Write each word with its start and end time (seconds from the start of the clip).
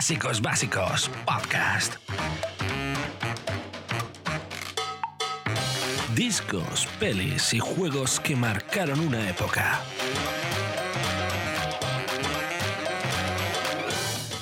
Clásicos 0.00 0.40
Básicos 0.40 1.10
Podcast. 1.26 1.96
Discos, 6.14 6.88
pelis 6.98 7.52
y 7.52 7.58
juegos 7.58 8.18
que 8.18 8.34
marcaron 8.34 8.98
una 8.98 9.28
época. 9.28 9.78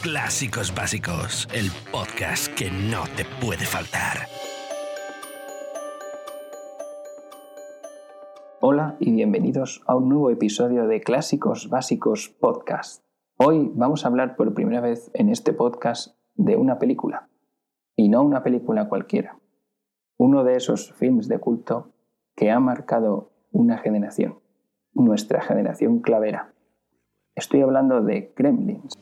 Clásicos 0.00 0.72
Básicos, 0.72 1.48
el 1.52 1.72
podcast 1.90 2.54
que 2.54 2.70
no 2.70 3.02
te 3.16 3.24
puede 3.24 3.66
faltar. 3.66 4.28
Hola 8.60 8.96
y 9.00 9.10
bienvenidos 9.10 9.82
a 9.86 9.96
un 9.96 10.08
nuevo 10.08 10.30
episodio 10.30 10.86
de 10.86 11.00
Clásicos 11.00 11.68
Básicos 11.68 12.28
Podcast. 12.28 13.07
Hoy 13.40 13.70
vamos 13.72 14.04
a 14.04 14.08
hablar 14.08 14.34
por 14.34 14.52
primera 14.52 14.80
vez 14.80 15.12
en 15.14 15.28
este 15.28 15.52
podcast 15.52 16.16
de 16.34 16.56
una 16.56 16.80
película, 16.80 17.28
y 17.94 18.08
no 18.08 18.24
una 18.24 18.42
película 18.42 18.88
cualquiera, 18.88 19.38
uno 20.16 20.42
de 20.42 20.56
esos 20.56 20.92
films 20.94 21.28
de 21.28 21.38
culto 21.38 21.92
que 22.34 22.50
ha 22.50 22.58
marcado 22.58 23.30
una 23.52 23.78
generación, 23.78 24.40
nuestra 24.92 25.40
generación 25.40 26.00
clavera. 26.00 26.52
Estoy 27.36 27.60
hablando 27.60 28.02
de 28.02 28.32
Gremlins. 28.36 28.98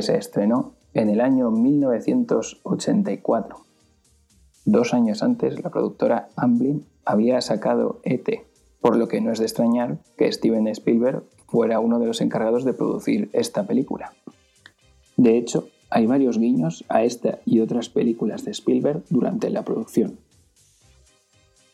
Que 0.00 0.06
se 0.06 0.16
estrenó 0.16 0.72
en 0.94 1.10
el 1.10 1.20
año 1.20 1.50
1984. 1.50 3.56
Dos 4.64 4.94
años 4.94 5.22
antes, 5.22 5.62
la 5.62 5.68
productora 5.68 6.30
Amblin 6.36 6.86
había 7.04 7.42
sacado 7.42 8.00
ET, 8.02 8.26
por 8.80 8.96
lo 8.96 9.08
que 9.08 9.20
no 9.20 9.30
es 9.30 9.40
de 9.40 9.44
extrañar 9.44 9.98
que 10.16 10.32
Steven 10.32 10.68
Spielberg 10.68 11.24
fuera 11.48 11.80
uno 11.80 11.98
de 11.98 12.06
los 12.06 12.22
encargados 12.22 12.64
de 12.64 12.72
producir 12.72 13.28
esta 13.34 13.66
película. 13.66 14.14
De 15.18 15.36
hecho, 15.36 15.68
hay 15.90 16.06
varios 16.06 16.38
guiños 16.38 16.86
a 16.88 17.04
esta 17.04 17.40
y 17.44 17.60
otras 17.60 17.90
películas 17.90 18.46
de 18.46 18.52
Spielberg 18.52 19.02
durante 19.10 19.50
la 19.50 19.66
producción. 19.66 20.18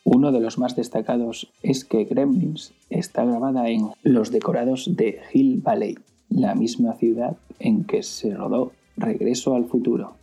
Uno 0.03 0.33
de 0.33 0.41
los 0.41 0.59
más 0.59 0.75
destacados 0.75 1.53
es 1.63 1.85
que 1.85 2.07
Gremlins 2.07 2.75
está 2.91 3.25
grabada 3.25 3.69
en 3.69 3.93
los 4.03 4.33
decorados 4.33 4.97
de 4.97 5.21
Hill 5.33 5.63
Valley, 5.63 5.97
la 6.29 6.55
misma 6.55 6.95
ciudad 6.95 7.37
en 7.59 7.85
que 7.85 8.03
se 8.03 8.35
rodó 8.35 8.73
Regreso 8.97 9.55
al 9.55 9.67
futuro. 9.67 10.17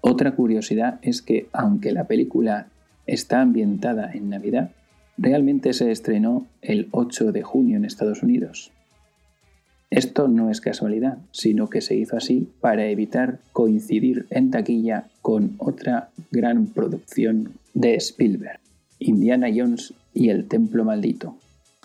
Otra 0.00 0.34
curiosidad 0.34 0.98
es 1.02 1.20
que, 1.20 1.48
aunque 1.52 1.92
la 1.92 2.04
película 2.04 2.68
está 3.06 3.42
ambientada 3.42 4.10
en 4.12 4.30
Navidad, 4.30 4.70
realmente 5.18 5.74
se 5.74 5.90
estrenó 5.90 6.46
el 6.62 6.88
8 6.92 7.32
de 7.32 7.42
junio 7.42 7.76
en 7.76 7.84
Estados 7.84 8.22
Unidos. 8.22 8.72
Esto 9.90 10.28
no 10.28 10.50
es 10.50 10.60
casualidad, 10.60 11.18
sino 11.32 11.68
que 11.68 11.80
se 11.80 11.96
hizo 11.96 12.16
así 12.16 12.48
para 12.60 12.86
evitar 12.86 13.40
coincidir 13.52 14.26
en 14.30 14.50
taquilla 14.50 15.08
con 15.22 15.54
otra 15.58 16.10
gran 16.30 16.66
producción 16.66 17.52
de 17.74 17.94
Spielberg, 17.96 18.60
Indiana 18.98 19.48
Jones 19.54 19.94
y 20.14 20.28
el 20.28 20.46
Templo 20.46 20.84
Maldito. 20.84 21.36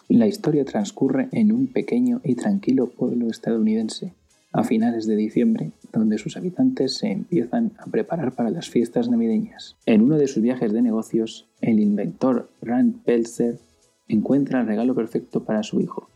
La 0.10 0.28
historia 0.28 0.66
transcurre 0.66 1.30
en 1.32 1.52
un 1.52 1.68
pequeño 1.68 2.20
y 2.24 2.36
tranquilo 2.36 2.88
pueblo 2.88 3.30
estadounidense 3.30 4.14
a 4.52 4.64
finales 4.64 5.08
de 5.08 5.16
diciembre, 5.16 5.72
donde 5.92 6.18
sus 6.18 6.38
habitantes 6.38 6.98
se 6.98 7.12
empiezan 7.12 7.72
a 7.80 7.86
preparar 7.86 8.34
para 8.34 8.52
las 8.52 8.70
fiestas 8.70 9.10
navideñas. 9.10 9.76
En 9.86 10.02
uno 10.02 10.18
de 10.18 10.28
sus 10.28 10.44
viajes 10.44 10.72
de 10.74 10.82
negocios, 10.82 11.48
el 11.62 11.80
inventor 11.80 12.50
Rand 12.62 13.02
Pelzer 13.04 13.60
encuentra 14.08 14.62
el 14.62 14.68
regalo 14.68 14.94
perfecto 14.94 15.44
para 15.44 15.64
su 15.64 15.82
hijo, 15.82 16.10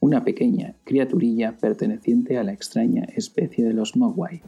una 0.00 0.24
pequeña 0.24 0.74
criaturilla 0.84 1.56
perteneciente 1.58 2.36
a 2.36 2.44
la 2.44 2.52
extraña 2.52 3.04
especie 3.16 3.64
de 3.64 3.72
los 3.72 3.96
Mogwai. 3.96 4.42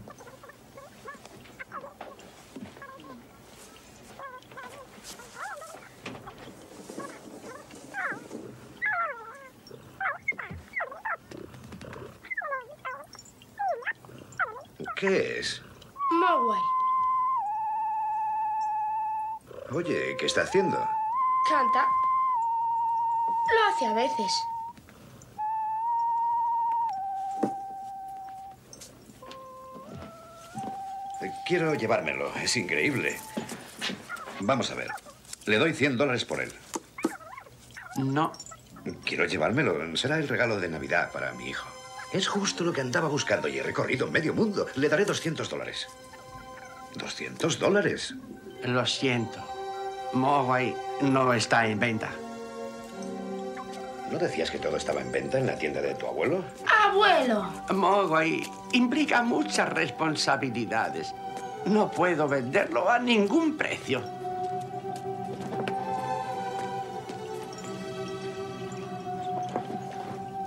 ¿Qué 15.02 15.40
es? 15.40 15.60
Mogwai. 16.12 16.60
Oye, 19.72 20.16
¿qué 20.16 20.26
está 20.26 20.42
haciendo? 20.42 20.78
Canta. 21.50 21.88
Lo 23.50 23.68
hace 23.68 23.86
a 23.86 23.94
veces. 23.94 24.32
Quiero 31.48 31.74
llevármelo. 31.74 32.32
Es 32.36 32.56
increíble. 32.56 33.18
Vamos 34.38 34.70
a 34.70 34.76
ver. 34.76 34.92
Le 35.46 35.58
doy 35.58 35.74
100 35.74 35.98
dólares 35.98 36.24
por 36.24 36.40
él. 36.40 36.52
No. 37.96 38.30
Quiero 39.04 39.26
llevármelo. 39.26 39.96
Será 39.96 40.18
el 40.18 40.28
regalo 40.28 40.60
de 40.60 40.68
Navidad 40.68 41.10
para 41.10 41.32
mi 41.32 41.48
hijo. 41.48 41.81
Es 42.12 42.28
justo 42.28 42.62
lo 42.62 42.72
que 42.72 42.82
andaba 42.82 43.08
buscando 43.08 43.48
y 43.48 43.58
he 43.58 43.62
recorrido 43.62 44.06
medio 44.06 44.34
mundo. 44.34 44.66
Le 44.74 44.88
daré 44.88 45.04
200 45.06 45.48
dólares. 45.48 45.88
¿200 46.94 47.56
dólares? 47.56 48.14
Lo 48.64 48.84
siento. 48.84 49.40
Mogwai 50.12 50.76
no 51.00 51.32
está 51.32 51.66
en 51.66 51.80
venta. 51.80 52.10
¿No 54.10 54.18
decías 54.18 54.50
que 54.50 54.58
todo 54.58 54.76
estaba 54.76 55.00
en 55.00 55.10
venta 55.10 55.38
en 55.38 55.46
la 55.46 55.56
tienda 55.56 55.80
de 55.80 55.94
tu 55.94 56.06
abuelo? 56.06 56.44
¡Abuelo! 56.84 57.50
Mogwai 57.72 58.42
implica 58.72 59.22
muchas 59.22 59.70
responsabilidades. 59.70 61.14
No 61.64 61.90
puedo 61.90 62.28
venderlo 62.28 62.90
a 62.90 62.98
ningún 62.98 63.56
precio. 63.56 64.02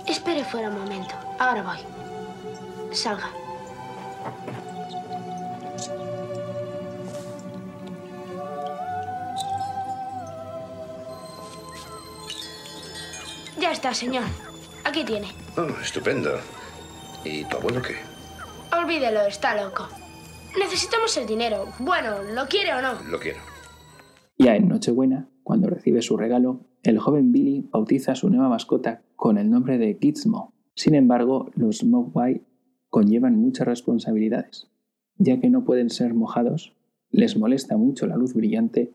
Espere 0.06 0.44
fuera 0.44 0.68
un 0.68 0.78
momento. 0.78 1.25
Ahora 1.38 1.62
voy. 1.62 2.94
Salga. 2.94 3.30
Ya 13.58 13.72
está, 13.72 13.92
señor. 13.92 14.24
Aquí 14.84 15.04
tiene. 15.04 15.28
Oh, 15.56 15.66
estupendo. 15.82 16.38
¿Y 17.24 17.44
tu 17.44 17.56
abuelo 17.56 17.82
qué? 17.82 17.96
Olvídelo, 18.76 19.22
está 19.22 19.60
loco. 19.60 19.88
Necesitamos 20.58 21.16
el 21.16 21.26
dinero. 21.26 21.66
Bueno, 21.78 22.22
¿lo 22.22 22.46
quiere 22.46 22.72
o 22.74 22.80
no? 22.80 22.94
Lo 23.10 23.18
quiero. 23.18 23.40
Ya 24.38 24.54
en 24.54 24.68
Nochebuena, 24.68 25.28
cuando 25.42 25.68
recibe 25.68 26.02
su 26.02 26.16
regalo, 26.16 26.60
el 26.82 26.98
joven 26.98 27.32
Billy 27.32 27.68
bautiza 27.70 28.12
a 28.12 28.14
su 28.14 28.30
nueva 28.30 28.48
mascota 28.48 29.02
con 29.16 29.38
el 29.38 29.50
nombre 29.50 29.78
de 29.78 29.98
Gizmo. 30.00 30.55
Sin 30.76 30.94
embargo, 30.94 31.50
los 31.56 31.82
Mogwai 31.84 32.42
conllevan 32.90 33.34
muchas 33.34 33.66
responsabilidades, 33.66 34.68
ya 35.16 35.40
que 35.40 35.48
no 35.48 35.64
pueden 35.64 35.88
ser 35.88 36.12
mojados, 36.12 36.76
les 37.10 37.38
molesta 37.38 37.78
mucho 37.78 38.06
la 38.06 38.16
luz 38.16 38.34
brillante 38.34 38.92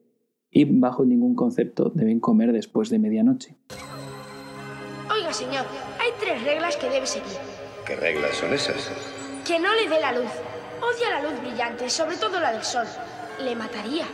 y 0.51 0.66
bajo 0.66 1.05
ningún 1.05 1.33
concepto 1.33 1.91
deben 1.95 2.19
comer 2.19 2.53
después 2.53 2.91
de 2.91 2.99
medianoche. 2.99 3.55
Oiga, 5.11 5.33
señor, 5.33 5.66
hay 5.99 6.11
tres 6.19 6.43
reglas 6.43 6.78
que 6.78 6.87
debe 6.87 7.07
seguir. 7.07 7.37
¿Qué 7.87 7.95
reglas 7.95 8.35
son 8.35 8.53
esas? 8.53 8.91
Que 9.47 9.59
no 9.59 9.73
le 9.73 9.89
dé 9.89 9.99
la 9.99 10.11
luz. 10.11 10.31
Odia 10.81 11.09
la 11.19 11.23
luz 11.23 11.41
brillante, 11.41 11.89
sobre 11.89 12.17
todo 12.17 12.39
la 12.39 12.53
del 12.53 12.63
sol. 12.63 12.85
Le 13.43 13.55
mataría. 13.55 14.05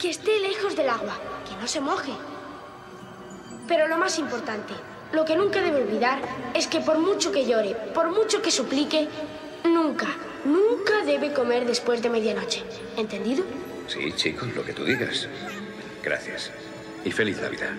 Que 0.00 0.10
esté 0.10 0.40
lejos 0.40 0.74
del 0.74 0.88
agua, 0.88 1.14
que 1.48 1.54
no 1.60 1.68
se 1.68 1.80
moje. 1.80 2.12
Pero 3.68 3.86
lo 3.86 3.96
más 3.96 4.18
importante, 4.18 4.74
lo 5.14 5.24
que 5.24 5.36
nunca 5.36 5.62
debe 5.62 5.82
olvidar 5.82 6.18
es 6.54 6.66
que 6.66 6.80
por 6.80 6.98
mucho 6.98 7.32
que 7.32 7.46
llore, 7.46 7.76
por 7.94 8.10
mucho 8.10 8.42
que 8.42 8.50
suplique, 8.50 9.08
nunca, 9.64 10.08
nunca 10.44 11.04
debe 11.06 11.32
comer 11.32 11.66
después 11.66 12.02
de 12.02 12.10
medianoche. 12.10 12.62
¿Entendido? 12.96 13.44
Sí, 13.86 14.12
chicos, 14.16 14.54
lo 14.54 14.64
que 14.64 14.72
tú 14.72 14.84
digas. 14.84 15.28
Gracias. 16.02 16.52
Y 17.04 17.10
feliz 17.10 17.40
Navidad. 17.40 17.70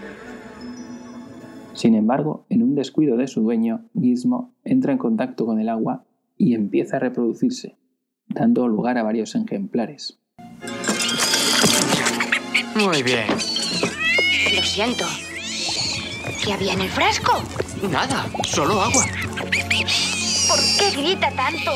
Sin 1.73 1.93
embargo, 1.95 2.45
en 2.49 2.63
un 2.63 2.75
descuido 2.75 3.17
de 3.17 3.27
su 3.27 3.41
dueño, 3.41 3.85
Gizmo 3.99 4.53
entra 4.63 4.93
en 4.93 4.97
contacto 4.97 5.45
con 5.45 5.59
el 5.59 5.67
agua 5.67 6.05
y 6.37 6.53
empieza 6.53 6.97
a 6.97 6.99
reproducirse, 6.99 7.75
dando 8.27 8.67
lugar 8.67 8.97
a 8.97 9.03
varios 9.03 9.35
ejemplares. 9.35 10.19
Muy 12.75 13.03
bien. 13.03 13.27
Lo 13.29 14.63
siento. 14.63 15.05
¿Qué 16.45 16.53
había 16.53 16.73
en 16.73 16.81
el 16.81 16.91
frasco? 16.91 17.41
Nada, 17.89 18.27
solo 18.43 18.79
agua. 18.79 19.03
¿Por 20.47 20.59
qué 20.77 20.91
grita 20.95 21.31
tanto? 21.31 21.73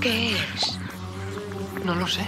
¿Qué 0.00 0.32
es? 0.32 0.78
No 1.84 1.94
lo 1.94 2.08
sé. 2.08 2.26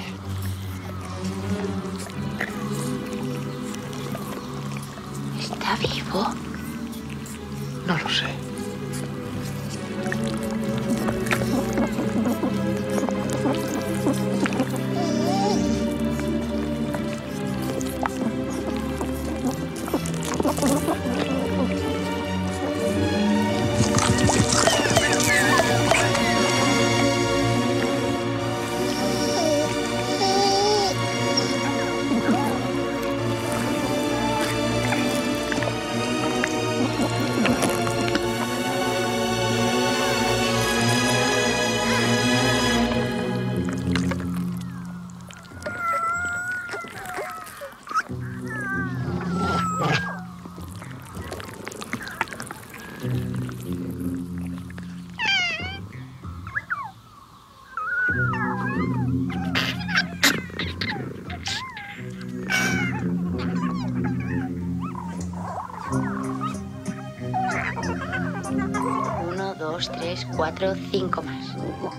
Cuatro, 70.59 70.75
cinco 70.91 71.23
más. 71.23 71.47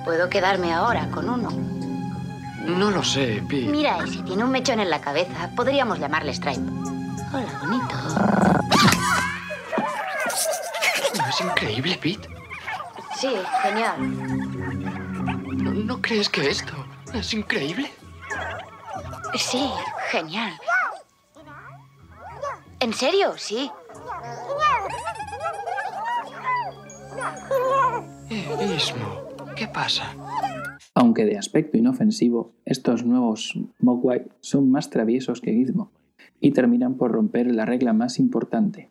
Puedo 0.04 0.30
quedarme 0.30 0.74
ahora 0.74 1.10
con 1.12 1.30
uno. 1.30 1.50
No 2.66 2.92
lo 2.92 3.04
sé, 3.04 3.42
Pi. 3.48 3.68
Mira 3.68 3.98
ese, 4.00 4.22
tiene 4.24 4.44
un 4.44 4.52
mechón 4.52 4.80
en 4.80 4.90
la 4.90 5.00
cabeza. 5.02 5.50
Podríamos 5.56 6.00
llamarle 6.00 6.34
Stripe. 6.34 6.62
Hola, 7.34 7.60
bonito. 7.62 7.96
¿No 11.18 11.28
es 11.28 11.42
increíble, 11.42 11.98
Pete? 12.02 12.30
Sí, 13.18 13.34
genial. 13.62 13.96
¿No, 15.64 15.72
no 15.72 16.02
crees 16.02 16.30
que 16.30 16.50
esto 16.50 16.74
es 17.14 17.34
increíble? 17.34 17.92
Sí, 19.36 19.72
genial. 20.12 20.60
¿En 22.80 22.94
serio? 22.94 23.36
Sí. 23.38 23.72
Eh, 28.32 28.46
¿qué 29.56 29.68
pasa? 29.68 30.16
Aunque 30.94 31.26
de 31.26 31.38
aspecto 31.38 31.78
inofensivo, 31.78 32.52
estos 32.66 33.04
nuevos 33.04 33.58
Mogwai 33.80 34.28
son 34.40 34.70
más 34.70 34.90
traviesos 34.90 35.42
que 35.42 35.54
Gizmo 35.54 35.90
y 36.40 36.52
terminan 36.52 36.96
por 36.96 37.12
romper 37.12 37.48
la 37.54 37.66
regla 37.66 37.94
más 37.94 38.20
importante, 38.20 38.90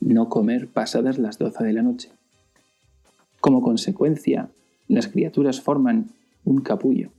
no 0.00 0.28
comer 0.28 0.68
pasadas 0.68 1.18
las 1.18 1.38
12 1.38 1.62
de 1.64 1.72
la 1.72 1.82
noche. 1.82 2.10
Como 3.40 3.62
consecuencia, 3.62 4.48
las 4.88 5.08
criaturas 5.08 5.60
forman 5.60 6.06
un 6.44 6.60
capullo 6.60 7.10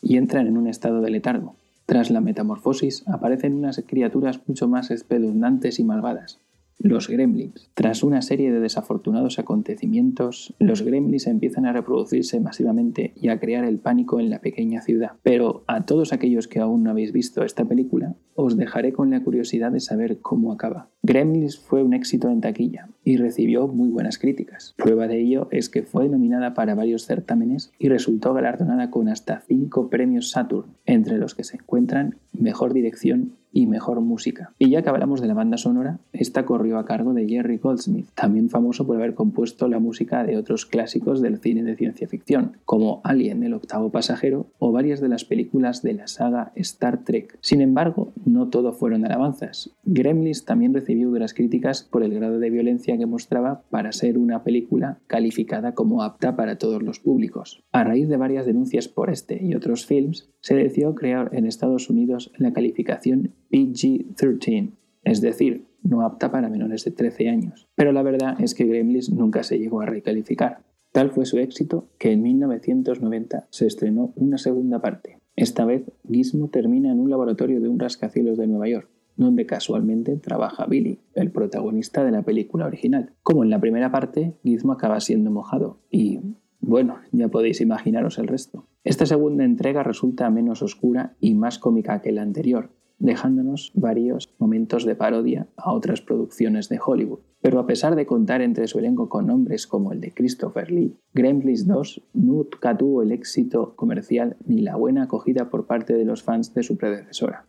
y 0.00 0.16
entran 0.16 0.46
en 0.46 0.56
un 0.56 0.68
estado 0.68 1.00
de 1.00 1.10
letargo. 1.10 1.56
Tras 1.86 2.10
la 2.10 2.20
metamorfosis 2.20 3.02
aparecen 3.08 3.54
unas 3.54 3.82
criaturas 3.86 4.40
mucho 4.46 4.68
más 4.68 4.90
espeluznantes 4.92 5.80
y 5.80 5.84
malvadas, 5.84 6.38
los 6.80 7.08
gremlins. 7.08 7.70
Tras 7.74 8.02
una 8.02 8.22
serie 8.22 8.50
de 8.50 8.60
desafortunados 8.60 9.38
acontecimientos, 9.38 10.54
los 10.58 10.82
gremlins 10.82 11.26
empiezan 11.26 11.66
a 11.66 11.72
reproducirse 11.72 12.40
masivamente 12.40 13.12
y 13.14 13.28
a 13.28 13.38
crear 13.38 13.64
el 13.64 13.78
pánico 13.78 14.18
en 14.18 14.30
la 14.30 14.40
pequeña 14.40 14.80
ciudad. 14.80 15.12
Pero 15.22 15.62
a 15.66 15.84
todos 15.84 16.12
aquellos 16.12 16.48
que 16.48 16.58
aún 16.58 16.82
no 16.82 16.90
habéis 16.90 17.12
visto 17.12 17.44
esta 17.44 17.66
película, 17.66 18.16
os 18.34 18.56
dejaré 18.56 18.92
con 18.92 19.10
la 19.10 19.22
curiosidad 19.22 19.70
de 19.70 19.80
saber 19.80 20.20
cómo 20.20 20.52
acaba. 20.52 20.88
Gremlins 21.02 21.58
fue 21.58 21.82
un 21.82 21.92
éxito 21.92 22.30
en 22.30 22.40
taquilla 22.40 22.88
y 23.04 23.18
recibió 23.18 23.68
muy 23.68 23.90
buenas 23.90 24.18
críticas. 24.18 24.74
Prueba 24.76 25.06
de 25.06 25.20
ello 25.20 25.48
es 25.50 25.68
que 25.68 25.82
fue 25.82 26.08
nominada 26.08 26.54
para 26.54 26.74
varios 26.74 27.04
certámenes 27.04 27.72
y 27.78 27.88
resultó 27.88 28.32
galardonada 28.32 28.90
con 28.90 29.08
hasta 29.08 29.40
5 29.40 29.90
premios 29.90 30.30
Saturn, 30.30 30.76
entre 30.86 31.18
los 31.18 31.34
que 31.34 31.44
se 31.44 31.56
encuentran 31.56 32.16
Mejor 32.32 32.72
Dirección 32.72 33.39
y 33.52 33.66
Mejor 33.66 34.00
Música. 34.00 34.52
Y 34.58 34.70
ya 34.70 34.82
que 34.82 34.88
hablamos 34.88 35.20
de 35.20 35.28
la 35.28 35.34
banda 35.34 35.56
sonora, 35.56 36.00
esta 36.12 36.44
corrió 36.44 36.78
a 36.78 36.84
cargo 36.84 37.14
de 37.14 37.28
Jerry 37.28 37.58
Goldsmith, 37.58 38.08
también 38.14 38.48
famoso 38.48 38.86
por 38.86 38.96
haber 38.96 39.14
compuesto 39.14 39.68
la 39.68 39.78
música 39.78 40.24
de 40.24 40.36
otros 40.36 40.66
clásicos 40.66 41.20
del 41.20 41.38
cine 41.38 41.62
de 41.62 41.76
ciencia 41.76 42.08
ficción, 42.08 42.56
como 42.64 43.00
Alien 43.04 43.42
el 43.42 43.54
octavo 43.54 43.90
pasajero 43.90 44.46
o 44.58 44.72
varias 44.72 45.00
de 45.00 45.08
las 45.08 45.24
películas 45.24 45.82
de 45.82 45.94
la 45.94 46.06
saga 46.06 46.52
Star 46.54 47.04
Trek. 47.04 47.38
Sin 47.40 47.60
embargo, 47.60 48.12
no 48.24 48.48
todo 48.48 48.72
fueron 48.72 49.04
alabanzas. 49.04 49.74
Gremlins 49.84 50.44
también 50.44 50.74
recibió 50.74 51.08
duras 51.08 51.34
críticas 51.34 51.88
por 51.90 52.02
el 52.02 52.14
grado 52.14 52.38
de 52.38 52.50
violencia 52.50 52.96
que 52.96 53.06
mostraba 53.06 53.62
para 53.70 53.92
ser 53.92 54.18
una 54.18 54.44
película 54.44 54.98
calificada 55.06 55.74
como 55.74 56.02
apta 56.02 56.36
para 56.36 56.58
todos 56.58 56.82
los 56.82 57.00
públicos. 57.00 57.62
A 57.72 57.84
raíz 57.84 58.08
de 58.08 58.16
varias 58.16 58.46
denuncias 58.46 58.88
por 58.88 59.10
este 59.10 59.42
y 59.44 59.54
otros 59.54 59.86
films, 59.86 60.30
se 60.40 60.54
decidió 60.54 60.94
crear 60.94 61.30
en 61.32 61.46
Estados 61.46 61.90
Unidos 61.90 62.32
la 62.36 62.52
calificación 62.52 63.34
PG-13, 63.50 64.72
es 65.04 65.20
decir, 65.20 65.66
no 65.82 66.02
apta 66.02 66.30
para 66.30 66.48
menores 66.48 66.84
de 66.84 66.90
13 66.90 67.28
años. 67.28 67.68
Pero 67.74 67.92
la 67.92 68.02
verdad 68.02 68.40
es 68.40 68.54
que 68.54 68.64
Gremlins 68.64 69.10
nunca 69.10 69.42
se 69.42 69.58
llegó 69.58 69.80
a 69.80 69.86
recalificar. 69.86 70.62
Tal 70.92 71.10
fue 71.10 71.24
su 71.24 71.38
éxito 71.38 71.88
que 71.98 72.12
en 72.12 72.22
1990 72.22 73.46
se 73.50 73.66
estrenó 73.66 74.12
una 74.16 74.38
segunda 74.38 74.80
parte. 74.80 75.18
Esta 75.36 75.64
vez, 75.64 75.84
Gizmo 76.08 76.48
termina 76.48 76.90
en 76.90 76.98
un 76.98 77.10
laboratorio 77.10 77.60
de 77.60 77.68
un 77.68 77.78
rascacielos 77.78 78.36
de 78.36 78.48
Nueva 78.48 78.68
York, 78.68 78.88
donde 79.16 79.46
casualmente 79.46 80.16
trabaja 80.16 80.66
Billy, 80.66 80.98
el 81.14 81.30
protagonista 81.30 82.04
de 82.04 82.10
la 82.10 82.22
película 82.22 82.66
original. 82.66 83.12
Como 83.22 83.44
en 83.44 83.50
la 83.50 83.60
primera 83.60 83.92
parte, 83.92 84.34
Gizmo 84.42 84.72
acaba 84.72 85.00
siendo 85.00 85.30
mojado 85.30 85.78
y, 85.90 86.20
bueno, 86.60 86.96
ya 87.12 87.28
podéis 87.28 87.60
imaginaros 87.60 88.18
el 88.18 88.26
resto. 88.26 88.66
Esta 88.82 89.06
segunda 89.06 89.44
entrega 89.44 89.82
resulta 89.82 90.28
menos 90.30 90.62
oscura 90.62 91.14
y 91.20 91.34
más 91.34 91.58
cómica 91.58 92.02
que 92.02 92.12
la 92.12 92.22
anterior, 92.22 92.70
dejándonos 93.00 93.72
varios 93.74 94.32
momentos 94.38 94.84
de 94.84 94.94
parodia 94.94 95.48
a 95.56 95.72
otras 95.72 96.00
producciones 96.00 96.68
de 96.68 96.78
Hollywood. 96.84 97.20
Pero 97.42 97.58
a 97.58 97.66
pesar 97.66 97.96
de 97.96 98.06
contar 98.06 98.42
entre 98.42 98.68
su 98.68 98.78
elenco 98.78 99.08
con 99.08 99.26
nombres 99.26 99.66
como 99.66 99.92
el 99.92 100.00
de 100.00 100.12
Christopher 100.12 100.70
Lee, 100.70 100.96
Gremlins 101.14 101.66
2 101.66 102.02
nunca 102.12 102.76
tuvo 102.76 103.02
el 103.02 103.12
éxito 103.12 103.74
comercial 103.74 104.36
ni 104.46 104.60
la 104.60 104.76
buena 104.76 105.04
acogida 105.04 105.50
por 105.50 105.66
parte 105.66 105.94
de 105.94 106.04
los 106.04 106.22
fans 106.22 106.54
de 106.54 106.62
su 106.62 106.76
predecesora. 106.76 107.46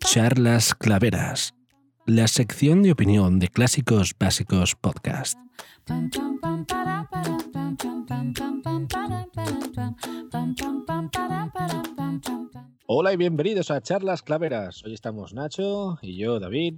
Charlas 0.00 0.74
Claveras, 0.74 1.54
la 2.08 2.26
sección 2.26 2.82
de 2.82 2.90
opinión 2.92 3.38
de 3.38 3.48
Clásicos 3.48 4.14
Básicos 4.18 4.74
Podcast. 4.74 5.38
Hola 12.86 13.12
y 13.12 13.16
bienvenidos 13.18 13.70
a 13.70 13.82
Charlas 13.82 14.22
Claveras. 14.22 14.82
Hoy 14.86 14.94
estamos 14.94 15.34
Nacho 15.34 15.98
y 16.00 16.16
yo, 16.16 16.40
David, 16.40 16.76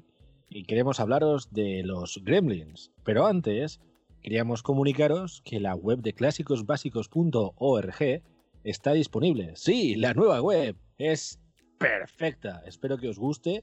y 0.48 0.64
queremos 0.64 0.98
hablaros 0.98 1.52
de 1.52 1.84
los 1.84 2.20
gremlins. 2.24 2.90
Pero 3.04 3.24
antes, 3.24 3.78
queríamos 4.22 4.64
comunicaros 4.64 5.42
que 5.44 5.60
la 5.60 5.76
web 5.76 6.00
de 6.00 6.12
clásicosbásicos.org 6.12 8.22
está 8.64 8.92
disponible. 8.94 9.52
Sí, 9.54 9.94
la 9.94 10.12
nueva 10.12 10.42
web 10.42 10.76
es 10.98 11.38
perfecta. 11.78 12.64
Espero 12.66 12.98
que 12.98 13.08
os 13.08 13.20
guste. 13.20 13.62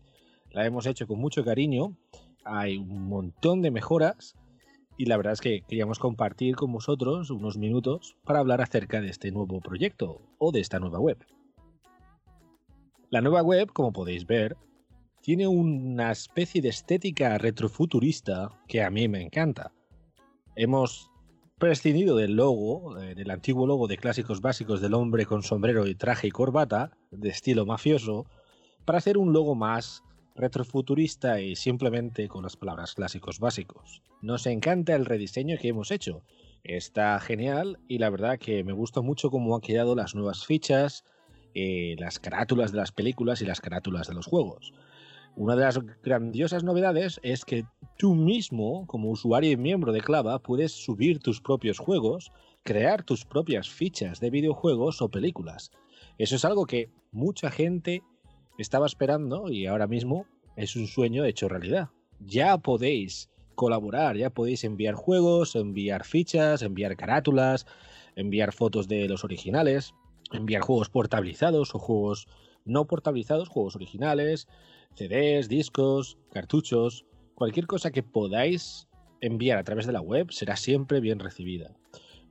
La 0.57 0.65
hemos 0.65 0.87
hecho 0.87 1.05
con 1.05 1.19
mucho 1.19 1.45
cariño. 1.45 1.95
Hay 2.43 2.77
un 2.77 3.07
montón 3.07 3.61
de 3.61 3.69
mejoras 3.69 4.33
y 4.97 5.05
la 5.05 5.15
verdad 5.15 5.33
es 5.33 5.39
que 5.39 5.61
queríamos 5.61 5.99
compartir 5.99 6.55
con 6.55 6.71
vosotros 6.71 7.29
unos 7.29 7.59
minutos 7.59 8.17
para 8.23 8.39
hablar 8.39 8.61
acerca 8.61 8.99
de 8.99 9.09
este 9.09 9.31
nuevo 9.31 9.61
proyecto 9.61 10.19
o 10.39 10.51
de 10.51 10.61
esta 10.61 10.79
nueva 10.79 10.99
web. 10.99 11.23
La 13.11 13.21
nueva 13.21 13.43
web, 13.43 13.71
como 13.71 13.93
podéis 13.93 14.25
ver, 14.25 14.57
tiene 15.21 15.47
una 15.47 16.11
especie 16.11 16.59
de 16.59 16.69
estética 16.69 17.37
retrofuturista 17.37 18.49
que 18.67 18.81
a 18.81 18.89
mí 18.89 19.07
me 19.07 19.21
encanta. 19.21 19.71
Hemos 20.55 21.11
prescindido 21.59 22.15
del 22.15 22.35
logo, 22.35 22.95
del 22.95 23.29
antiguo 23.29 23.67
logo 23.67 23.85
de 23.85 23.97
clásicos 23.97 24.41
básicos 24.41 24.81
del 24.81 24.95
hombre 24.95 25.27
con 25.27 25.43
sombrero 25.43 25.85
y 25.85 25.93
traje 25.93 26.25
y 26.25 26.31
corbata, 26.31 26.97
de 27.11 27.29
estilo 27.29 27.67
mafioso, 27.67 28.25
para 28.85 28.97
hacer 28.97 29.19
un 29.19 29.33
logo 29.33 29.53
más 29.53 30.01
retrofuturista 30.37 31.41
y 31.41 31.55
simplemente 31.55 32.27
con 32.27 32.43
las 32.43 32.55
palabras 32.55 32.93
clásicos 32.93 33.39
básicos. 33.39 34.01
Nos 34.21 34.45
encanta 34.45 34.95
el 34.95 35.05
rediseño 35.05 35.57
que 35.57 35.69
hemos 35.69 35.91
hecho. 35.91 36.21
Está 36.63 37.19
genial 37.19 37.79
y 37.87 37.97
la 37.97 38.09
verdad 38.09 38.39
que 38.39 38.63
me 38.63 38.73
gusta 38.73 39.01
mucho 39.01 39.29
cómo 39.29 39.55
han 39.55 39.61
quedado 39.61 39.95
las 39.95 40.15
nuevas 40.15 40.45
fichas, 40.45 41.03
eh, 41.53 41.95
las 41.97 42.19
carátulas 42.19 42.71
de 42.71 42.77
las 42.77 42.91
películas 42.91 43.41
y 43.41 43.45
las 43.45 43.61
carátulas 43.61 44.07
de 44.07 44.13
los 44.13 44.27
juegos. 44.27 44.73
Una 45.35 45.55
de 45.55 45.63
las 45.63 45.79
grandiosas 46.01 46.63
novedades 46.63 47.19
es 47.21 47.45
que 47.45 47.63
tú 47.97 48.15
mismo, 48.15 48.87
como 48.87 49.11
usuario 49.11 49.51
y 49.51 49.57
miembro 49.57 49.91
de 49.91 50.01
Clava, 50.01 50.39
puedes 50.39 50.71
subir 50.71 51.19
tus 51.19 51.41
propios 51.41 51.77
juegos, 51.77 52.31
crear 52.63 53.03
tus 53.03 53.23
propias 53.23 53.69
fichas 53.69 54.19
de 54.19 54.31
videojuegos 54.31 55.01
o 55.01 55.09
películas. 55.09 55.71
Eso 56.17 56.35
es 56.35 56.43
algo 56.43 56.65
que 56.65 56.89
mucha 57.11 57.51
gente 57.51 58.01
estaba 58.57 58.85
esperando 58.85 59.49
y 59.49 59.65
ahora 59.65 59.87
mismo 59.87 60.25
es 60.55 60.75
un 60.75 60.87
sueño 60.87 61.25
hecho 61.25 61.47
realidad. 61.47 61.89
Ya 62.19 62.57
podéis 62.57 63.29
colaborar, 63.55 64.17
ya 64.17 64.29
podéis 64.29 64.63
enviar 64.63 64.95
juegos, 64.95 65.55
enviar 65.55 66.05
fichas, 66.05 66.61
enviar 66.61 66.95
carátulas, 66.95 67.65
enviar 68.15 68.53
fotos 68.53 68.87
de 68.87 69.07
los 69.07 69.23
originales, 69.23 69.93
enviar 70.31 70.61
juegos 70.61 70.89
portabilizados 70.89 71.73
o 71.75 71.79
juegos 71.79 72.27
no 72.65 72.85
portabilizados, 72.85 73.49
juegos 73.49 73.75
originales, 73.75 74.47
CDs, 74.95 75.47
discos, 75.47 76.17
cartuchos, 76.31 77.05
cualquier 77.35 77.67
cosa 77.67 77.91
que 77.91 78.03
podáis 78.03 78.87
enviar 79.21 79.57
a 79.57 79.63
través 79.63 79.85
de 79.85 79.93
la 79.93 80.01
web 80.01 80.31
será 80.31 80.55
siempre 80.55 80.99
bien 80.99 81.19
recibida. 81.19 81.75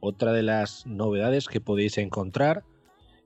Otra 0.00 0.32
de 0.32 0.42
las 0.42 0.86
novedades 0.86 1.48
que 1.48 1.60
podéis 1.60 1.98
encontrar 1.98 2.64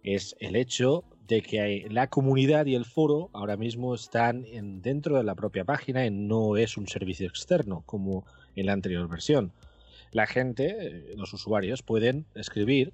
es 0.03 0.37
el 0.41 0.57
hecho 0.57 1.05
de 1.31 1.43
que 1.43 1.87
la 1.89 2.09
comunidad 2.09 2.67
y 2.67 2.75
el 2.75 2.85
foro 2.85 3.31
ahora 3.33 3.57
mismo 3.57 3.95
están 3.95 4.45
dentro 4.83 5.17
de 5.17 5.23
la 5.23 5.37
propia 5.37 5.65
página 5.65 6.05
y 6.05 6.11
no 6.11 6.57
es 6.57 6.77
un 6.77 6.89
servicio 6.89 7.29
externo 7.29 7.85
como 7.87 8.25
en 8.57 8.67
la 8.67 8.73
anterior 8.73 9.09
versión. 9.09 9.53
La 10.11 10.27
gente, 10.27 11.15
los 11.17 11.33
usuarios, 11.33 11.83
pueden 11.83 12.27
escribir 12.35 12.93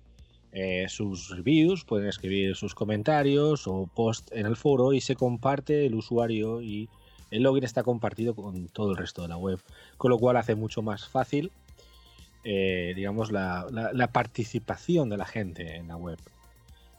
eh, 0.52 0.84
sus 0.90 1.30
reviews, 1.30 1.86
pueden 1.86 2.08
escribir 2.08 2.54
sus 2.56 2.74
comentarios 2.74 3.66
o 3.66 3.88
post 3.94 4.30
en 4.32 4.44
el 4.44 4.56
foro 4.56 4.92
y 4.92 5.00
se 5.00 5.16
comparte 5.16 5.86
el 5.86 5.94
usuario 5.94 6.60
y 6.60 6.90
el 7.30 7.42
login 7.42 7.64
está 7.64 7.84
compartido 7.84 8.34
con 8.34 8.68
todo 8.68 8.90
el 8.90 8.98
resto 8.98 9.22
de 9.22 9.28
la 9.28 9.38
web, 9.38 9.60
con 9.96 10.10
lo 10.10 10.18
cual 10.18 10.36
hace 10.36 10.54
mucho 10.54 10.82
más 10.82 11.08
fácil, 11.08 11.52
eh, 12.44 12.92
digamos, 12.94 13.32
la 13.32 14.10
participación 14.12 15.08
de 15.08 15.16
la 15.16 15.24
gente 15.24 15.76
en 15.76 15.88
la 15.88 15.96
web. 15.96 16.18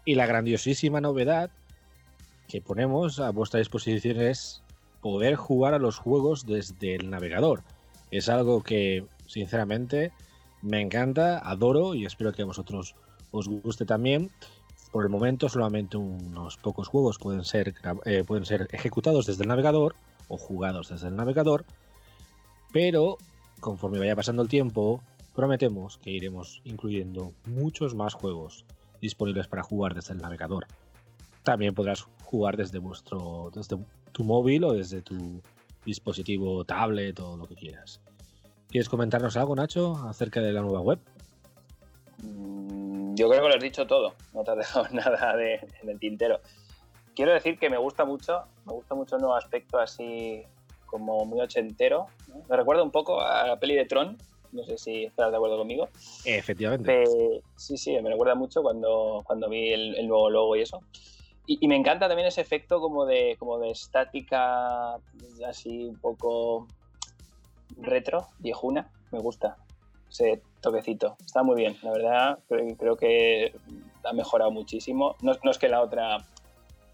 Y 0.08 0.16
la 0.16 0.26
grandiosísima 0.26 1.02
novedad 1.02 1.52
que 2.48 2.62
ponemos 2.62 3.20
a 3.20 3.30
vuestra 3.32 3.58
disposición 3.58 4.22
es 4.22 4.64
poder 5.02 5.36
jugar 5.36 5.74
a 5.74 5.80
los 5.80 5.98
juegos 5.98 6.46
desde 6.46 6.96
el 6.96 7.10
navegador. 7.10 7.62
Es 8.10 8.30
algo 8.30 8.64
que, 8.64 9.06
sinceramente, 9.26 10.14
me 10.62 10.80
encanta, 10.80 11.40
adoro 11.40 11.94
y 11.94 12.06
espero 12.06 12.32
que 12.32 12.44
a 12.44 12.46
vosotros 12.46 12.96
os 13.32 13.50
guste 13.50 13.84
también. 13.84 14.32
Por 14.94 15.04
el 15.04 15.10
momento 15.10 15.50
solamente 15.50 15.98
unos 15.98 16.56
pocos 16.56 16.88
juegos 16.88 17.18
pueden 17.18 17.44
ser, 17.44 17.76
eh, 18.06 18.24
pueden 18.26 18.46
ser 18.46 18.70
ejecutados 18.72 19.26
desde 19.26 19.44
el 19.44 19.50
navegador 19.50 19.94
o 20.30 20.38
jugados 20.38 20.88
desde 20.88 21.10
el 21.10 21.18
navegador, 21.18 21.66
pero 22.72 23.18
conforme 23.60 24.00
vaya 24.00 24.16
pasando 24.16 24.42
el 24.42 24.48
tiempo, 24.48 25.04
prometemos 25.36 25.98
que 25.98 26.12
iremos 26.12 26.62
incluyendo 26.64 27.34
muchos 27.46 27.94
más 27.94 28.14
juegos 28.14 28.64
disponibles 29.02 29.48
para 29.48 29.64
jugar 29.64 29.94
desde 29.94 30.14
el 30.14 30.20
navegador. 30.20 30.68
También 31.44 31.74
podrás 31.74 32.02
jugar 32.24 32.58
desde 32.58 32.80
vuestro 32.80 33.52
desde 33.54 33.78
tu 34.12 34.24
móvil 34.24 34.64
o 34.64 34.74
desde 34.74 35.02
tu 35.02 35.42
dispositivo 35.86 36.66
tablet 36.66 37.20
o 37.20 37.38
lo 37.38 37.48
que 37.48 37.56
quieras. 37.56 38.02
¿Quieres 38.70 38.90
comentarnos 38.90 39.38
algo, 39.38 39.56
Nacho, 39.56 39.96
acerca 40.08 40.42
de 40.42 40.52
la 40.52 40.62
nueva 40.62 40.82
web? 40.82 41.00
yo 43.18 43.30
creo 43.30 43.42
que 43.42 43.50
lo 43.50 43.56
has 43.56 43.64
dicho 43.64 43.88
todo, 43.88 44.14
no 44.34 44.44
te 44.44 44.52
has 44.52 44.58
dejado 44.58 44.88
nada 44.92 45.36
de, 45.36 45.56
en 45.82 45.90
el 45.90 46.00
tintero. 46.00 46.40
Quiero 47.16 47.34
decir 47.34 47.58
que 47.58 47.70
me 47.70 47.78
gusta 47.78 48.06
mucho, 48.06 48.44
me 48.66 48.74
gusta 48.74 48.94
mucho 48.94 49.16
el 49.16 49.22
nuevo 49.22 49.36
aspecto 49.36 49.80
así 49.80 50.44
como 50.86 51.26
muy 51.26 51.42
ochentero. 51.42 52.08
Me 52.48 52.56
recuerda 52.56 52.84
un 52.84 52.92
poco 52.92 53.20
a 53.20 53.48
la 53.48 53.60
peli 53.60 53.76
de 53.76 53.86
Tron, 53.86 54.18
no 54.58 54.64
sé 54.64 54.78
si 54.78 55.06
estás 55.06 55.32
de 55.32 55.38
acuerdo 55.38 55.58
conmigo. 55.58 55.88
Efectivamente. 56.26 57.06
sí, 57.56 57.78
sí, 57.78 57.92
me 58.02 58.10
recuerda 58.10 58.36
mucho 58.36 58.62
cuando, 58.62 59.24
cuando 59.26 59.48
vi 59.50 59.72
el, 59.72 60.08
nuevo 60.08 60.30
logo 60.30 60.56
y 60.56 60.62
eso. 60.62 60.82
Y, 61.46 61.60
y, 61.62 61.68
me 61.70 61.78
encanta 61.78 62.10
también 62.10 62.28
ese 62.28 62.42
efecto 62.42 62.82
como 62.82 63.06
de, 63.06 63.38
como 63.40 63.58
de 63.60 63.70
estática, 63.70 64.96
así 65.48 65.86
un 65.86 65.98
poco 65.98 66.68
retro, 67.78 68.28
viejuna. 68.40 68.92
Me 69.12 69.20
gusta 69.20 69.56
ese 70.10 70.42
toquecito. 70.62 71.16
Está 71.26 71.44
muy 71.44 71.56
bien, 71.56 71.78
la 71.82 71.92
verdad, 71.92 72.40
creo, 72.50 72.98
que 72.98 73.54
ha 74.04 74.14
mejorado 74.14 74.52
muchísimo. 74.52 75.16
No, 75.22 75.32
es 75.32 75.58
que 75.58 75.70
la 75.70 75.82
otra 75.82 76.18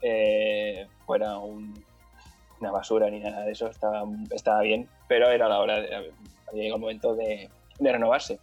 eh, 0.01 0.87
fuera 1.05 1.37
una 1.37 2.71
basura 2.71 3.09
ni 3.09 3.19
nada 3.19 3.43
de 3.43 3.51
eso, 3.51 3.67
estaba, 3.67 4.03
estaba 4.31 4.61
bien, 4.61 4.87
pero 5.07 5.29
era 5.29 5.47
la 5.49 5.59
hora, 5.59 5.81
de, 5.81 6.11
llegado 6.55 6.75
el 6.75 6.81
momento 6.81 7.15
de, 7.15 7.49
renovarse. 7.79 8.39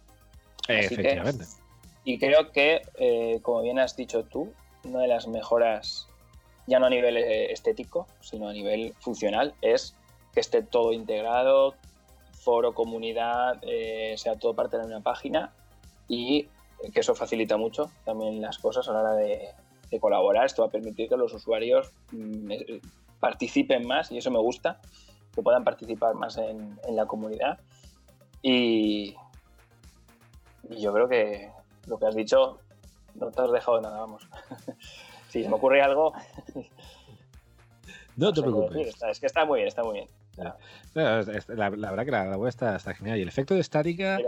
Efectivamente. 0.67 1.45
y 2.03 2.19
creo 2.19 2.51
que, 2.51 2.81
eh, 2.99 3.39
como 3.41 3.61
bien 3.61 3.79
has 3.79 3.95
dicho 3.95 4.23
tú, 4.23 4.53
una 4.83 4.99
de 4.99 5.07
las 5.07 5.27
mejoras, 5.27 6.07
ya 6.67 6.79
no 6.79 6.85
a 6.85 6.89
nivel 6.89 7.17
eh, 7.17 7.51
estético, 7.51 8.07
sino 8.21 8.47
a 8.47 8.53
nivel 8.53 8.93
funcional, 8.99 9.53
es 9.61 9.95
que 10.33 10.39
esté 10.39 10.63
todo 10.63 10.93
integrado, 10.93 11.75
foro, 12.41 12.73
comunidad, 12.73 13.59
eh, 13.61 14.15
sea 14.17 14.35
todo 14.37 14.55
parte 14.55 14.77
de 14.77 14.85
una 14.85 15.01
página 15.01 15.53
y 16.07 16.47
que 16.93 17.01
eso 17.01 17.13
facilita 17.13 17.57
mucho 17.57 17.91
también 18.05 18.41
las 18.41 18.57
cosas 18.57 18.87
a 18.89 18.93
la 18.93 19.01
hora 19.01 19.13
de, 19.13 19.49
colaborar. 19.99 20.45
Esto 20.45 20.61
va 20.61 20.69
a 20.69 20.71
permitir 20.71 21.09
que 21.09 21.17
los 21.17 21.33
usuarios 21.33 21.91
mm, 22.11 22.51
eh, 22.51 22.81
participen 23.19 23.85
más 23.85 24.09
y 24.11 24.17
eso 24.17 24.31
me 24.31 24.39
gusta, 24.39 24.79
que 25.35 25.41
puedan 25.41 25.65
participar 25.65 26.15
más 26.15 26.37
en, 26.37 26.79
la 26.89 27.05
comunidad. 27.05 27.59
Y, 28.41 29.15
yo 30.69 30.93
creo 30.93 31.07
que 31.07 31.51
lo 31.87 31.97
que 31.97 32.05
has 32.05 32.15
dicho 32.15 32.59
no 33.15 33.31
te 33.31 33.41
has 33.41 33.51
dejado 33.51 33.81
nada, 33.81 33.99
vamos. 33.99 34.27
si 35.29 35.47
me 35.47 35.53
ocurre 35.55 35.81
algo... 35.81 36.13
no 38.15 38.33
te 38.33 38.41
preocupes. 38.41 39.01
Es 39.03 39.19
que 39.19 39.25
está 39.27 39.45
muy 39.45 39.59
bien, 39.59 39.67
está 39.67 39.83
muy 39.83 39.93
bien. 39.95 40.07
La, 40.93 41.19
verdad 41.19 42.05
que 42.05 42.11
la, 42.11 42.37
web 42.37 42.49
está, 42.49 42.79
genial. 42.93 43.19
Y 43.19 43.21
el 43.21 43.27
efecto 43.27 43.53
de 43.53 43.61
estática, 43.61 44.19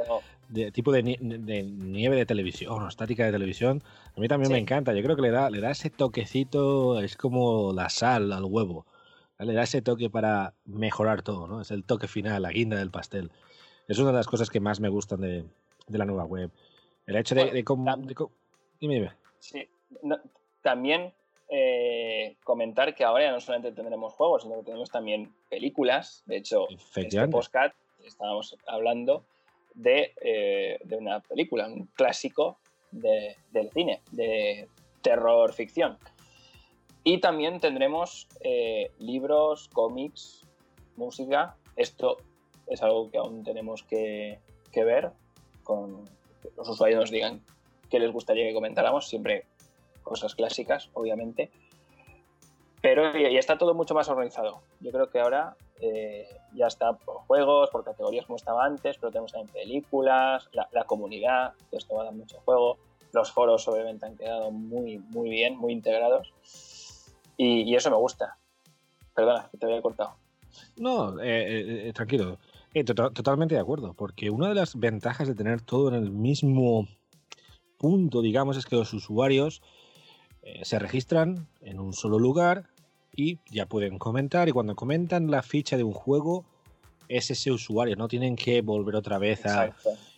de 0.50 0.72
tipo 0.72 0.92
de, 0.92 1.04
nieve 1.04 2.16
de 2.16 2.26
televisión, 2.26 2.82
o 2.84 2.88
estática 2.88 3.26
de 3.26 3.32
televisión, 3.32 3.84
a 4.16 4.20
mí 4.20 4.28
también 4.28 4.52
me 4.52 4.58
encanta. 4.58 4.94
Yo 4.94 5.04
creo 5.04 5.16
que 5.16 5.22
le 5.22 5.32
da, 5.32 5.50
le 5.50 5.62
da 5.62 5.72
ese 5.72 5.90
toquecito, 5.90 7.00
es 7.00 7.18
como 7.18 7.74
la 7.74 7.90
sal 7.90 8.32
al 8.32 8.46
huevo. 8.46 8.86
Le 9.40 9.54
da 9.54 9.64
ese 9.64 9.82
toque 9.82 10.10
para 10.10 10.54
mejorar 10.66 11.22
todo, 11.22 11.48
¿no? 11.48 11.62
Es 11.62 11.72
el 11.72 11.84
toque 11.84 12.08
final, 12.08 12.44
la 12.44 12.52
guinda 12.52 12.78
del 12.78 12.92
pastel. 12.92 13.32
Es 13.88 14.00
una 14.00 14.12
de 14.12 14.18
las 14.18 14.28
cosas 14.28 14.50
que 14.50 14.60
más 14.60 14.80
me 14.80 14.90
gustan 14.90 15.22
de, 15.22 15.46
la 15.88 16.06
nueva 16.06 16.26
web. 16.26 16.52
El 17.06 17.16
hecho 17.18 17.36
de, 17.36 17.52
dime, 18.80 18.96
dime. 18.96 19.12
Sí, 19.40 19.68
también 20.62 21.14
eh, 21.50 22.38
comentar 22.44 22.96
que 22.96 23.04
ahora 23.04 23.26
ya 23.26 23.32
no 23.32 23.40
solamente 23.40 23.72
tendremos 23.74 24.14
juegos, 24.14 24.44
sino 24.44 24.56
que 24.56 24.64
tenemos 24.64 24.90
también 24.90 25.34
películas. 25.50 26.24
De 26.26 26.38
hecho, 26.38 26.68
en 26.70 27.06
este 27.06 27.28
postcat 27.28 27.74
estábamos 28.04 28.58
hablando 28.66 29.26
de, 29.76 30.14
eh, 30.22 30.80
de, 30.84 30.96
una 30.96 31.20
película, 31.20 31.68
un 31.68 31.88
clásico 31.94 32.58
de, 32.92 33.36
del 33.52 33.70
cine, 33.72 34.02
de 34.12 34.68
terror 35.02 35.54
ficción. 35.54 35.98
Y 37.04 37.20
también 37.20 37.60
tendremos 37.60 38.28
eh, 38.40 38.92
libros, 38.98 39.68
cómics, 39.68 40.48
música. 40.96 41.58
Esto 41.76 42.18
es 42.68 42.82
algo 42.82 43.10
que 43.10 43.18
aún 43.18 43.44
tenemos 43.44 43.84
que, 43.84 44.40
que 44.72 44.84
ver 44.84 45.12
con 45.64 46.06
que 46.42 46.50
los 46.58 46.68
usuarios 46.68 47.00
nos 47.00 47.12
digan 47.12 47.42
qué 47.90 48.00
les 48.00 48.12
gustaría 48.12 48.48
que 48.48 48.54
comentáramos, 48.54 49.08
siempre 49.08 49.46
cosas 50.04 50.36
clásicas, 50.36 50.90
obviamente. 50.94 51.50
Pero 52.82 53.18
ya, 53.18 53.40
está 53.40 53.58
todo 53.58 53.74
mucho 53.74 53.94
más 53.94 54.10
organizado. 54.10 54.62
Yo 54.82 54.92
creo 54.92 55.10
que 55.10 55.20
ahora 55.20 55.56
eh, 55.80 56.28
ya 56.54 56.68
está 56.68 56.94
por 56.94 57.18
juegos, 57.20 57.70
por 57.70 57.86
categorías 57.86 58.26
como 58.26 58.36
estaba 58.36 58.66
antes, 58.66 58.98
pero 58.98 59.12
tenemos 59.12 59.32
también 59.32 59.54
películas, 59.54 60.50
la, 60.52 60.84
comunidad, 60.84 61.54
que 61.70 61.78
esto 61.78 61.96
va 61.96 62.02
a 62.02 62.06
dar 62.06 62.14
mucho 62.14 62.42
juego. 62.44 62.78
Los 63.14 63.32
foros 63.32 63.66
obviamente 63.68 64.06
han 64.06 64.18
quedado 64.18 64.52
muy, 64.52 64.98
muy 64.98 65.30
bien, 65.30 65.56
muy 65.56 65.72
integrados. 65.72 66.34
Y, 67.38 67.74
eso 67.74 67.90
me 67.90 67.96
gusta. 67.96 68.38
Perdona, 69.16 69.50
te 69.58 69.66
había 69.66 69.82
cortado. 69.82 70.16
No, 70.76 71.22
eh, 71.22 71.88
eh, 71.88 71.94
tranquilo. 71.94 72.38
To 72.74 73.12
totalmente 73.12 73.54
de 73.54 73.62
acuerdo, 73.62 73.94
porque 73.94 74.32
una 74.32 74.50
de 74.50 74.56
las 74.56 74.76
ventajas 74.80 75.28
de 75.28 75.36
tener 75.36 75.62
todo 75.62 75.90
en 75.90 75.96
el 75.96 76.10
mismo 76.12 76.88
punto, 77.78 78.22
digamos, 78.22 78.58
es 78.58 78.66
que 78.66 78.76
los 78.76 78.94
usuarios 78.94 79.62
se 80.64 80.80
registran 80.80 81.48
en 81.62 81.80
un 81.80 81.94
solo 81.94 82.18
lugar 82.18 82.70
y 83.16 83.40
ya 83.52 83.68
pueden 83.68 84.00
comentar 84.00 84.50
y 84.50 84.52
cuando 84.52 84.76
comentan 84.76 85.30
la 85.30 85.44
ficha 85.44 85.78
de 85.78 85.84
un 85.84 85.94
juego 85.94 86.46
es 87.08 87.30
ese 87.30 87.52
usuario, 87.52 87.96
no 87.96 88.08
tienen 88.08 88.36
que 88.36 88.62
volver 88.62 88.96
otra 88.96 89.20
vez 89.20 89.46
a 89.46 89.76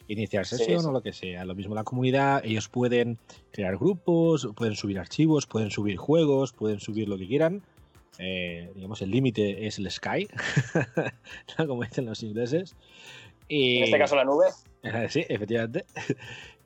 iniciar 0.08 0.46
sesión 0.46 0.86
o 0.86 0.92
lo 0.92 1.02
que 1.02 1.12
sea. 1.12 1.44
Lo 1.46 1.56
mismo 1.56 1.76
la 1.76 1.84
comunidad, 1.84 2.46
ellos 2.46 2.70
pueden 2.70 3.18
crear 3.52 3.78
grupos, 3.78 4.48
pueden 4.56 4.76
subir 4.76 5.00
archivos, 5.00 5.46
pueden 5.46 5.72
subir 5.72 5.98
juegos, 5.98 6.54
pueden 6.54 6.80
subir 6.80 7.10
lo 7.10 7.18
que 7.18 7.28
quieran. 7.28 7.64
Eh, 8.20 8.72
digamos, 8.76 9.02
el 9.02 9.12
límite 9.12 9.68
es 9.68 9.78
el 9.78 9.90
sky, 9.92 10.28
como 11.58 11.84
dicen 11.84 12.06
los 12.06 12.24
ingleses. 12.24 12.76
Y, 13.48 13.78
en 13.78 13.84
este 13.86 13.98
caso 13.98 14.16
la 14.16 14.26
nube. 14.26 14.48
Sí, 15.10 15.26
efectivamente. 15.28 15.86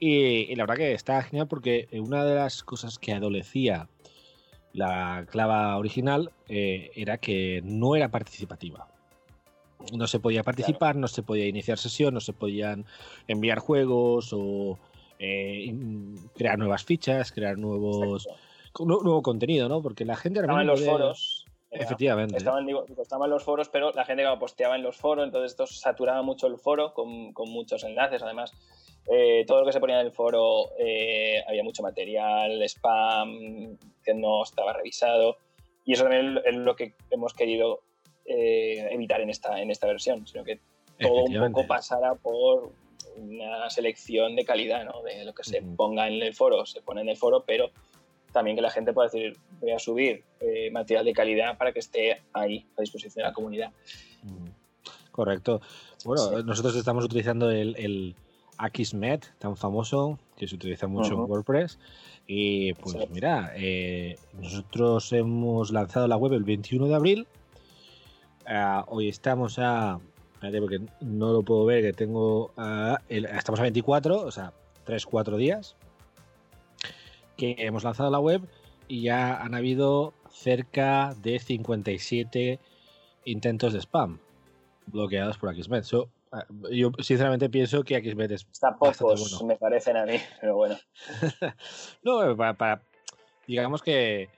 Y, 0.01 0.55
la 0.55 0.63
verdad 0.63 0.77
que 0.77 0.93
está 0.93 1.21
genial 1.23 1.49
porque 1.49 1.89
una 1.91 2.23
de 2.23 2.33
las 2.33 2.63
cosas 2.63 2.97
que 2.97 3.11
adolecía 3.11 3.89
la 4.71 5.25
clava 5.29 5.75
original 5.77 6.31
eh, 6.47 6.91
era 6.95 7.17
que 7.17 7.61
no 7.65 7.97
era 7.97 8.09
participativa. 8.09 8.87
No 9.91 10.07
se 10.07 10.21
podía 10.21 10.43
participar, 10.43 10.95
no 10.95 11.09
se 11.09 11.21
podía 11.21 11.47
iniciar 11.47 11.77
sesión, 11.77 12.13
no 12.13 12.21
se 12.21 12.31
podían 12.31 12.85
enviar 13.27 13.59
juegos 13.59 14.29
o 14.31 14.79
eh, 15.19 15.75
crear 16.33 16.57
nuevas 16.57 16.85
fichas, 16.85 17.33
crear 17.33 17.57
nuevos 17.57 18.25
nuevo 18.79 19.21
contenido, 19.21 19.69
¿no? 19.69 19.81
Porque 19.81 20.05
la 20.05 20.15
gente 20.15 20.41
los 20.41 20.85
foros. 20.85 21.38
Efectivamente. 21.71 22.37
Estaban, 22.37 22.65
digo, 22.65 22.85
estaban 22.99 23.29
los 23.29 23.43
foros, 23.43 23.69
pero 23.69 23.91
la 23.91 24.05
gente 24.05 24.23
que 24.23 24.37
posteaba 24.39 24.75
en 24.75 24.83
los 24.83 24.97
foros, 24.97 25.25
entonces 25.25 25.51
esto 25.51 25.67
saturaba 25.67 26.21
mucho 26.23 26.47
el 26.47 26.57
foro 26.57 26.93
con, 26.93 27.31
con 27.33 27.49
muchos 27.49 27.83
enlaces. 27.83 28.23
Además, 28.23 28.53
eh, 29.11 29.43
todo 29.47 29.59
lo 29.59 29.65
que 29.65 29.73
se 29.73 29.79
ponía 29.79 29.99
en 29.99 30.07
el 30.07 30.11
foro 30.11 30.71
eh, 30.77 31.43
había 31.47 31.63
mucho 31.63 31.83
material, 31.83 32.61
spam, 32.63 33.77
que 34.03 34.13
no 34.13 34.43
estaba 34.43 34.73
revisado. 34.73 35.37
Y 35.85 35.93
eso 35.93 36.03
también 36.03 36.39
es 36.45 36.55
lo 36.55 36.75
que 36.75 36.93
hemos 37.11 37.33
querido 37.33 37.81
eh, 38.25 38.87
evitar 38.91 39.21
en 39.21 39.29
esta, 39.29 39.59
en 39.61 39.71
esta 39.71 39.87
versión, 39.87 40.27
sino 40.27 40.43
que 40.43 40.59
todo 40.99 41.23
un 41.23 41.51
poco 41.51 41.67
pasara 41.67 42.15
por 42.15 42.71
una 43.15 43.69
selección 43.69 44.35
de 44.35 44.45
calidad, 44.45 44.85
¿no? 44.85 45.01
De 45.01 45.25
lo 45.25 45.33
que 45.33 45.43
se 45.43 45.61
ponga 45.61 46.07
en 46.07 46.21
el 46.21 46.33
foro, 46.33 46.65
se 46.65 46.81
pone 46.81 47.01
en 47.01 47.09
el 47.09 47.17
foro, 47.17 47.43
pero 47.45 47.71
también 48.31 48.55
que 48.55 48.61
la 48.61 48.71
gente 48.71 48.93
pueda 48.93 49.09
decir, 49.09 49.37
voy 49.59 49.71
a 49.71 49.79
subir 49.79 50.23
material 50.71 51.05
de 51.05 51.13
calidad 51.13 51.57
para 51.57 51.71
que 51.71 51.79
esté 51.79 52.21
ahí 52.33 52.65
a 52.77 52.81
disposición 52.81 53.13
de 53.15 53.23
la 53.23 53.33
comunidad. 53.33 53.71
Correcto. 55.11 55.61
Bueno, 56.05 56.43
nosotros 56.43 56.75
estamos 56.75 57.03
utilizando 57.03 57.49
el 57.51 58.15
Akismet, 58.59 59.33
tan 59.39 59.55
famoso, 59.55 60.19
que 60.37 60.47
se 60.47 60.55
utiliza 60.55 60.87
mucho 60.87 61.13
en 61.13 61.19
WordPress. 61.21 61.79
Y 62.27 62.73
pues 62.73 62.95
mira, 63.09 63.53
eh, 63.55 64.17
nosotros 64.33 65.11
hemos 65.13 65.71
lanzado 65.71 66.07
la 66.07 66.17
web 66.17 66.33
el 66.33 66.43
21 66.43 66.87
de 66.87 66.95
abril. 66.95 67.27
Ah, 68.45 68.85
hoy 68.89 69.07
estamos 69.07 69.57
a. 69.59 69.99
porque 70.41 70.81
no 70.99 71.31
lo 71.31 71.41
puedo 71.43 71.65
ver, 71.65 71.83
que 71.83 71.93
tengo. 71.93 72.51
Ah, 72.57 72.99
estamos 73.07 73.61
a 73.61 73.63
24, 73.63 74.21
o 74.21 74.31
sea, 74.31 74.51
3-4 74.85 75.37
días. 75.37 75.77
Que 77.39 77.55
hemos 77.57 77.83
lanzado 77.83 78.11
la 78.11 78.19
web 78.19 78.41
y 78.87 79.03
ya 79.03 79.41
han 79.41 79.55
habido 79.55 80.13
cerca 80.29 81.15
de 81.21 81.39
57 81.39 82.59
intentos 83.25 83.73
de 83.73 83.79
spam 83.79 84.19
bloqueados 84.91 85.37
por 85.37 85.49
Akismet. 85.49 85.85
Ah, 86.31 86.45
yo 86.71 86.91
sinceramente 86.99 87.49
pienso 87.49 87.83
que 87.83 87.99
Xmet 87.99 88.31
es. 88.31 88.47
Está 88.51 88.75
pocos, 88.77 89.43
me 89.43 89.55
parecen 89.55 89.97
a 89.97 90.05
mí, 90.05 90.17
pero 90.39 90.55
bueno. 90.55 90.77
no, 92.03 92.37
para, 92.37 92.83
digamos 93.47 93.81
que. 93.81 94.29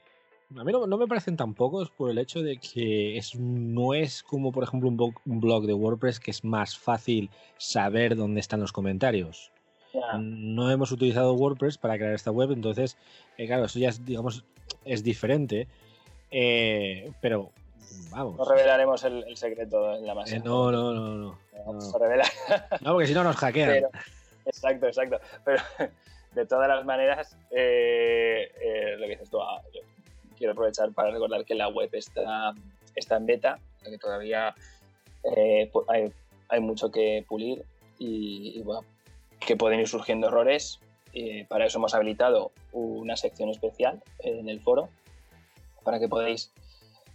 A 0.56 0.64
mí 0.64 0.72
no, 0.72 0.86
me 0.98 1.06
parecen 1.06 1.36
tan 1.36 1.54
pocos 1.54 1.90
por 1.90 2.10
el 2.10 2.18
hecho 2.18 2.42
de 2.42 2.58
que 2.58 3.16
es, 3.16 3.34
no 3.34 3.94
es 3.94 4.22
como, 4.22 4.52
por 4.52 4.64
ejemplo, 4.64 4.90
un 4.90 5.40
blog, 5.40 5.66
de 5.66 5.72
WordPress 5.72 6.20
que 6.20 6.30
es 6.30 6.44
más 6.44 6.76
fácil 6.78 7.30
saber 7.56 8.16
dónde 8.16 8.40
están 8.40 8.60
los 8.60 8.70
comentarios. 8.70 9.50
No 10.18 10.70
hemos 10.70 10.92
utilizado 10.92 11.34
WordPress 11.34 11.78
para 11.78 11.96
crear 11.96 12.14
esta 12.14 12.30
web, 12.30 12.52
entonces, 12.52 12.96
eh, 13.36 13.46
claro, 13.46 13.66
eso 13.66 13.78
ya 13.78 13.90
es, 13.90 14.04
digamos, 14.04 14.44
es 14.84 15.02
diferente. 15.02 15.68
Eh, 16.30 17.12
pero 17.20 17.50
Vamos. 18.10 18.38
No 18.38 18.44
revelaremos 18.46 19.04
el, 19.04 19.36
secreto 19.36 19.94
en 19.94 20.06
la 20.06 20.14
masa. 20.14 20.36
Eh, 20.36 20.40
no, 20.42 20.72
no, 20.72 20.94
no, 20.94 21.14
no. 21.14 21.38
Vamos 21.66 21.94
a 21.94 21.98
revelar. 21.98 22.26
No, 22.80 22.92
porque 22.92 23.06
si 23.06 23.14
no 23.14 23.22
nos 23.22 23.36
hackean. 23.36 23.84
exacto, 24.46 24.86
exacto. 24.86 25.20
Pero 25.44 25.62
de 26.34 26.46
todas 26.46 26.68
las 26.68 26.84
maneras, 26.86 27.36
lo 27.50 27.56
que 27.56 29.08
dices 29.08 29.28
tú, 29.28 29.42
ah, 29.42 29.60
quiero 30.38 30.52
aprovechar 30.52 30.90
para 30.92 31.10
recordar 31.10 31.44
que 31.44 31.54
la 31.54 31.68
web 31.68 31.90
está, 31.92 32.54
está 32.94 33.16
en 33.16 33.26
beta, 33.26 33.58
que 33.84 33.98
todavía 33.98 34.54
hay, 35.88 36.12
hay, 36.48 36.60
mucho 36.60 36.90
que 36.90 37.24
pulir 37.28 37.62
y, 37.98 38.58
y, 38.58 38.62
bueno, 38.62 38.84
que 39.46 39.56
pueden 39.56 39.80
ir 39.80 39.88
surgiendo 39.88 40.28
errores. 40.28 40.80
Y 41.12 41.44
para 41.44 41.66
eso 41.66 41.78
hemos 41.78 41.94
habilitado 41.94 42.52
una 42.72 43.16
sección 43.16 43.50
especial 43.50 44.02
en 44.20 44.48
el 44.48 44.60
foro 44.60 44.88
para 45.84 45.98
que 45.98 46.08
podáis 46.08 46.52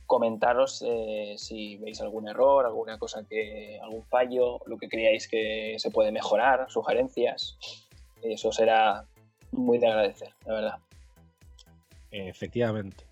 comentaros 0.05 0.83
eh, 0.85 1.35
si 1.37 1.77
veis 1.77 1.99
algún 2.01 2.27
error, 2.27 2.65
alguna 2.65 2.97
cosa 2.97 3.23
que, 3.23 3.79
algún 3.81 4.03
fallo, 4.03 4.59
lo 4.65 4.77
que 4.77 4.87
creáis 4.87 5.27
que 5.27 5.75
se 5.77 5.91
puede 5.91 6.11
mejorar, 6.11 6.65
sugerencias. 6.69 7.57
Eso 8.21 8.51
será 8.51 9.05
muy 9.51 9.77
de 9.77 9.87
agradecer, 9.87 10.29
la 10.45 10.53
verdad. 10.53 10.79
Efectivamente. 12.11 13.03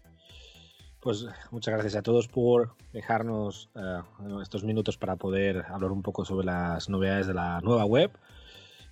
Pues 1.02 1.28
muchas 1.52 1.74
gracias 1.74 1.96
a 1.96 2.02
todos 2.02 2.28
por 2.28 2.74
dejarnos 2.92 3.70
eh, 3.76 4.02
estos 4.42 4.64
minutos 4.64 4.98
para 4.98 5.18
poder 5.18 5.64
hablar 5.68 5.92
un 5.92 6.02
poco 6.02 6.26
sobre 6.26 6.48
las 6.48 6.90
novedades 6.90 7.28
de 7.28 7.36
la 7.36 7.62
nueva 7.62 7.86
web. 7.86 8.12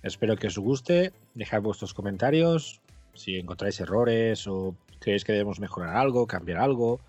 Espero 0.04 0.36
que 0.36 0.48
os 0.48 0.58
guste. 0.58 1.12
Dejad 1.34 1.62
vuestros 1.62 1.94
comentarios. 1.94 2.80
Si 3.14 3.38
encontráis 3.38 3.80
errores 3.80 4.46
o 4.46 4.76
creéis 5.00 5.24
que 5.24 5.32
debemos 5.32 5.60
mejorar 5.60 5.96
algo, 5.96 6.26
cambiar 6.26 6.60
algo 6.60 7.00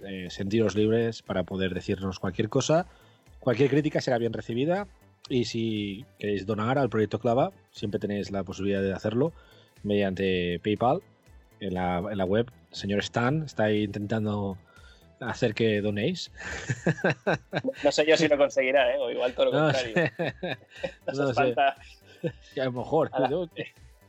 eh, 0.00 0.28
sentiros 0.30 0.74
libres 0.74 1.20
para 1.20 1.44
poder 1.44 1.74
decirnos 1.74 2.18
cualquier 2.18 2.48
cosa. 2.48 2.86
Cualquier 3.40 3.68
crítica 3.68 4.00
será 4.00 4.16
bien 4.16 4.32
recibida 4.32 4.88
y 5.28 5.44
si 5.44 6.06
queréis 6.18 6.46
donar 6.46 6.78
al 6.78 6.88
proyecto 6.88 7.20
Clava, 7.20 7.52
siempre 7.70 8.00
tenéis 8.00 8.30
la 8.30 8.42
posibilidad 8.42 8.82
de 8.82 8.94
hacerlo 8.94 9.32
mediante 9.82 10.60
PayPal 10.64 11.02
en 11.60 11.74
la, 11.74 12.24
web. 12.24 12.50
señor 12.70 13.00
Stan 13.00 13.42
está 13.42 13.70
intentando 13.70 14.56
hacer 15.26 15.54
que 15.54 15.80
donéis. 15.80 16.30
No 17.82 17.92
sé 17.92 18.06
yo 18.06 18.16
si 18.16 18.28
lo 18.28 18.36
conseguirá, 18.36 18.94
¿eh? 18.94 18.98
o 18.98 19.10
igual 19.10 19.34
todo 19.34 19.46
lo 19.46 19.50
contrario. 19.52 19.94
no, 21.06 21.34
sé. 21.34 21.54
A 22.60 22.64
lo 22.64 22.72
mejor. 22.72 23.10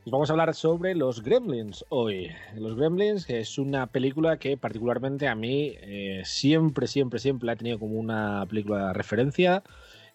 Pues 0.04 0.12
vamos 0.12 0.28
a 0.28 0.34
hablar 0.34 0.54
sobre 0.54 0.94
Los 0.94 1.22
Gremlins 1.22 1.82
hoy. 1.88 2.30
Los 2.56 2.76
Gremlins 2.76 3.30
es 3.30 3.56
una 3.56 3.86
película 3.86 4.36
que 4.36 4.58
particularmente 4.58 5.28
a 5.28 5.34
mí 5.34 5.72
eh, 5.80 6.20
siempre, 6.26 6.86
siempre, 6.86 7.18
siempre 7.18 7.50
ha 7.50 7.56
tenido 7.56 7.78
como 7.78 7.98
una 7.98 8.44
película 8.46 8.88
de 8.88 8.92
referencia. 8.92 9.62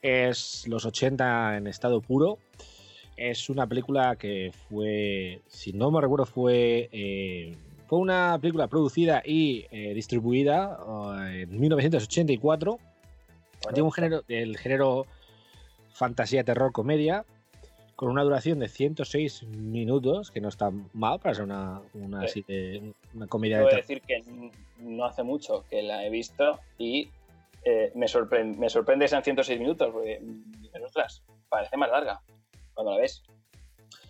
Es 0.03 0.67
los 0.67 0.85
80 0.85 1.57
en 1.57 1.65
estado 1.65 2.01
puro. 2.01 2.37
Es 3.17 3.49
una 3.49 3.65
película 3.65 4.15
que 4.15 4.51
fue, 4.69 5.41
si 5.47 5.73
no 5.73 5.89
me 5.89 6.01
recuerdo, 6.01 6.27
fue, 6.27 6.87
eh, 6.91 7.57
fue 7.89 7.97
una 7.97 8.37
película 8.39 8.67
producida 8.67 9.23
y 9.25 9.65
eh, 9.71 9.95
distribuida 9.95 10.77
en 11.27 11.59
1984. 11.59 12.77
Tiene 13.61 13.81
un 13.81 13.91
género, 13.91 14.23
el 14.27 14.57
género 14.57 15.07
fantasía, 15.91 16.43
terror, 16.43 16.71
comedia 16.71 17.25
con 17.95 18.09
una 18.09 18.23
duración 18.23 18.59
de 18.59 18.69
106 18.69 19.43
minutos, 19.43 20.29
que 20.29 20.39
no 20.39 20.49
está 20.49 20.71
mal 20.93 21.19
para 21.19 21.33
ser 21.33 21.43
una, 21.43 21.81
una, 21.95 22.21
así 22.21 22.45
de, 22.47 22.93
una 23.13 23.27
comedia 23.27 23.57
Debo 23.57 23.71
decir 23.71 24.01
que 24.01 24.23
no 24.77 25.03
hace 25.03 25.23
mucho 25.23 25.65
que 25.69 25.81
la 25.81 26.05
he 26.05 26.09
visto 26.09 26.59
y 26.77 27.09
eh, 27.65 27.91
me, 27.95 28.07
sorprende, 28.07 28.57
me 28.57 28.69
sorprende 28.69 29.07
sean 29.07 29.23
106 29.23 29.59
minutos, 29.59 29.89
porque, 29.91 30.21
parece 31.49 31.75
más 31.75 31.89
larga 31.89 32.21
cuando 32.75 32.93
la 32.93 32.99
ves. 32.99 33.23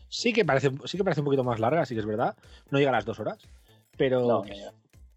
Sí 0.10 0.34
que, 0.34 0.44
parece, 0.44 0.70
sí 0.84 0.98
que 0.98 1.04
parece 1.04 1.22
un 1.22 1.26
poquito 1.26 1.44
más 1.44 1.60
larga, 1.60 1.86
sí 1.86 1.96
que 1.96 2.02
es 2.02 2.06
verdad. 2.06 2.36
No 2.70 2.78
llega 2.78 2.92
a 2.92 2.94
las 2.94 3.06
dos 3.06 3.20
horas, 3.20 3.40
pero 4.00 4.44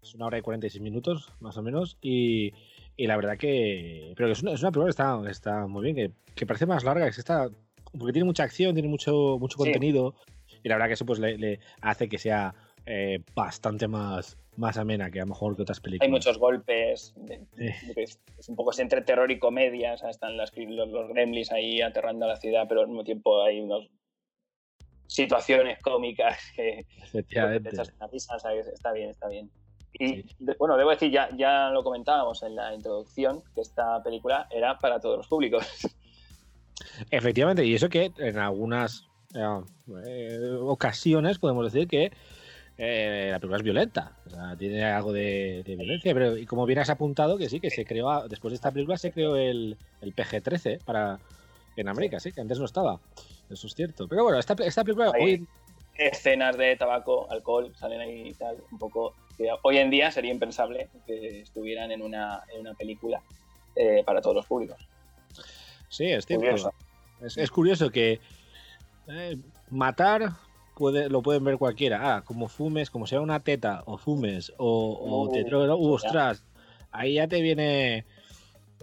es 0.01 0.13
una 0.13 0.27
hora 0.27 0.37
y 0.37 0.41
46 0.41 0.81
minutos, 0.83 1.29
más 1.39 1.57
o 1.57 1.63
menos, 1.63 1.97
y, 2.01 2.53
y 2.97 3.07
la 3.07 3.15
verdad 3.15 3.37
que... 3.37 4.13
Pero 4.15 4.27
que 4.27 4.33
es 4.33 4.43
una, 4.43 4.51
es 4.51 4.61
una 4.61 4.71
película 4.71 4.85
que 4.87 4.91
está, 4.91 5.31
está 5.31 5.67
muy 5.67 5.83
bien, 5.91 5.95
que, 5.95 6.11
que 6.35 6.45
parece 6.45 6.65
más 6.67 6.83
larga, 6.83 7.09
que 7.09 7.19
está 7.19 7.49
porque 7.97 8.13
tiene 8.13 8.25
mucha 8.25 8.43
acción, 8.43 8.73
tiene 8.73 8.89
mucho, 8.89 9.37
mucho 9.39 9.57
contenido. 9.57 10.15
Y 10.63 10.69
la 10.69 10.75
verdad 10.75 10.87
que 10.87 10.93
eso 10.93 11.05
pues 11.05 11.19
le, 11.19 11.59
hace 11.81 12.09
que 12.09 12.17
sea 12.17 12.53
eh, 12.85 13.19
bastante 13.35 13.87
más 13.87 14.37
más 14.55 14.77
amena 14.77 15.09
que 15.09 15.19
a 15.19 15.23
lo 15.23 15.29
mejor 15.29 15.55
que 15.55 15.63
otras 15.63 15.79
películas. 15.79 16.05
Hay 16.05 16.11
muchos 16.11 16.37
golpes, 16.37 17.13
de- 17.17 17.41
Eh. 17.57 17.75
es, 17.95 18.19
es 18.37 18.49
un 18.49 18.55
poco 18.55 18.69
es 18.69 18.77
entre 18.79 19.01
terror 19.01 19.31
y 19.31 19.39
comedia, 19.39 19.93
o 19.93 19.97
sea, 19.97 20.11
están 20.11 20.37
las, 20.37 20.51
los, 20.55 20.89
los 20.89 21.09
gremlins 21.09 21.51
ahí 21.51 21.81
aterrando 21.81 22.25
a 22.25 22.27
la 22.29 22.35
ciudad, 22.35 22.65
pero 22.69 22.81
al 22.81 22.87
mismo 22.87 23.03
tiempo 23.03 23.41
hay 23.41 23.61
unas 23.61 23.89
situaciones 25.13 25.79
cómicas 25.79 26.39
que, 26.55 26.85
que 27.11 27.59
te 27.59 27.69
echas 27.69 27.91
una 27.97 28.07
risa, 28.07 28.35
o 28.35 28.39
sea, 28.39 28.51
que 28.51 28.59
está 28.61 28.91
bien, 28.91 29.09
está 29.11 29.27
bien. 29.27 29.49
Y 29.93 30.07
Sí. 30.07 30.25
de- 30.39 30.55
bueno, 30.57 30.75
debo 30.75 30.89
decir, 30.89 31.11
ya, 31.11 31.29
ya 31.37 31.69
lo 31.69 31.83
comentábamos 31.83 32.41
en 32.41 32.55
la 32.55 32.73
introducción, 32.73 33.43
que 33.53 33.61
esta 33.61 34.01
película 34.01 34.47
era 34.49 34.79
para 34.79 34.99
todos 34.99 35.17
los 35.17 35.27
públicos. 35.27 35.63
Efectivamente, 37.11 37.63
y 37.65 37.75
eso 37.75 37.89
que 37.89 38.11
en 38.17 38.37
algunas 38.39 39.07
eh, 39.35 40.57
ocasiones 40.61 41.37
podemos 41.37 41.71
decir 41.71 41.87
que 41.87 42.11
eh, 42.77 43.29
la 43.31 43.39
película 43.39 43.57
es 43.57 43.63
violenta, 43.63 44.17
o 44.25 44.29
sea, 44.31 44.55
tiene 44.57 44.83
algo 44.83 45.13
de, 45.13 45.61
de 45.63 45.75
violencia, 45.75 46.11
pero 46.13 46.35
y 46.37 46.45
como 46.47 46.65
bien 46.65 46.79
has 46.79 46.89
apuntado 46.89 47.37
que 47.37 47.47
sí, 47.49 47.59
que 47.59 47.69
se 47.69 47.85
creó, 47.85 48.27
después 48.27 48.51
de 48.51 48.55
esta 48.55 48.71
película 48.71 48.97
se 48.97 49.11
creó 49.11 49.35
el, 49.35 49.77
el 50.01 50.15
PG-13 50.15 50.83
para 50.83 51.19
en 51.75 51.87
América, 51.87 52.19
sí, 52.19 52.31
que 52.31 52.41
antes 52.41 52.59
no 52.59 52.65
estaba, 52.65 52.99
eso 53.49 53.67
es 53.67 53.73
cierto. 53.73 54.07
Pero 54.07 54.23
bueno, 54.23 54.39
esta, 54.39 54.55
esta 54.63 54.83
película 54.83 55.11
hoy, 55.11 55.47
Escenas 55.95 56.57
de 56.57 56.75
tabaco, 56.75 57.29
alcohol, 57.29 57.71
salen 57.75 58.01
ahí 58.01 58.29
y 58.29 58.33
tal, 58.33 58.57
un 58.71 58.79
poco. 58.79 59.13
que 59.37 59.47
hoy 59.61 59.77
en 59.77 59.89
día 59.91 60.11
sería 60.11 60.31
impensable 60.31 60.89
que 61.05 61.41
estuvieran 61.41 61.91
en 61.91 62.01
una, 62.01 62.43
en 62.53 62.61
una 62.61 62.73
película 62.73 63.21
eh, 63.75 64.03
para 64.05 64.21
todos 64.21 64.35
los 64.35 64.45
públicos. 64.45 64.77
sí, 65.89 66.05
es 66.05 66.25
cierto. 66.25 66.45
Curioso. 66.45 66.73
Es, 67.21 67.37
es 67.37 67.51
curioso 67.51 67.89
que 67.89 68.19
eh, 69.07 69.37
matar 69.69 70.31
puede, 70.75 71.09
lo 71.09 71.21
pueden 71.21 71.43
ver 71.43 71.57
cualquiera. 71.57 72.15
Ah, 72.15 72.21
como 72.23 72.47
fumes, 72.47 72.89
como 72.89 73.07
sea 73.07 73.21
una 73.21 73.39
teta, 73.39 73.83
o 73.85 73.97
fumes, 73.97 74.51
o, 74.57 74.99
o 74.99 75.31
te 75.31 75.41
Uh, 75.41 75.45
drogas, 75.45 75.77
uh, 75.77 75.91
ostras, 75.91 76.43
ahí 76.91 77.15
ya 77.15 77.27
te 77.27 77.41
viene, 77.41 78.05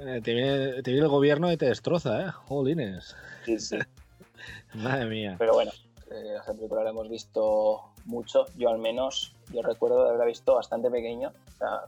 eh, 0.00 0.20
te 0.22 0.34
viene. 0.34 0.82
Te 0.82 0.90
viene 0.90 1.06
el 1.06 1.10
gobierno 1.10 1.52
y 1.52 1.56
te 1.56 1.66
destroza, 1.66 2.22
¿eh? 2.22 2.30
Jolines. 2.30 3.16
Sí, 3.44 3.58
sí. 3.58 3.78
Madre 4.74 5.06
mía. 5.06 5.36
Pero 5.38 5.54
bueno, 5.54 5.70
eh, 6.10 6.36
esta 6.38 6.52
película 6.54 6.84
la 6.84 6.90
hemos 6.90 7.08
visto 7.08 7.82
mucho. 8.04 8.46
Yo 8.56 8.70
al 8.70 8.78
menos, 8.78 9.34
yo 9.52 9.62
recuerdo 9.62 10.02
de 10.02 10.08
haberla 10.08 10.26
visto 10.26 10.54
bastante 10.54 10.90
pequeño. 10.90 11.32
O 11.54 11.56
sea, 11.58 11.80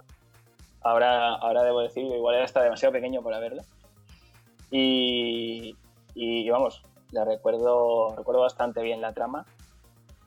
ahora, 0.82 1.34
ahora 1.34 1.62
debo 1.62 1.80
decir 1.80 2.04
igual 2.04 2.36
era 2.36 2.44
hasta 2.44 2.62
demasiado 2.62 2.92
pequeño 2.92 3.22
para 3.22 3.38
verla. 3.38 3.64
Y, 4.70 5.76
y, 6.14 6.48
vamos, 6.48 6.82
la 7.10 7.24
recuerdo, 7.24 8.14
recuerdo 8.16 8.40
bastante 8.40 8.82
bien 8.82 9.00
la 9.00 9.12
trama. 9.12 9.44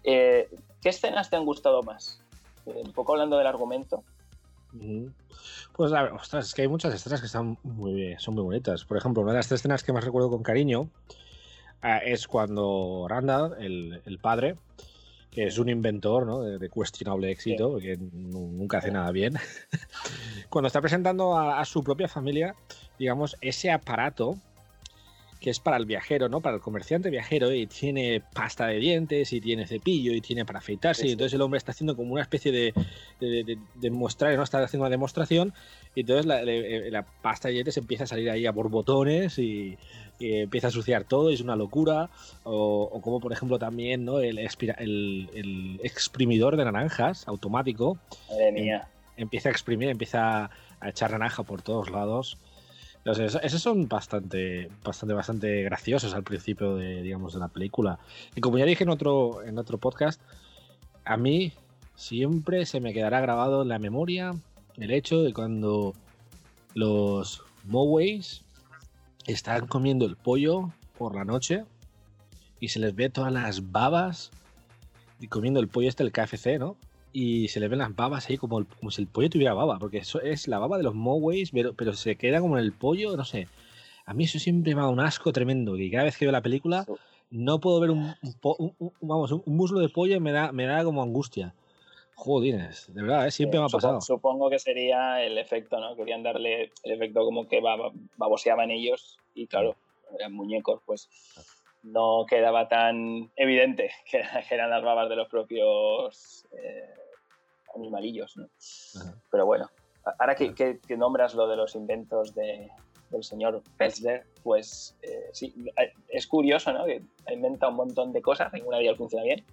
Eh, 0.03 0.49
¿Qué 0.81 0.89
escenas 0.89 1.29
te 1.29 1.35
han 1.35 1.45
gustado 1.45 1.81
más? 1.81 2.21
Eh, 2.67 2.83
un 2.85 2.93
poco 2.93 3.13
hablando 3.13 3.37
del 3.37 3.47
argumento. 3.47 4.03
Pues 5.73 5.91
a 5.93 6.03
ver, 6.03 6.11
ostras, 6.13 6.45
es 6.47 6.53
que 6.53 6.61
hay 6.63 6.67
muchas 6.67 6.93
escenas 6.93 7.19
que 7.19 7.27
están 7.27 7.57
muy 7.63 7.93
bien, 7.93 8.19
son 8.19 8.33
muy 8.35 8.43
bonitas. 8.43 8.85
Por 8.85 8.97
ejemplo, 8.97 9.21
una 9.23 9.31
de 9.33 9.39
las 9.39 9.47
tres 9.47 9.61
escenas 9.61 9.83
que 9.83 9.93
más 9.93 10.03
recuerdo 10.03 10.29
con 10.29 10.43
cariño 10.43 10.89
ah, 11.81 11.97
es 11.97 12.27
cuando 12.27 13.05
Randall, 13.09 13.55
el, 13.59 14.01
el 14.05 14.19
padre, 14.19 14.57
que 15.31 15.47
es 15.47 15.57
un 15.57 15.67
inventor 15.69 16.25
¿no? 16.25 16.41
de, 16.41 16.57
de 16.59 16.69
cuestionable 16.69 17.29
éxito, 17.31 17.71
porque 17.71 17.97
nu- 17.97 18.51
nunca 18.53 18.77
hace 18.77 18.91
nada 18.91 19.11
bien, 19.11 19.33
cuando 20.49 20.67
está 20.67 20.79
presentando 20.81 21.35
a, 21.37 21.59
a 21.59 21.65
su 21.65 21.83
propia 21.83 22.07
familia, 22.07 22.55
digamos, 22.97 23.35
ese 23.41 23.71
aparato 23.71 24.37
que 25.45 25.51
es 25.51 25.59
para 25.59 25.77
el 25.77 25.85
viajero, 25.85 26.27
¿no? 26.27 26.41
Para 26.41 26.55
el 26.55 26.61
comerciante 26.63 27.11
viajero 27.11 27.53
y 27.53 27.67
tiene 27.67 28.19
pasta 28.33 28.65
de 28.65 28.79
dientes 28.79 29.31
y 29.31 29.39
tiene 29.39 29.67
cepillo 29.67 30.11
y 30.11 30.19
tiene 30.19 30.43
para 30.43 30.57
afeitarse 30.57 31.03
Sí, 31.03 31.09
y 31.09 31.11
entonces 31.11 31.35
el 31.35 31.41
hombre 31.43 31.59
está 31.59 31.71
haciendo 31.71 31.95
como 31.95 32.13
una 32.13 32.23
especie 32.23 32.51
de, 32.51 32.73
de, 33.19 33.43
de- 33.43 33.59
de 33.75 33.89
mostrar, 33.91 34.35
¿no? 34.37 34.41
Está 34.41 34.63
haciendo 34.63 34.85
una 34.85 34.89
demostración 34.89 35.53
y 35.93 35.99
entonces 35.99 36.25
la, 36.25 36.41
le- 36.41 36.89
la 36.89 37.03
pasta 37.03 37.47
de 37.49 37.53
dientes 37.53 37.77
empieza 37.77 38.05
a 38.05 38.07
salir 38.07 38.27
ahí 38.31 38.47
a 38.47 38.51
borbotones 38.51 39.37
y, 39.37 39.77
y 40.17 40.33
empieza 40.33 40.65
a 40.65 40.69
ensuciar 40.71 41.03
todo, 41.03 41.29
y 41.29 41.35
es 41.35 41.41
una 41.41 41.55
locura. 41.55 42.09
O, 42.43 42.89
o 42.91 42.99
como 43.01 43.19
por 43.19 43.31
ejemplo 43.31 43.59
también, 43.59 44.03
¿no? 44.03 44.21
El, 44.21 44.39
el- 44.39 45.29
el 45.35 45.79
exprimidor 45.83 46.57
de 46.57 46.65
naranjas 46.65 47.27
automático 47.27 47.99
Madre 48.31 48.51
mía. 48.51 48.87
empieza 49.15 49.49
a 49.49 49.51
exprimir, 49.51 49.89
empieza 49.89 50.49
a 50.79 50.89
echar 50.89 51.11
naranja 51.11 51.43
por 51.43 51.61
todos 51.61 51.91
lados. 51.91 52.39
Esos 53.05 53.61
son 53.61 53.87
bastante, 53.87 54.71
bastante, 54.83 55.13
bastante 55.13 55.61
graciosos 55.61 56.15
al 56.15 56.23
principio 56.23 56.75
de, 56.75 57.03
digamos, 57.03 57.35
de 57.35 57.39
la 57.39 57.49
película. 57.49 57.99
Y 58.35 58.41
como 58.41 58.57
ya 58.57 58.65
dije 58.65 58.83
en 58.83 58.89
otro, 58.89 59.43
en 59.43 59.59
otro 59.59 59.77
podcast, 59.77 60.19
a 61.03 61.15
mí 61.15 61.53
siempre 61.95 62.65
se 62.65 62.79
me 62.79 62.93
quedará 62.93 63.21
grabado 63.21 63.61
en 63.61 63.67
la 63.67 63.77
memoria 63.77 64.33
el 64.77 64.89
hecho 64.89 65.21
de 65.21 65.33
cuando 65.33 65.93
los 66.73 67.43
Moways 67.65 68.43
están 69.27 69.67
comiendo 69.67 70.05
el 70.05 70.15
pollo 70.15 70.71
por 70.97 71.15
la 71.15 71.25
noche 71.25 71.63
y 72.59 72.69
se 72.69 72.79
les 72.79 72.95
ve 72.95 73.09
todas 73.09 73.31
las 73.31 73.71
babas 73.71 74.31
y 75.19 75.27
comiendo 75.27 75.59
el 75.59 75.67
pollo 75.67 75.89
este 75.89 76.03
del 76.03 76.11
KFC, 76.11 76.57
¿no? 76.57 76.75
Y 77.17 77.47
se 77.47 77.61
le 77.61 77.69
ven 77.69 77.79
las 77.79 77.95
babas 77.95 78.29
ahí 78.29 78.37
como, 78.37 78.59
el- 78.59 78.67
como 78.67 78.91
si 78.91 79.01
el 79.01 79.07
pollo 79.07 79.29
tuviera 79.29 79.53
baba, 79.53 79.79
porque 79.79 79.99
eso 79.99 80.19
es 80.19 80.49
la 80.49 80.59
baba 80.59 80.75
de 80.75 80.83
los 80.83 80.95
Moways, 80.95 81.51
pero, 81.51 81.73
pero 81.73 81.93
se 81.93 82.17
queda 82.17 82.41
como 82.41 82.57
en 82.57 82.63
el 82.65 82.73
pollo, 82.73 83.15
no 83.15 83.23
sé. 83.23 83.47
A 84.05 84.13
mí 84.13 84.25
eso 84.25 84.37
siempre 84.37 84.75
me 84.75 84.81
da 84.81 84.89
un 84.89 84.99
asco 84.99 85.31
tremendo, 85.31 85.77
y 85.77 85.89
cada 85.89 86.03
vez 86.03 86.17
que 86.17 86.25
veo 86.25 86.33
la 86.33 86.41
película 86.41 86.85
no 87.31 87.59
puedo 87.61 87.79
ver 87.79 87.91
un, 87.91 88.13
un 88.21 88.33
po- 88.41 88.57
un- 88.59 88.75
un- 88.79 88.91
vamos, 88.99 89.31
un 89.31 89.43
muslo 89.45 89.79
de 89.79 89.87
pollo 89.87 90.13
y 90.15 90.19
me 90.19 90.33
da, 90.33 90.51
me 90.51 90.65
da 90.65 90.83
como 90.83 91.01
angustia. 91.01 91.53
Jodines, 92.15 92.93
de 92.93 93.01
verdad, 93.01 93.27
¿eh? 93.27 93.31
siempre 93.31 93.59
me 93.59 93.65
ha 93.65 93.69
pasado. 93.69 94.01
Supongo 94.01 94.49
que 94.49 94.59
sería 94.59 95.23
el 95.23 95.37
efecto, 95.37 95.79
¿no? 95.79 95.95
Querían 95.95 96.21
darle 96.21 96.71
el 96.83 96.91
efecto 96.91 97.23
como 97.23 97.47
que 97.47 97.61
bab- 97.61 97.93
baboseaban 98.17 98.71
ellos 98.71 99.17
y 99.33 99.47
claro, 99.47 99.75
eran 100.19 100.33
muñecos, 100.33 100.81
pues 100.85 101.09
no 101.83 102.25
quedaba 102.27 102.67
tan 102.67 103.31
evidente 103.37 103.91
que, 104.09 104.21
que 104.49 104.55
eran 104.55 104.69
las 104.69 104.83
babas 104.83 105.07
de 105.09 105.15
los 105.15 105.27
propios 105.29 106.45
eh, 106.51 106.89
animalillos, 107.75 108.37
¿no? 108.37 108.47
Ajá. 109.01 109.15
Pero 109.31 109.45
bueno, 109.45 109.69
ahora 110.19 110.35
que, 110.35 110.53
que- 110.53 110.79
que 110.79 110.97
nombras 110.97 111.33
lo 111.35 111.47
de 111.47 111.55
los 111.55 111.75
inventos 111.75 112.33
de- 112.35 112.69
del 113.09 113.23
señor 113.23 113.61
Peltzler, 113.77 114.25
pues 114.43 114.97
eh, 115.03 115.29
sí, 115.31 115.53
es 116.09 116.25
curioso, 116.27 116.73
¿no? 116.73 116.85
Que 116.85 117.01
inventa 117.31 117.67
un 117.69 117.75
montón 117.75 118.11
de 118.13 118.21
cosas, 118.21 118.51
ninguna 118.51 118.77
de 118.77 118.83
ellas 118.85 118.97
funciona 118.97 119.23
bien. 119.23 119.45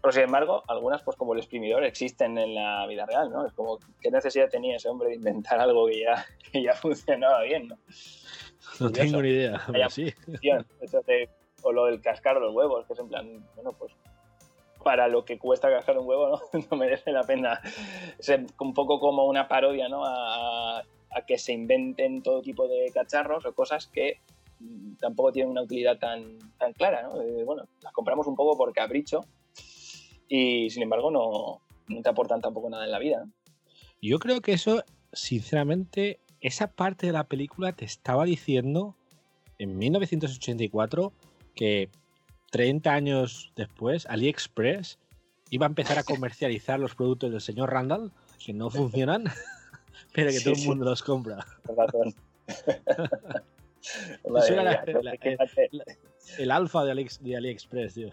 Pero 0.00 0.12
sin 0.12 0.22
embargo, 0.22 0.62
algunas, 0.68 1.02
pues 1.02 1.16
como 1.16 1.32
el 1.32 1.38
exprimidor, 1.40 1.84
existen 1.84 2.36
en 2.38 2.54
la 2.56 2.86
vida 2.88 3.06
real, 3.06 3.30
¿no? 3.30 3.46
Es 3.46 3.52
como, 3.52 3.78
¿qué 4.00 4.10
necesidad 4.10 4.48
tenía 4.48 4.76
ese 4.76 4.88
hombre 4.88 5.10
de 5.10 5.14
inventar 5.16 5.60
algo 5.60 5.86
que 5.86 6.00
ya, 6.00 6.24
que 6.52 6.62
ya 6.62 6.74
funcionaba 6.74 7.42
bien, 7.42 7.68
¿no? 7.68 7.76
No 8.80 8.88
curioso. 8.88 8.92
tengo 8.92 9.22
ni 9.22 9.28
idea, 9.28 9.60
pero 9.70 9.90
sí. 9.90 10.10
función, 10.12 10.66
eso 10.80 11.00
de- 11.06 11.28
o 11.64 11.72
lo 11.72 11.84
del 11.86 12.00
cascar 12.00 12.36
los 12.36 12.52
huevos, 12.54 12.84
que 12.86 12.92
es 12.94 12.98
en 12.98 13.08
plan, 13.08 13.46
bueno, 13.54 13.70
pues 13.78 13.92
para 14.82 15.08
lo 15.08 15.24
que 15.24 15.38
cuesta 15.38 15.70
cascar 15.70 15.98
un 15.98 16.06
huevo, 16.06 16.28
¿no? 16.28 16.60
no 16.70 16.76
merece 16.76 17.12
la 17.12 17.22
pena. 17.22 17.60
Es 18.18 18.30
un 18.58 18.74
poco 18.74 19.00
como 19.00 19.26
una 19.26 19.48
parodia, 19.48 19.88
¿no? 19.88 20.02
A, 20.04 20.82
que 21.26 21.36
se 21.36 21.52
inventen 21.52 22.22
todo 22.22 22.40
tipo 22.40 22.66
de 22.68 22.90
cacharros 22.92 23.44
o 23.44 23.52
cosas 23.52 23.86
que 23.86 24.20
tampoco 24.98 25.30
tienen 25.30 25.50
una 25.50 25.62
utilidad 25.62 25.98
tan, 25.98 26.38
tan 26.58 26.72
clara, 26.72 27.02
¿no? 27.02 27.22
Bueno, 27.44 27.64
las 27.82 27.92
compramos 27.92 28.26
un 28.26 28.34
poco 28.34 28.56
por 28.56 28.72
capricho 28.72 29.26
y 30.26 30.70
sin 30.70 30.82
embargo 30.82 31.10
no, 31.10 31.60
no 31.88 32.02
te 32.02 32.08
aportan 32.08 32.40
tampoco 32.40 32.70
nada 32.70 32.86
en 32.86 32.92
la 32.92 32.98
vida. 32.98 33.26
Yo 34.00 34.18
creo 34.18 34.40
que 34.40 34.52
eso, 34.52 34.82
sinceramente, 35.12 36.20
esa 36.40 36.68
parte 36.68 37.06
de 37.06 37.12
la 37.12 37.24
película 37.24 37.72
te 37.72 37.84
estaba 37.84 38.24
diciendo 38.24 38.96
en 39.58 39.78
1984 39.78 41.12
que 41.54 41.90
30 42.52 42.92
años 42.92 43.50
después 43.56 44.06
AliExpress 44.06 44.98
iba 45.50 45.66
a 45.66 45.68
empezar 45.68 45.98
a 45.98 46.04
comercializar 46.04 46.78
los 46.78 46.94
productos 46.94 47.32
del 47.32 47.40
señor 47.40 47.72
Randall 47.72 48.12
que 48.44 48.52
no 48.52 48.70
funcionan, 48.70 49.24
pero 50.14 50.28
que 50.30 50.38
Sí, 50.38 50.44
todo 50.44 50.54
el 50.54 50.60
sí. 50.60 50.68
mundo 50.68 50.84
los 50.84 51.02
compra. 51.02 51.44
Era 54.48 54.62
la- 54.62 54.84
la- 55.02 55.16
El 56.38 56.50
alfa 56.52 56.84
de, 56.84 56.92
AliExpress, 56.92 57.94
tío. 57.94 58.10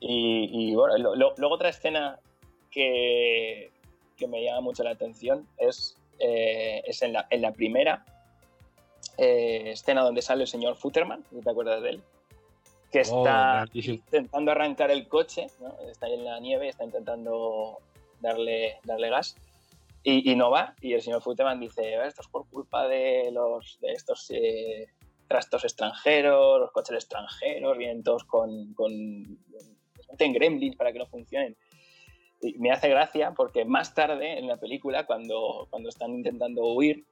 Y, 0.00 0.48
y, 0.70 0.74
bueno, 0.76 0.96
lo- 0.98 1.16
lo- 1.16 1.34
luego 1.38 1.54
otra 1.56 1.70
escena 1.70 2.20
que, 2.70 3.72
que 4.16 4.28
me 4.28 4.44
llama 4.44 4.60
mucho 4.60 4.84
la 4.84 4.90
atención 4.90 5.48
es, 5.58 5.96
eh, 6.20 6.82
es 6.86 7.02
en, 7.02 7.14
la, 7.14 7.26
en 7.30 7.42
la 7.42 7.52
primera 7.52 8.04
eh, 9.18 9.72
escena 9.72 10.02
donde 10.02 10.22
sale 10.22 10.42
el 10.42 10.48
señor 10.48 10.76
Futterman, 10.76 11.24
¿no 11.32 11.40
te 11.40 11.50
acuerdas 11.50 11.82
de 11.82 11.90
él? 11.90 12.02
Que 12.90 13.02
Oh, 13.10 13.26
está 13.26 13.66
intentando 13.74 14.52
arrancar 14.52 14.90
el 14.90 15.08
coche, 15.08 15.48
¿no? 15.60 15.74
está 15.90 16.06
ahí 16.06 16.14
en 16.14 16.24
la 16.24 16.40
nieve, 16.40 16.68
está 16.68 16.84
intentando 16.84 17.78
darle, 18.20 18.78
darle 18.84 19.10
gas 19.10 19.36
y, 20.02 20.30
y 20.30 20.36
no 20.36 20.50
va. 20.50 20.74
Y 20.80 20.94
el 20.94 21.02
señor 21.02 21.20
Futterman 21.20 21.60
dice, 21.60 21.94
esto 22.06 22.22
es 22.22 22.28
por 22.28 22.48
culpa 22.48 22.88
de, 22.88 23.30
los, 23.32 23.78
de 23.80 23.92
estos 23.92 24.30
eh, 24.30 24.86
trastos 25.26 25.64
extranjeros, 25.64 26.60
los 26.60 26.70
coches 26.70 26.94
extranjeros, 26.94 27.76
vienen 27.76 28.02
todos 28.02 28.24
con, 28.24 28.72
con 28.74 29.38
meten 30.10 30.32
gremlins 30.32 30.76
para 30.76 30.92
que 30.92 30.98
no 31.00 31.06
funcionen. 31.06 31.56
Y 32.40 32.56
me 32.58 32.70
hace 32.70 32.88
gracia 32.88 33.32
porque 33.36 33.64
más 33.64 33.94
tarde 33.94 34.38
en 34.38 34.46
la 34.46 34.56
película, 34.56 35.06
cuando, 35.06 35.66
cuando 35.70 35.88
están 35.88 36.14
intentando 36.14 36.64
huir, 36.72 37.04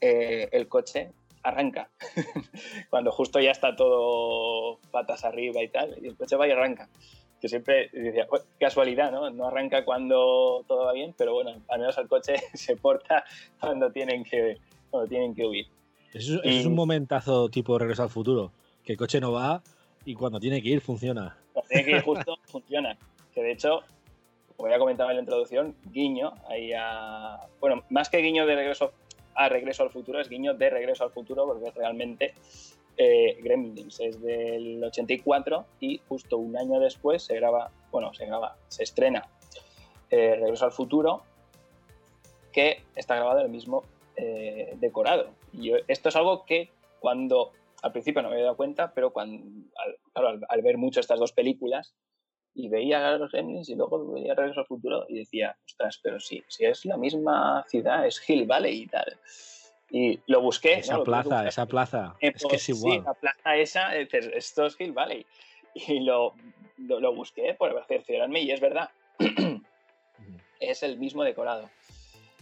eh, 0.00 0.48
el 0.52 0.68
coche 0.68 1.12
arranca. 1.42 1.90
cuando 2.90 3.12
justo 3.12 3.40
ya 3.40 3.50
está 3.50 3.76
todo 3.76 4.78
patas 4.90 5.24
arriba 5.24 5.62
y 5.62 5.68
tal, 5.68 5.96
y 6.02 6.08
el 6.08 6.16
coche 6.16 6.36
va 6.36 6.48
y 6.48 6.52
arranca. 6.52 6.88
Que 7.40 7.48
siempre 7.48 7.88
decía, 7.92 8.26
casualidad, 8.58 9.10
¿no? 9.10 9.30
No 9.30 9.46
arranca 9.46 9.84
cuando 9.84 10.62
todo 10.68 10.84
va 10.84 10.92
bien, 10.92 11.14
pero 11.16 11.32
bueno, 11.32 11.62
al 11.68 11.80
menos 11.80 11.96
el 11.98 12.08
coche 12.08 12.34
se 12.54 12.76
porta 12.76 13.24
cuando 13.58 13.90
tienen 13.90 14.24
que, 14.24 14.58
cuando 14.90 15.08
tienen 15.08 15.34
que 15.34 15.46
huir. 15.46 15.66
Eso, 16.12 16.42
es 16.42 16.66
un 16.66 16.74
momentazo 16.74 17.48
tipo 17.48 17.78
regreso 17.78 18.02
al 18.02 18.10
futuro, 18.10 18.52
que 18.84 18.92
el 18.92 18.98
coche 18.98 19.20
no 19.20 19.32
va 19.32 19.62
y 20.04 20.14
cuando 20.14 20.40
tiene 20.40 20.60
que 20.62 20.68
ir 20.68 20.80
funciona. 20.80 21.36
Cuando 21.52 21.68
tiene 21.68 21.84
que 21.84 21.90
ir 21.92 22.02
justo 22.02 22.36
funciona. 22.44 22.98
Que 23.32 23.42
de 23.42 23.52
hecho, 23.52 23.80
como 24.56 24.68
ya 24.68 24.78
comentaba 24.78 25.10
en 25.10 25.18
la 25.18 25.22
introducción, 25.22 25.74
guiño 25.86 26.34
ahí 26.48 26.72
a... 26.76 27.38
Bueno, 27.60 27.84
más 27.90 28.10
que 28.10 28.18
guiño 28.18 28.44
de 28.44 28.56
regreso 28.56 28.92
a 29.34 29.48
Regreso 29.48 29.82
al 29.82 29.90
Futuro, 29.90 30.20
es 30.20 30.28
guiño 30.28 30.54
de 30.54 30.70
Regreso 30.70 31.04
al 31.04 31.10
Futuro, 31.10 31.46
porque 31.46 31.70
realmente 31.70 32.34
eh, 32.96 33.38
Gremlins 33.42 34.00
es 34.00 34.20
del 34.20 34.82
84 34.84 35.64
y 35.80 36.00
justo 36.08 36.38
un 36.38 36.56
año 36.56 36.80
después 36.80 37.22
se 37.22 37.34
graba, 37.36 37.70
bueno, 37.90 38.12
se 38.12 38.26
graba, 38.26 38.56
se 38.68 38.82
estrena 38.82 39.28
eh, 40.10 40.36
Regreso 40.36 40.66
al 40.66 40.72
Futuro, 40.72 41.22
que 42.52 42.82
está 42.96 43.16
grabado 43.16 43.40
el 43.40 43.48
mismo 43.48 43.84
eh, 44.16 44.74
decorado. 44.78 45.30
Y 45.52 45.72
esto 45.88 46.08
es 46.08 46.16
algo 46.16 46.44
que 46.44 46.70
cuando 46.98 47.52
al 47.82 47.92
principio 47.92 48.22
no 48.22 48.28
me 48.28 48.34
había 48.34 48.44
dado 48.44 48.56
cuenta, 48.56 48.92
pero 48.92 49.10
cuando, 49.10 49.42
al 50.14 50.62
ver 50.62 50.76
mucho 50.76 51.00
estas 51.00 51.18
dos 51.18 51.32
películas, 51.32 51.94
y 52.54 52.68
veía 52.68 53.16
los 53.16 53.30
Gremlins 53.32 53.68
y 53.68 53.74
luego 53.74 54.12
veía 54.12 54.34
Regreso 54.34 54.60
al 54.60 54.66
Futuro 54.66 55.06
y 55.08 55.18
decía, 55.18 55.56
ostras, 55.64 56.00
pero 56.02 56.18
sí, 56.18 56.42
si 56.48 56.64
es 56.64 56.84
la 56.84 56.96
misma 56.96 57.64
ciudad, 57.68 58.06
es 58.06 58.22
Hill 58.28 58.46
Valley 58.46 58.82
y 58.82 58.86
tal. 58.86 59.18
Y 59.90 60.20
lo 60.26 60.40
busqué. 60.40 60.74
Esa 60.74 61.02
plaza, 61.02 61.48
esa 61.48 61.66
plaza. 61.66 62.14
es 62.20 62.44
que 62.48 62.56
es 62.56 62.68
igual. 62.68 62.98
Sí, 62.98 63.04
la 63.04 63.14
plaza 63.14 63.56
esa, 63.56 63.96
esto 63.96 64.66
es 64.66 64.80
Hill 64.80 64.92
Valley. 64.92 65.26
Y 65.74 66.00
lo, 66.00 66.34
lo, 66.78 67.14
busqué 67.14 67.54
por 67.54 67.84
cerciorarme 67.86 68.40
y 68.42 68.50
es 68.50 68.60
verdad. 68.60 68.90
es 70.60 70.82
el 70.82 70.98
mismo 70.98 71.22
decorado. 71.22 71.70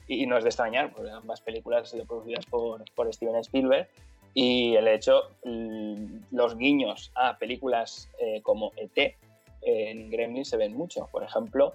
Y 0.06 0.26
no 0.26 0.38
es 0.38 0.44
de 0.44 0.48
extrañar, 0.48 0.92
porque 0.92 1.10
ambas 1.10 1.42
películas 1.42 1.90
son 1.90 2.06
producidas 2.06 2.46
por, 2.46 2.84
por 2.94 3.12
Steven 3.12 3.36
Spielberg. 3.36 3.88
Y 4.34 4.76
el 4.76 4.88
hecho, 4.88 5.30
los 5.42 6.56
guiños 6.56 7.10
a 7.14 7.38
películas 7.38 8.10
eh, 8.18 8.40
como 8.42 8.72
ET, 8.76 9.16
en 9.62 10.10
Gremlins 10.10 10.48
se 10.48 10.56
ven 10.56 10.74
mucho. 10.74 11.08
Por 11.10 11.22
ejemplo, 11.22 11.74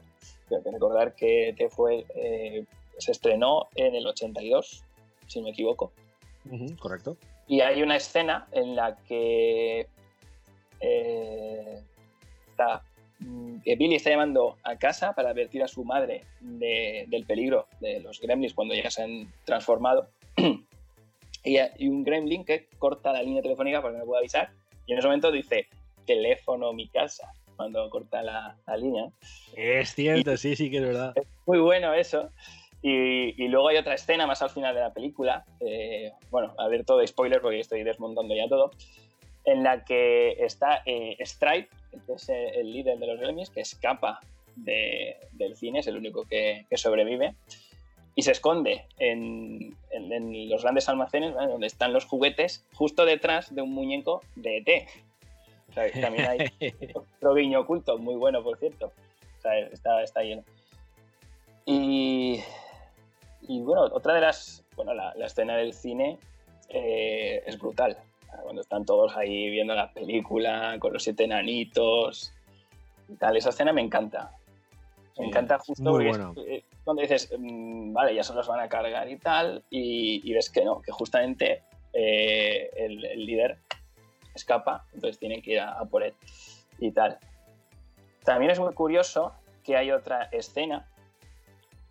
tengo 0.50 0.63
que 0.63 0.72
recordar 0.72 1.15
que 1.15 1.67
fue, 1.69 2.06
eh, 2.15 2.65
se 2.98 3.12
estrenó 3.12 3.67
en 3.76 3.96
el 3.96 4.06
82, 4.06 4.84
si 5.28 5.39
no 5.39 5.46
me 5.46 5.52
equivoco. 5.52 5.91
correcto. 6.80 7.17
Y 7.48 7.62
hay 7.62 7.82
una 7.82 7.98
escena 7.98 8.48
en 8.52 8.76
la 8.76 8.98
que 9.08 9.88
eh, 10.80 11.82
está, 12.50 12.84
mm, 13.19 13.58
Billy 13.63 13.96
está 13.96 14.12
llamando 14.12 14.58
a 14.63 14.78
casa 14.78 15.13
para 15.13 15.32
advertir 15.32 15.63
a 15.63 15.67
su 15.67 15.84
madre 15.84 16.24
del 16.39 17.26
peligro 17.26 17.67
de 17.80 18.00
los 18.00 18.19
gremlins 18.19 18.54
cuando 18.54 18.74
ya 18.74 18.89
se 18.89 19.04
han 19.04 19.34
transformado. 19.46 20.10
y 21.43 21.58
hay 21.58 21.88
un 21.88 22.04
gremlin 22.04 22.46
que 22.46 22.67
corta 22.80 23.12
la 23.12 23.24
línea 23.24 23.41
telefónica 23.41 23.82
para 23.82 23.93
que 23.93 24.00
me 24.00 24.06
pueda 24.06 24.19
avisar. 24.19 24.52
Y 24.86 24.93
en 24.93 25.00
ese 25.00 25.08
momento 25.08 25.32
dice, 25.32 25.67
teléfono 26.06 26.74
mi 26.74 26.88
casa 26.88 27.32
cuando 27.56 27.89
corta 27.89 28.22
la, 28.22 28.56
línea. 28.78 29.10
Es 29.56 29.94
cierto, 29.94 30.36
sí, 30.38 30.56
sí 30.56 30.70
que 30.70 30.78
es 30.78 30.84
verdad. 30.84 31.13
Es 31.16 31.28
muy 31.46 31.60
bueno 31.60 31.94
eso. 31.94 32.30
Y, 32.82 33.48
luego 33.48 33.70
hay 33.70 33.78
otra 33.78 33.96
escena 33.96 34.28
más 34.28 34.42
al 34.42 34.50
final 34.50 34.76
de 34.76 34.82
la 34.82 34.94
película, 34.94 35.46
eh, 35.62 36.12
bueno, 36.30 36.54
a 36.58 36.68
ver 36.68 36.84
todo 36.84 36.98
de 36.98 37.08
spoiler 37.08 37.39
porque 37.39 37.62
estoy 37.62 37.82
desmontando 37.84 38.36
ya 38.36 38.50
todo, 38.50 38.72
en 39.46 39.63
la 39.63 39.86
que 39.86 40.34
está 40.44 40.82
eh, 40.86 41.16
Stripe, 41.22 41.70
que 42.06 42.13
es 42.13 42.28
el 42.28 42.74
líder 42.74 43.00
de 43.00 43.08
los 43.08 43.20
Gremlins, 43.20 43.50
que 43.50 43.62
escapa 43.62 44.20
del 44.56 45.56
cine, 45.56 45.80
es 45.80 45.88
el 45.88 45.98
único 45.98 46.26
que, 46.26 46.66
sobrevive, 46.76 47.36
y 48.16 48.22
se 48.22 48.32
esconde 48.32 48.86
en, 49.00 49.76
los 50.50 50.62
grandes 50.62 50.89
almacenes, 50.89 51.34
donde 51.34 51.68
están 51.68 51.94
los 51.94 52.06
juguetes, 52.06 52.66
justo 52.74 53.06
detrás 53.06 53.54
de 53.56 53.62
un 53.62 53.74
muñeco 53.74 54.22
de 54.36 54.58
ET 54.58 54.88
también 55.74 56.30
hay 56.30 56.52
otro 56.94 57.34
guiño 57.34 57.62
oculto, 57.62 57.98
muy 57.98 58.16
bueno, 58.16 58.44
por 58.44 58.58
cierto. 58.58 58.92
está, 59.72 60.02
está 60.02 60.22
lleno. 60.22 60.44
Y, 61.66 62.42
y, 63.42 63.62
bueno, 63.62 63.84
otra 63.84 64.14
de 64.16 64.22
las. 64.22 64.64
Bueno, 64.76 64.94
la, 64.94 65.14
escena 65.26 65.56
del 65.56 65.74
cine 65.74 66.18
eh, 66.70 67.44
es 67.46 67.58
brutal. 67.58 67.98
Cuando 68.42 68.62
están 68.62 68.86
todos 68.86 69.16
ahí 69.16 69.50
viendo 69.50 69.76
la 69.76 69.92
película 69.94 70.78
con 70.80 70.94
los 70.94 71.04
siete 71.04 71.24
enanitos 71.24 72.34
y 73.08 73.16
tal. 73.16 73.38
Esa 73.38 73.50
escena 73.50 73.72
me 73.72 73.82
encanta. 73.82 74.32
Me 75.18 75.28
encanta 75.28 75.60
justo 75.60 75.92
porque 75.92 76.64
cuando 76.84 77.02
dices, 77.02 77.32
mm, 77.38 77.94
vale, 77.94 78.16
ya 78.16 78.24
se 78.24 78.34
los 78.34 78.48
van 78.48 78.60
a 78.60 78.68
cargar 78.68 79.10
y 79.10 79.18
tal, 79.18 79.64
y, 79.70 80.34
ves 80.34 80.50
que 80.50 80.66
no, 80.66 80.82
que 80.82 80.92
justamente 80.92 81.62
eh, 81.94 82.70
el, 82.76 83.06
el, 83.06 83.26
líder 83.26 83.58
escapa, 84.34 84.86
entonces 84.93 85.19
tienen 85.19 85.41
que 85.41 85.54
ir 85.54 85.60
a, 85.60 85.84
por 85.86 86.04
él 86.04 86.13
y 86.80 86.91
tal. 86.91 87.17
También 88.24 88.52
es 88.52 88.60
muy 88.60 88.74
curioso 88.74 89.34
que 89.63 89.76
hay 89.76 89.91
otra 89.91 90.24
escena 90.32 90.89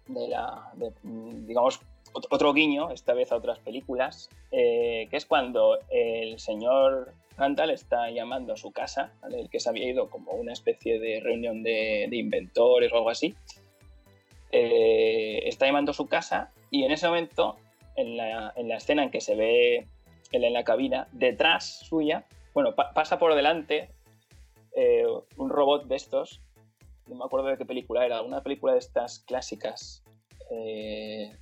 de 0.07 0.29
la, 0.29 0.73
digamos, 1.03 1.81
otro 2.13 2.53
guiño, 2.53 2.91
esta 2.91 3.15
vez 3.15 3.33
a 3.33 3.37
otras 3.37 3.59
películas, 3.59 4.29
eh, 4.51 5.07
que 5.11 5.17
es 5.17 5.25
cuando 5.25 5.79
el 5.89 6.39
señor 6.39 7.15
Randall 7.39 7.71
está 7.71 8.11
llamando 8.11 8.53
a 8.53 8.57
su 8.57 8.71
casa, 8.73 9.13
el 9.31 9.49
que 9.49 9.61
se 9.61 9.71
había 9.71 9.89
ido 9.89 10.11
como 10.11 10.33
una 10.33 10.53
especie 10.53 10.99
de 10.99 11.21
reunión 11.21 11.63
de, 11.63 12.09
inventores 12.13 12.93
o 12.93 12.97
algo 12.97 13.11
así, 13.11 13.35
eh, 14.51 15.41
está 15.45 15.65
llamando 15.67 15.93
a 15.93 15.95
su 15.95 16.07
casa 16.07 16.51
y 16.71 16.85
en 16.85 16.93
ese 16.93 17.07
momento, 17.07 17.57
en 17.97 18.17
la 18.17 18.77
escena 18.77 19.05
en 19.05 19.11
que 19.11 19.21
se 19.21 19.35
ve 19.35 19.87
él 20.33 20.45
en 20.45 20.53
la 20.53 20.65
cabina, 20.65 21.09
detrás 21.13 21.81
suya, 21.81 22.27
bueno, 22.55 22.75
pasa 22.75 23.19
por 23.19 23.35
delante 23.35 23.91
eh, 24.75 25.07
un 25.37 25.51
robot 25.51 25.87
de 25.87 25.97
estos, 25.97 26.43
no 27.07 27.17
me 27.17 27.25
acuerdo 27.25 27.49
de 27.49 27.59
qué 27.59 27.65
película 27.65 28.05
era, 28.05 28.23
una 28.23 28.43
película 28.43 28.73
de 28.73 28.79
estas 28.79 29.21
clásicas, 29.21 30.03
eh, 30.51 31.37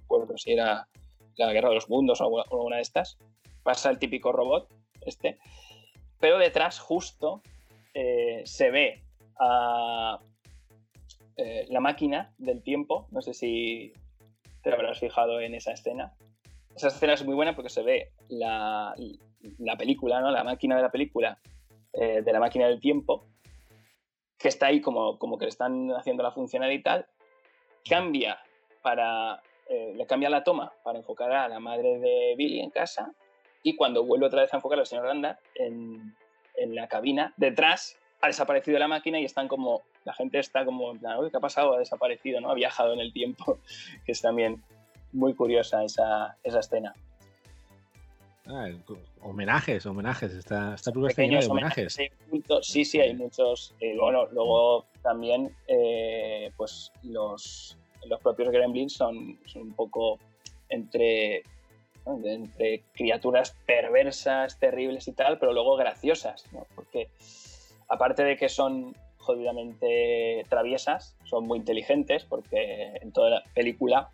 recuerdo 0.00 0.36
si 0.38 0.52
era 0.52 0.88
La 1.36 1.52
Guerra 1.52 1.68
de 1.68 1.76
los 1.76 1.88
Mundos 1.88 2.20
o 2.20 2.40
alguna 2.40 2.76
de 2.76 2.82
estas, 2.82 3.18
pasa 3.62 3.90
el 3.90 3.98
típico 3.98 4.32
robot, 4.32 4.68
este, 5.04 5.38
pero 6.20 6.38
detrás 6.38 6.78
justo 6.78 7.42
eh, 7.94 8.42
se 8.44 8.70
ve 8.70 9.02
a 9.38 10.18
eh, 11.36 11.66
la 11.68 11.80
máquina 11.80 12.32
del 12.38 12.62
tiempo, 12.62 13.08
no 13.10 13.20
sé 13.20 13.34
si 13.34 13.92
te 14.62 14.72
habrás 14.72 14.98
fijado 14.98 15.40
en 15.40 15.54
esa 15.54 15.72
escena, 15.72 16.14
esa 16.76 16.88
escena 16.88 17.14
es 17.14 17.24
muy 17.24 17.34
buena 17.34 17.54
porque 17.54 17.70
se 17.70 17.82
ve 17.82 18.12
la, 18.28 18.94
película, 19.78 20.20
¿no? 20.20 20.30
la 20.30 20.44
máquina 20.44 20.76
de 20.76 20.82
la 20.82 20.90
película, 20.90 21.38
eh, 21.92 22.20
de 22.22 22.32
la 22.32 22.38
máquina 22.40 22.66
del 22.66 22.80
tiempo, 22.80 23.26
que 24.38 24.48
está 24.48 24.66
ahí 24.66 24.80
como, 24.80 25.18
como 25.18 25.38
que 25.38 25.46
le 25.46 25.50
están 25.50 25.90
haciendo 25.92 26.22
la 26.22 26.32
funcionar 26.32 26.70
y 26.70 26.82
tal, 26.82 27.06
cambia 27.88 28.38
para, 28.82 29.42
eh, 29.70 29.94
le 29.96 30.06
cambia 30.06 30.28
la 30.28 30.44
toma 30.44 30.72
para 30.84 30.98
enfocar 30.98 31.32
a 31.32 31.48
la 31.48 31.60
madre 31.60 31.98
de 31.98 32.34
Billy 32.36 32.60
en 32.60 32.70
casa 32.70 33.12
y 33.62 33.74
cuando 33.74 34.04
vuelve 34.04 34.26
otra 34.26 34.42
vez 34.42 34.52
a 34.52 34.58
enfocar 34.58 34.78
al 34.78 34.86
señor 34.86 35.06
Randa 35.06 35.38
en, 35.54 36.14
en 36.56 36.74
la 36.74 36.88
cabina, 36.88 37.32
detrás 37.38 37.98
ha 38.20 38.26
desaparecido 38.26 38.78
la 38.78 38.88
máquina 38.88 39.18
y 39.18 39.24
están 39.24 39.48
como, 39.48 39.82
la 40.04 40.12
gente 40.12 40.38
está 40.38 40.64
como 40.64 40.92
¿qué 40.94 41.36
ha 41.36 41.40
pasado? 41.40 41.74
Ha 41.74 41.78
desaparecido, 41.78 42.40
¿no? 42.40 42.50
Ha 42.50 42.54
viajado 42.54 42.92
en 42.92 43.00
el 43.00 43.12
tiempo, 43.12 43.60
que 44.04 44.12
es 44.12 44.20
también 44.20 44.62
muy 45.16 45.34
curiosa 45.34 45.82
esa, 45.82 46.36
esa 46.44 46.60
escena. 46.60 46.94
Ah, 48.48 48.68
homenajes, 49.22 49.84
homenajes, 49.86 50.32
está, 50.32 50.74
está 50.74 50.92
de 50.92 51.46
homenajes. 51.50 51.98
Sí, 52.62 52.84
sí, 52.84 53.00
hay 53.00 53.14
muchos. 53.14 53.74
Eh, 53.80 53.96
bueno, 53.98 54.26
luego 54.26 54.86
también, 55.02 55.52
eh, 55.66 56.52
pues 56.56 56.92
los, 57.02 57.76
los 58.06 58.20
propios 58.20 58.50
gremlins 58.50 58.92
son, 58.92 59.36
son 59.46 59.62
un 59.62 59.72
poco 59.72 60.20
entre, 60.68 61.42
entre 62.06 62.84
criaturas 62.92 63.56
perversas, 63.66 64.60
terribles 64.60 65.08
y 65.08 65.12
tal, 65.12 65.38
pero 65.38 65.52
luego 65.52 65.76
graciosas, 65.76 66.44
¿no? 66.52 66.66
Porque 66.76 67.08
aparte 67.88 68.22
de 68.22 68.36
que 68.36 68.48
son 68.48 68.94
jodidamente 69.18 70.44
traviesas, 70.48 71.16
son 71.24 71.48
muy 71.48 71.58
inteligentes, 71.58 72.24
porque 72.24 72.92
en 73.00 73.10
toda 73.10 73.30
la 73.30 73.42
película 73.54 74.08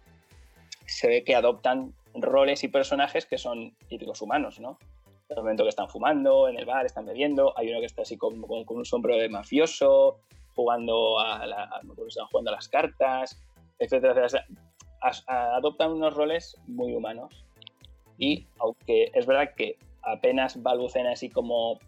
se 0.86 1.08
ve 1.08 1.24
que 1.24 1.34
adoptan 1.34 1.94
roles 2.14 2.64
y 2.64 2.68
personajes 2.68 3.26
que 3.26 3.38
son 3.38 3.76
típicos 3.88 4.20
humanos, 4.22 4.60
¿no? 4.60 4.78
En 5.28 5.36
el 5.38 5.42
momento 5.44 5.62
que 5.62 5.70
están 5.70 5.88
fumando, 5.88 6.48
en 6.48 6.58
el 6.58 6.66
bar, 6.66 6.84
están 6.84 7.06
bebiendo, 7.06 7.56
hay 7.56 7.70
uno 7.70 7.80
que 7.80 7.86
está 7.86 8.02
así 8.02 8.16
con, 8.18 8.42
con, 8.42 8.64
un 8.76 8.84
sombrero 8.84 9.18
de 9.20 9.28
mafioso, 9.28 10.18
jugando 10.54 11.18
a, 11.18 11.46
la, 11.46 11.64
a- 11.64 11.80
estaban 12.06 12.28
jugando 12.30 12.50
a 12.50 12.54
las 12.54 12.68
cartas, 12.68 13.42
etcétera, 13.78 14.26
etcétera. 14.26 14.46
Adoptan 15.26 15.92
unos 15.92 16.14
roles 16.14 16.56
muy 16.66 16.94
humanos 16.94 17.44
y 18.18 18.46
aunque 18.58 19.10
es 19.14 19.26
verdad 19.26 19.54
que 19.56 19.78
apenas 20.02 20.62
balbucean 20.62 21.06
así 21.06 21.28
como 21.28 21.78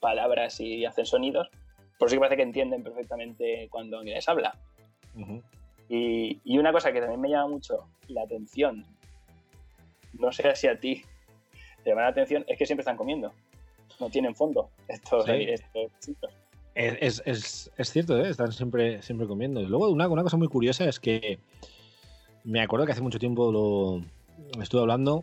palabras 0.00 0.58
y 0.60 0.84
hacen 0.84 1.06
sonidos, 1.06 1.48
por 1.98 2.08
sí 2.08 2.16
que 2.16 2.20
parece 2.20 2.36
que 2.36 2.42
entienden 2.42 2.82
perfectamente 2.82 3.68
cuando 3.70 3.98
alguien 3.98 4.16
les 4.16 4.28
habla. 4.28 4.58
Ujú. 5.14 5.42
Y, 5.88 6.40
y 6.44 6.58
una 6.58 6.72
cosa 6.72 6.92
que 6.92 7.00
también 7.00 7.20
me 7.20 7.28
llama 7.30 7.48
mucho 7.48 7.86
la 8.08 8.22
atención, 8.22 8.84
no 10.18 10.32
sé 10.32 10.54
si 10.56 10.66
a 10.66 10.78
ti 10.78 11.02
te 11.82 11.90
llama 11.90 12.02
la 12.02 12.08
atención, 12.08 12.44
es 12.48 12.56
que 12.58 12.66
siempre 12.66 12.82
están 12.82 12.96
comiendo. 12.96 13.32
No 14.00 14.10
tienen 14.10 14.34
fondo 14.34 14.70
estos, 14.88 15.24
Sí. 15.26 15.32
estos 15.32 15.90
chicos. 16.00 16.32
Es, 16.74 17.22
es- 17.24 17.70
es- 17.76 17.90
cierto, 17.90 18.18
¿eh? 18.18 18.28
están 18.30 18.50
siempre, 18.52 19.00
siempre 19.02 19.26
comiendo. 19.28 19.62
Luego, 19.62 19.88
una, 19.90 20.08
una 20.08 20.22
cosa 20.24 20.36
muy 20.36 20.48
curiosa 20.48 20.88
es 20.88 20.98
que 20.98 21.38
me 22.42 22.60
acuerdo 22.60 22.86
que 22.86 22.92
hace 22.92 23.00
mucho 23.02 23.18
tiempo 23.20 23.52
lo 23.52 24.02
estuve 24.60 24.80
hablando 24.80 25.22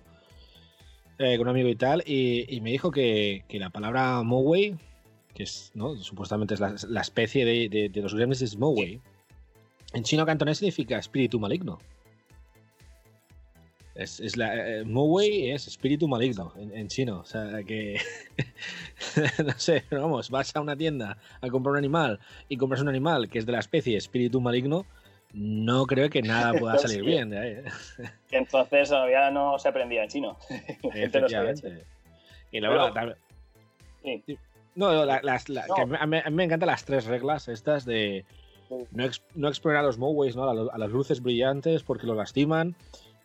eh, 1.17 1.37
con 1.37 1.47
un 1.47 1.49
amigo 1.49 1.67
y 1.67 1.75
tal, 1.75 2.03
y, 2.05 2.45
y 2.55 2.61
me 2.61 2.71
dijo 2.71 2.89
que, 2.91 3.43
que 3.49 3.59
la 3.59 3.69
palabra 3.69 4.23
Moway, 4.23 4.75
que 5.33 5.43
es, 5.43 5.71
¿no? 5.75 5.95
supuestamente 5.97 6.53
es 6.53 6.59
la, 6.61 6.73
la 6.87 7.01
especie 7.01 7.43
de, 7.45 7.67
de- 7.69 7.89
de 7.89 8.01
los 8.01 8.15
gremlins, 8.15 8.41
es 8.41 8.57
Moway. 8.57 9.01
En 9.93 10.03
chino 10.03 10.25
cantonés 10.25 10.57
significa 10.59 10.97
espíritu 10.97 11.39
maligno. 11.39 11.79
Es, 13.93 14.21
es 14.21 14.37
la, 14.37 14.55
eh, 14.55 14.83
Moway 14.85 15.51
es 15.51 15.67
espíritu 15.67 16.07
maligno 16.07 16.53
en, 16.57 16.75
en 16.75 16.87
chino. 16.87 17.19
O 17.19 17.25
sea 17.25 17.61
que. 17.67 17.99
no 19.45 19.51
sé, 19.57 19.83
pero 19.89 20.03
vamos, 20.03 20.29
vas 20.29 20.55
a 20.55 20.61
una 20.61 20.77
tienda 20.77 21.17
a 21.41 21.49
comprar 21.49 21.71
un 21.73 21.77
animal 21.77 22.19
y 22.47 22.55
compras 22.57 22.81
un 22.81 22.87
animal 22.87 23.29
que 23.29 23.39
es 23.39 23.45
de 23.45 23.51
la 23.51 23.59
especie 23.59 23.97
espíritu 23.97 24.39
maligno, 24.39 24.85
no 25.33 25.85
creo 25.87 26.09
que 26.09 26.21
nada 26.21 26.53
pueda 26.59 26.77
salir 26.77 27.01
Sí. 27.01 27.05
bien 27.05 27.29
de 27.31 27.37
ahí. 27.39 27.49
¿eh? 27.51 27.63
Entonces 28.31 28.89
todavía 28.89 29.29
no 29.29 29.59
se 29.59 29.67
aprendía 29.67 30.03
en 30.03 30.09
chino. 30.09 30.37
La 30.49 30.57
gente 30.93 31.19
no 31.19 31.27
Efectivamente. 31.27 31.83
Y 32.51 32.61
Pero- 32.61 32.93
tam- 32.93 33.15
Sí. 34.03 34.37
No, 34.73 35.05
la- 35.05 35.21
las- 35.21 35.49
la- 35.49 35.67
No. 35.67 35.75
que 35.75 35.81
a 35.81 35.85
mí, 35.85 35.97
a 35.99 36.05
mí- 36.29 36.35
me 36.35 36.45
encantan 36.45 36.67
las 36.67 36.85
tres 36.85 37.05
reglas 37.05 37.49
estas 37.49 37.83
de. 37.85 38.23
No, 38.91 39.03
ex- 39.05 39.23
no 39.35 39.47
exponer 39.47 39.77
a 39.77 39.83
los 39.83 39.97
Moways 39.97 40.35
¿no? 40.35 40.49
a, 40.49 40.77
las 40.77 40.89
luces 40.91 41.21
brillantes 41.21 41.83
porque 41.83 42.07
lo 42.07 42.15
lastiman 42.15 42.75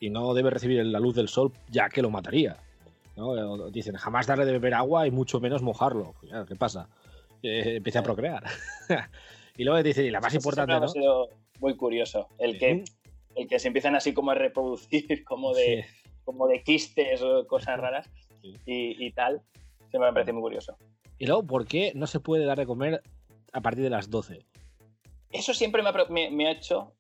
y 0.01 0.11
no 0.11 0.35
debe 0.35 0.51
recibir 0.51 0.85
la 0.85 1.01
luz 1.01 1.15
del 1.15 1.29
sol 1.29 1.53
ya 1.71 1.89
que 1.89 2.03
lo 2.03 2.11
mataría. 2.11 2.57
¿no? 3.17 3.29
O 3.29 3.71
Dicen, 3.71 3.95
jamás 3.97 4.27
darle 4.27 4.45
de 4.45 4.53
beber 4.53 4.75
agua 4.75 5.07
y 5.07 5.11
mucho 5.11 5.41
menos 5.41 5.63
mojarlo. 5.63 6.15
Pues, 6.21 6.33
¿Qué 6.49 6.57
pasa? 6.57 6.89
Eh, 7.43 7.77
empieza 7.77 8.01
a 8.01 8.03
procrear. 8.03 8.45
y 9.57 9.65
luego 9.65 9.83
dicen, 9.83 10.05
y 10.07 10.11
la 10.11 10.21
más 10.21 10.33
Eso 10.35 10.39
importante, 10.41 10.73
me 10.73 10.77
ha 10.77 10.81
¿no? 10.81 10.89
sido 10.89 11.29
muy 11.61 11.77
curioso. 11.77 12.29
El 12.39 12.59
que, 12.59 12.85
el 13.35 13.49
que 13.49 13.59
se 13.59 13.69
empiezan 13.69 13.95
así 13.97 14.13
como 14.13 14.31
a 14.33 14.35
reproducir 14.35 15.25
como 15.25 15.55
de, 15.55 15.85
Sí. 15.85 16.09
como 16.25 16.47
de 16.47 16.63
quistes 16.63 17.23
o 17.23 17.47
cosas 17.47 17.79
raras 17.79 18.11
Sí. 18.43 18.55
y, 18.67 19.07
y 19.07 19.13
tal, 19.13 19.41
se 19.91 19.99
me 19.99 20.13
parece 20.13 20.33
muy 20.33 20.43
curioso. 20.43 20.77
Y 21.19 21.27
luego, 21.27 21.45
¿por 21.47 21.67
qué 21.67 21.93
no 21.95 22.07
se 22.07 22.21
puede 22.21 22.45
dar 22.45 22.59
de 22.59 22.67
comer 22.67 23.01
a 23.53 23.61
partir 23.63 23.83
de 23.83 23.91
las 23.91 24.11
12? 24.11 24.45
Eso 25.31 25.53
siempre 25.55 25.83
me 25.83 25.89
ha, 25.91 25.93
me- 26.09 26.31
me 26.31 26.47
ha 26.49 26.53
hecho 26.53 26.93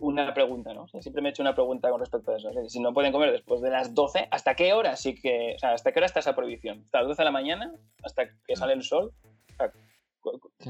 una 0.00 0.32
pregunta, 0.32 0.72
¿no? 0.72 0.84
O 0.84 0.88
sea, 0.88 1.02
siempre 1.02 1.20
me 1.22 1.28
he 1.28 1.32
hecho 1.32 1.42
una 1.42 1.54
pregunta 1.54 1.90
con 1.90 2.00
respecto 2.00 2.32
a 2.32 2.36
eso. 2.38 2.48
O 2.48 2.52
sea, 2.52 2.66
si 2.68 2.80
no 2.80 2.94
pueden 2.94 3.12
comer 3.12 3.32
después 3.32 3.60
de 3.60 3.70
las 3.70 3.94
12, 3.94 4.28
¿hasta 4.30 4.54
qué 4.56 4.72
hora 4.72 4.96
sí 4.96 5.14
que, 5.14 5.54
o 5.56 5.58
sea, 5.58 5.72
hasta 5.74 5.92
qué 5.92 5.98
hora 5.98 6.06
está 6.06 6.20
esa 6.20 6.34
prohibición? 6.34 6.80
¿Hasta 6.84 6.98
las 7.00 7.08
12 7.08 7.20
de 7.22 7.24
la 7.26 7.30
mañana? 7.30 7.74
¿Hasta 8.02 8.28
que 8.46 8.56
sale 8.56 8.72
el 8.72 8.82
sol? 8.82 9.12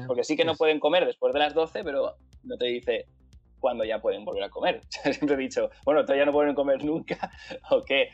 Porque 0.07 0.23
sí 0.23 0.35
que 0.35 0.43
no 0.45 0.51
Pues- 0.51 0.57
pueden 0.59 0.79
comer 0.79 1.05
después 1.05 1.33
de 1.33 1.39
las 1.39 1.53
12, 1.53 1.83
pero 1.83 2.15
no 2.43 2.57
te 2.57 2.65
dice 2.65 3.05
cuándo 3.59 3.83
ya 3.83 4.01
pueden 4.01 4.25
volver 4.25 4.43
a 4.43 4.49
comer. 4.49 4.81
Siempre 5.29 5.35
he 5.35 5.37
dicho, 5.37 5.69
bueno, 5.85 6.01
todavía 6.03 6.25
no 6.25 6.31
pueden 6.33 6.53
comer 6.55 6.83
nunca, 6.83 7.31
¿o 7.71 7.81
qué? 7.83 8.09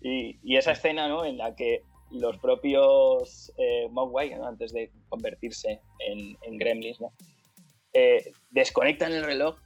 Y, 0.00 0.38
y 0.42 0.56
esa 0.56 0.72
escena, 0.72 1.08
¿no? 1.08 1.24
En 1.24 1.38
la 1.38 1.54
que 1.54 1.82
los 2.10 2.38
propios 2.38 3.52
eh, 3.58 3.86
Mogwai, 3.90 4.34
¿no? 4.34 4.46
antes 4.46 4.72
de 4.72 4.90
convertirse 5.08 5.80
en, 5.98 6.36
en 6.42 6.56
gremlins, 6.58 7.00
¿no? 7.00 7.12
Eh, 7.92 8.32
desconectan 8.50 9.12
el 9.12 9.24
reloj, 9.24 9.56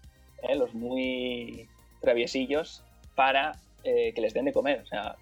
¿eh? 0.42 0.54
los 0.54 0.74
muy 0.74 1.68
traviesillos, 2.00 2.84
para 3.14 3.52
eh, 3.84 4.12
que 4.14 4.20
les 4.20 4.34
den 4.34 4.44
de 4.44 4.52
comer. 4.52 4.80
O 4.80 4.86
sea, 4.86 5.16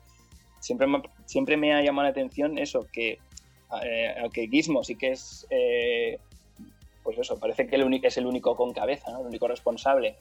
siempre 0.61 0.87
me, 0.87 1.03
siempre 1.25 1.57
me 1.57 1.75
ha 1.75 1.83
llamado 1.83 2.05
la 2.05 2.11
atención 2.11 2.59
eso, 2.59 2.87
que 2.93 3.19
Gizmo 4.51 4.85
sí 4.85 4.97
que 4.97 5.13
es, 5.13 5.47
pues 7.03 7.19
eso, 7.19 7.39
parece 7.39 7.67
que 7.67 7.77
el 7.77 7.85
único, 7.85 8.07
es 8.07 8.19
el 8.19 8.27
único 8.27 8.57
con 8.57 8.73
cabeza, 8.73 9.19
el 9.19 9.27
único 9.27 9.49
responsable 9.49 10.17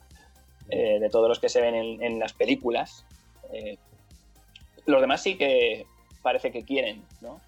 de 0.68 1.10
todos 1.12 1.28
los 1.28 1.40
que 1.40 1.50
se 1.50 1.62
ven 1.62 1.76
en, 1.76 2.20
las 2.20 2.34
películas. 2.34 3.06
Los 4.86 5.02
demás 5.02 5.24
sí 5.24 5.36
que 5.36 5.86
parece 6.22 6.52
que 6.52 6.64
quieren, 6.64 7.04
¿no? 7.22 7.42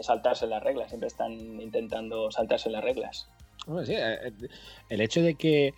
Saltarse 0.00 0.46
las 0.46 0.62
reglas, 0.62 0.88
siempre 0.88 1.08
están 1.08 1.32
intentando 1.60 2.30
saltarse 2.30 2.70
las 2.70 2.82
reglas. 2.82 3.28
Sí, 3.84 3.92
eh, 3.94 4.28
eh, 4.28 4.32
el 4.88 5.00
hecho 5.00 5.22
de 5.22 5.34
que 5.34 5.74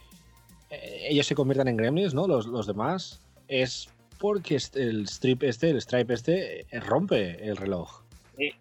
eh, 0.70 1.06
ellos 1.08 1.26
se 1.26 1.34
conviertan 1.34 1.68
en 1.68 1.76
gremlins, 1.76 2.14
¿no? 2.14 2.26
Los, 2.26 2.46
los 2.46 2.66
demás, 2.66 3.20
es 3.48 3.88
porque 4.18 4.58
el 4.74 5.04
strip 5.04 5.42
este, 5.42 5.70
el 5.70 5.80
stripe 5.80 6.14
este, 6.14 6.66
rompe 6.72 7.46
el 7.46 7.56
reloj. 7.56 8.02
Sí. 8.36 8.52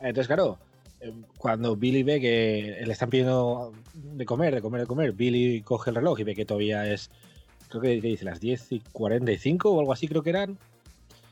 Entonces, 0.00 0.26
claro, 0.26 0.58
cuando 1.36 1.76
Billy 1.76 2.02
ve 2.02 2.20
que 2.20 2.82
le 2.84 2.92
están 2.92 3.10
pidiendo 3.10 3.72
de 3.94 4.24
comer, 4.24 4.54
de 4.54 4.62
comer, 4.62 4.82
de 4.82 4.86
comer, 4.86 5.12
Billy 5.12 5.60
coge 5.62 5.90
el 5.90 5.96
reloj 5.96 6.20
y 6.20 6.24
ve 6.24 6.34
que 6.34 6.46
todavía 6.46 6.90
es, 6.90 7.10
creo 7.68 7.82
que, 7.82 8.00
que 8.00 8.08
dice 8.08 8.24
las 8.24 8.40
10 8.40 8.72
y 8.72 8.80
45 8.92 9.70
o 9.70 9.80
algo 9.80 9.92
así, 9.92 10.08
creo 10.08 10.22
que 10.22 10.30
eran. 10.30 10.58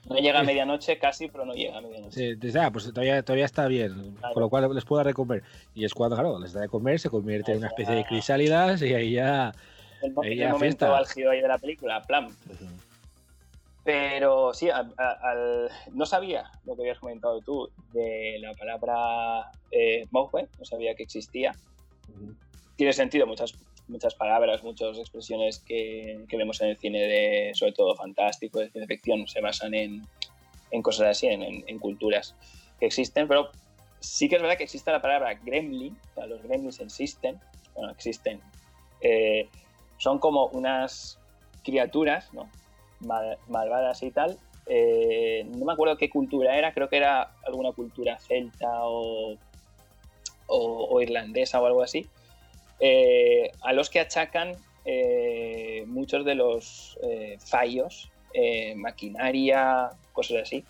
No 0.09 0.17
llega 0.17 0.41
a 0.41 0.43
medianoche 0.43 0.99
casi, 0.99 1.29
pero 1.29 1.45
no 1.45 1.55
llega 1.55 1.79
a 1.79 1.81
medianoche. 1.81 2.37
Sí, 2.37 2.59
ah, 2.59 2.71
pues 2.73 2.87
todavía, 2.87 3.23
todavía 3.23 3.45
está 3.45 3.67
bien, 3.69 4.15
Claro. 4.17 4.35
con 4.35 4.43
lo 4.43 4.49
cual 4.51 4.75
les 4.75 4.85
puedo 4.85 4.99
dar 4.99 5.07
de 5.07 5.15
comer. 5.15 5.43
Y 5.75 5.85
es 5.85 5.95
cuando, 5.95 6.17
claro, 6.17 6.38
les 6.38 6.53
da 6.53 6.61
de 6.61 6.69
comer, 6.69 6.99
se 6.99 7.09
convierte 7.09 7.53
en 7.53 7.59
una 7.59 7.69
especie 7.69 7.95
de 7.95 8.05
crisálidas 8.05 8.83
y 8.83 8.95
ahí 8.95 9.12
ya... 9.12 9.55
El, 10.03 10.12
Ahí 10.21 10.33
el 10.33 10.38
ya 10.38 10.49
momento 10.51 10.93
álgido 10.93 11.31
ahí 11.31 11.41
de 11.41 11.47
la 11.49 11.59
película, 11.59 12.05
plan. 12.05 12.27
Pero 13.85 14.53
sí, 14.55 14.69
al- 14.71 14.95
no 15.93 16.07
sabía 16.07 16.45
lo 16.65 16.75
que 16.77 16.83
habías 16.83 16.99
comentado 16.99 17.41
tú 17.43 17.69
de 17.93 18.38
la 18.41 18.55
palabra 18.55 19.51
eh, 19.71 20.07
no 20.12 20.65
sabía 20.65 20.95
que 20.95 21.03
existía. 21.05 21.53
Tiene 22.77 22.93
sentido 22.93 23.27
muchas, 23.27 23.55
muchas 23.88 24.14
palabras, 24.14 24.62
muchas 24.62 24.99
expresiones 24.99 25.62
que, 25.66 26.25
que 26.29 26.37
vemos 26.37 26.61
en 26.62 26.68
el 26.71 26.79
cine, 26.79 27.01
de, 27.03 27.51
sobre 27.55 27.73
todo 27.73 27.95
fantástico, 27.97 28.59
de 28.61 28.71
ciencia 28.71 28.87
ficción, 28.87 29.27
se 29.27 29.40
basan 29.40 29.75
en, 29.75 30.07
en 30.71 30.83
cosas 30.83 31.09
así, 31.09 31.27
en, 31.27 31.42
en- 31.42 31.64
en 31.66 31.79
culturas 31.79 32.37
que 32.79 32.87
existen, 32.87 33.29
pero 33.29 33.51
sí 34.01 34.29
que 34.29 34.37
es 34.37 34.42
verdad 34.42 34.57
que 34.57 34.64
existe 34.64 34.90
la 34.90 35.03
palabra 35.03 35.35
gremlin, 35.35 35.97
o 36.11 36.14
sea, 36.14 36.27
los 36.27 36.42
gremlins 36.42 36.81
existen, 36.81 37.40
bueno, 37.75 37.92
existen, 37.92 38.40
eh, 39.01 39.49
son 39.99 40.18
como 40.18 40.47
unas 40.49 41.18
criaturas, 41.64 42.33
¿no? 42.33 42.51
Mal- 43.01 43.38
malvadas 43.49 44.03
y 44.03 44.11
tal. 44.11 44.38
Eh, 44.66 45.45
no 45.49 45.64
me 45.64 45.73
acuerdo 45.73 45.97
qué 45.97 46.09
cultura 46.09 46.57
era, 46.57 46.73
creo 46.73 46.88
que 46.88 46.97
era 46.97 47.33
alguna 47.45 47.73
cultura 47.73 48.18
celta 48.18 48.68
o, 48.85 49.35
o- 50.47 50.88
o 50.90 51.01
irlandesa 51.01 51.61
o 51.61 51.66
algo 51.66 51.83
así, 51.83 52.09
eh, 52.85 53.51
a 53.62 53.73
los 53.73 53.88
que 53.90 54.01
achacan 54.01 54.57
eh, 54.85 55.85
muchos 55.87 56.25
de 56.25 56.35
los 56.35 56.99
eh, 57.03 57.37
fallos, 57.38 58.11
eh, 58.35 58.75
maquinaria, 58.75 59.90
cosas 60.12 60.38
así, 60.42 60.64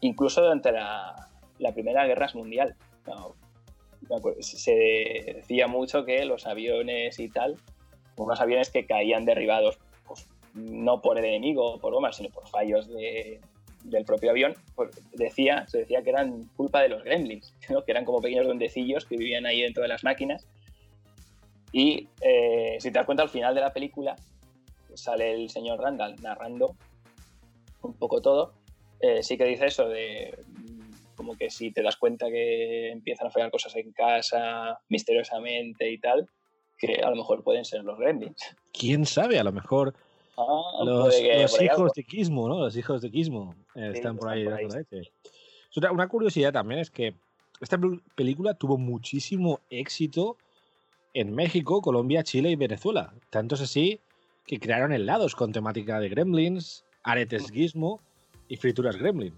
incluso 0.00 0.42
durante 0.42 0.72
la, 0.72 1.28
la 1.60 1.72
Primera 1.72 2.04
Guerra 2.06 2.28
Mundial. 2.34 2.74
Se 4.40 5.32
decía 5.36 5.66
mucho 5.66 6.04
que 6.04 6.24
los 6.24 6.46
aviones 6.46 7.18
y 7.18 7.28
tal, 7.28 7.56
unos 8.16 8.40
aviones 8.40 8.70
que 8.70 8.86
caían 8.86 9.24
derribados 9.24 9.78
pues, 10.06 10.26
no 10.54 11.00
por 11.02 11.18
el 11.18 11.24
enemigo 11.24 11.74
o 11.74 11.78
por 11.78 11.92
bombas, 11.92 12.16
sino 12.16 12.30
por 12.30 12.48
fallos 12.48 12.88
de- 12.88 13.40
del 13.84 14.04
propio 14.04 14.30
avión, 14.32 14.54
pues 14.74 14.90
decía, 15.12 15.64
se 15.68 15.78
decía 15.78 16.02
que 16.02 16.10
eran 16.10 16.44
culpa 16.56 16.82
de 16.82 16.88
los 16.88 17.04
gremlins, 17.04 17.54
que 17.86 17.92
eran 17.92 18.04
como 18.04 18.20
pequeños 18.20 18.46
duendecillos 18.46 19.04
que 19.04 19.16
vivían 19.16 19.46
ahí 19.46 19.62
dentro 19.62 19.82
de 19.82 19.88
las 19.88 20.02
máquinas. 20.02 20.44
Y 21.72 22.08
eh, 22.20 22.76
si 22.80 22.90
te 22.90 22.98
das 22.98 23.06
cuenta, 23.06 23.22
al 23.22 23.28
final 23.28 23.54
de 23.54 23.60
la 23.60 23.72
película 23.72 24.16
sale 24.94 25.32
el 25.34 25.50
señor 25.50 25.80
Randall 25.80 26.16
narrando 26.22 26.74
un 27.82 27.94
poco 27.94 28.20
todo. 28.20 28.54
Eh, 29.00 29.22
sí 29.22 29.36
que 29.36 29.44
dice 29.44 29.66
eso 29.66 29.88
de 29.88 30.38
como 31.16 31.36
que 31.36 31.50
si 31.50 31.72
te 31.72 31.82
das 31.82 31.96
cuenta 31.96 32.28
que 32.28 32.90
empiezan 32.90 33.28
a 33.28 33.30
fallar 33.30 33.50
cosas 33.50 33.74
en 33.76 33.92
casa 33.92 34.78
misteriosamente 34.88 35.90
y 35.90 35.98
tal, 35.98 36.28
que 36.78 37.00
a 37.02 37.10
lo 37.10 37.16
mejor 37.16 37.42
pueden 37.42 37.64
ser 37.64 37.84
los 37.84 37.98
gremlins. 37.98 38.54
¿Quién 38.72 39.06
sabe? 39.06 39.38
A 39.38 39.44
lo 39.44 39.52
mejor 39.52 39.94
Ah, 40.38 40.82
los, 40.84 41.14
que 41.16 41.34
los 41.40 41.62
hijos 41.62 41.92
de 41.94 42.04
Kismo, 42.04 42.46
¿no? 42.46 42.58
Los 42.58 42.76
hijos 42.76 43.00
de 43.00 43.10
Kismo 43.10 43.54
eh, 43.74 43.88
Sí, 43.92 43.96
están 43.98 44.18
por 44.18 44.28
ahí. 44.28 44.44
por 44.44 44.52
ahí. 44.54 44.66
Una, 45.90 46.08
curiosidad 46.08 46.52
también 46.52 46.80
es 46.80 46.90
que 46.90 47.14
esta 47.60 47.78
pel- 47.78 48.02
película 48.14 48.52
tuvo 48.52 48.76
muchísimo 48.76 49.60
éxito 49.70 50.36
en 51.20 51.34
México, 51.34 51.80
Colombia, 51.80 52.22
Chile 52.22 52.50
y 52.50 52.56
Venezuela. 52.56 53.12
Tanto 53.30 53.54
es 53.54 53.62
así 53.62 54.00
que 54.46 54.58
crearon 54.60 54.92
helados 54.92 55.34
con 55.34 55.52
temática 55.52 55.98
de 55.98 56.08
gremlins, 56.10 56.84
aretes 57.02 57.50
gizmo 57.50 58.00
y 58.48 58.56
frituras 58.56 58.96
gremlin, 58.96 59.34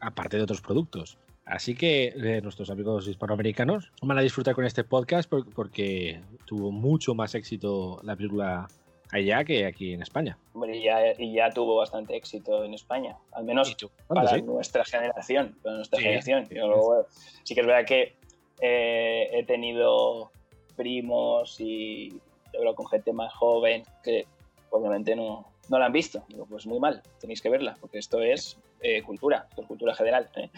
aparte 0.00 0.36
de 0.38 0.42
otros 0.42 0.60
productos. 0.60 1.18
Así 1.44 1.74
que 1.74 2.08
eh, 2.16 2.40
nuestros 2.42 2.70
amigos 2.70 3.06
hispanoamericanos 3.08 3.92
van 4.02 4.18
a 4.18 4.22
disfrutar 4.22 4.54
con 4.54 4.64
este 4.64 4.84
podcast 4.84 5.28
por- 5.28 5.48
porque 5.52 6.20
tuvo 6.46 6.70
mucho 6.70 7.14
más 7.14 7.34
éxito 7.34 8.00
la 8.02 8.16
película 8.16 8.68
allá 9.10 9.44
que 9.44 9.64
aquí 9.66 9.92
en 9.94 10.02
España. 10.02 10.36
Hombre, 10.54 10.76
y 10.76 10.82
ya, 10.84 10.98
y 11.18 11.32
ya 11.34 11.50
tuvo 11.50 11.76
bastante 11.76 12.16
éxito 12.16 12.64
en 12.64 12.74
España, 12.74 13.16
al 13.32 13.44
menos 13.44 13.74
¿Cuándo, 14.06 14.26
para 14.26 14.36
sí? 14.38 14.42
nuestra 14.42 14.84
generación. 14.84 15.56
Para 15.62 15.76
nuestra 15.76 15.98
Sí, 15.98 16.04
generación. 16.04 16.48
Yo 16.50 17.06
sí 17.44 17.54
que 17.54 17.60
es 17.62 17.66
verdad 17.66 17.86
que 17.86 18.16
eh, 18.60 19.28
he 19.32 19.44
tenido 19.44 20.30
primos 20.78 21.60
y 21.60 22.18
he 22.52 22.56
hablado 22.56 22.74
con 22.76 22.86
gente 22.86 23.12
más 23.12 23.34
joven 23.34 23.82
que 24.02 24.26
obviamente 24.70 25.14
no, 25.14 25.52
no 25.68 25.78
la 25.78 25.86
han 25.86 25.92
visto. 25.92 26.24
Digo, 26.28 26.46
pues 26.46 26.66
muy 26.66 26.78
mal, 26.80 27.02
tenéis 27.20 27.42
que 27.42 27.50
verla, 27.50 27.76
porque 27.80 27.98
esto 27.98 28.22
es 28.22 28.56
eh, 28.80 29.02
cultura, 29.02 29.46
esto 29.50 29.60
es 29.62 29.66
cultura 29.68 29.94
general. 29.94 30.30
¿eh? 30.36 30.48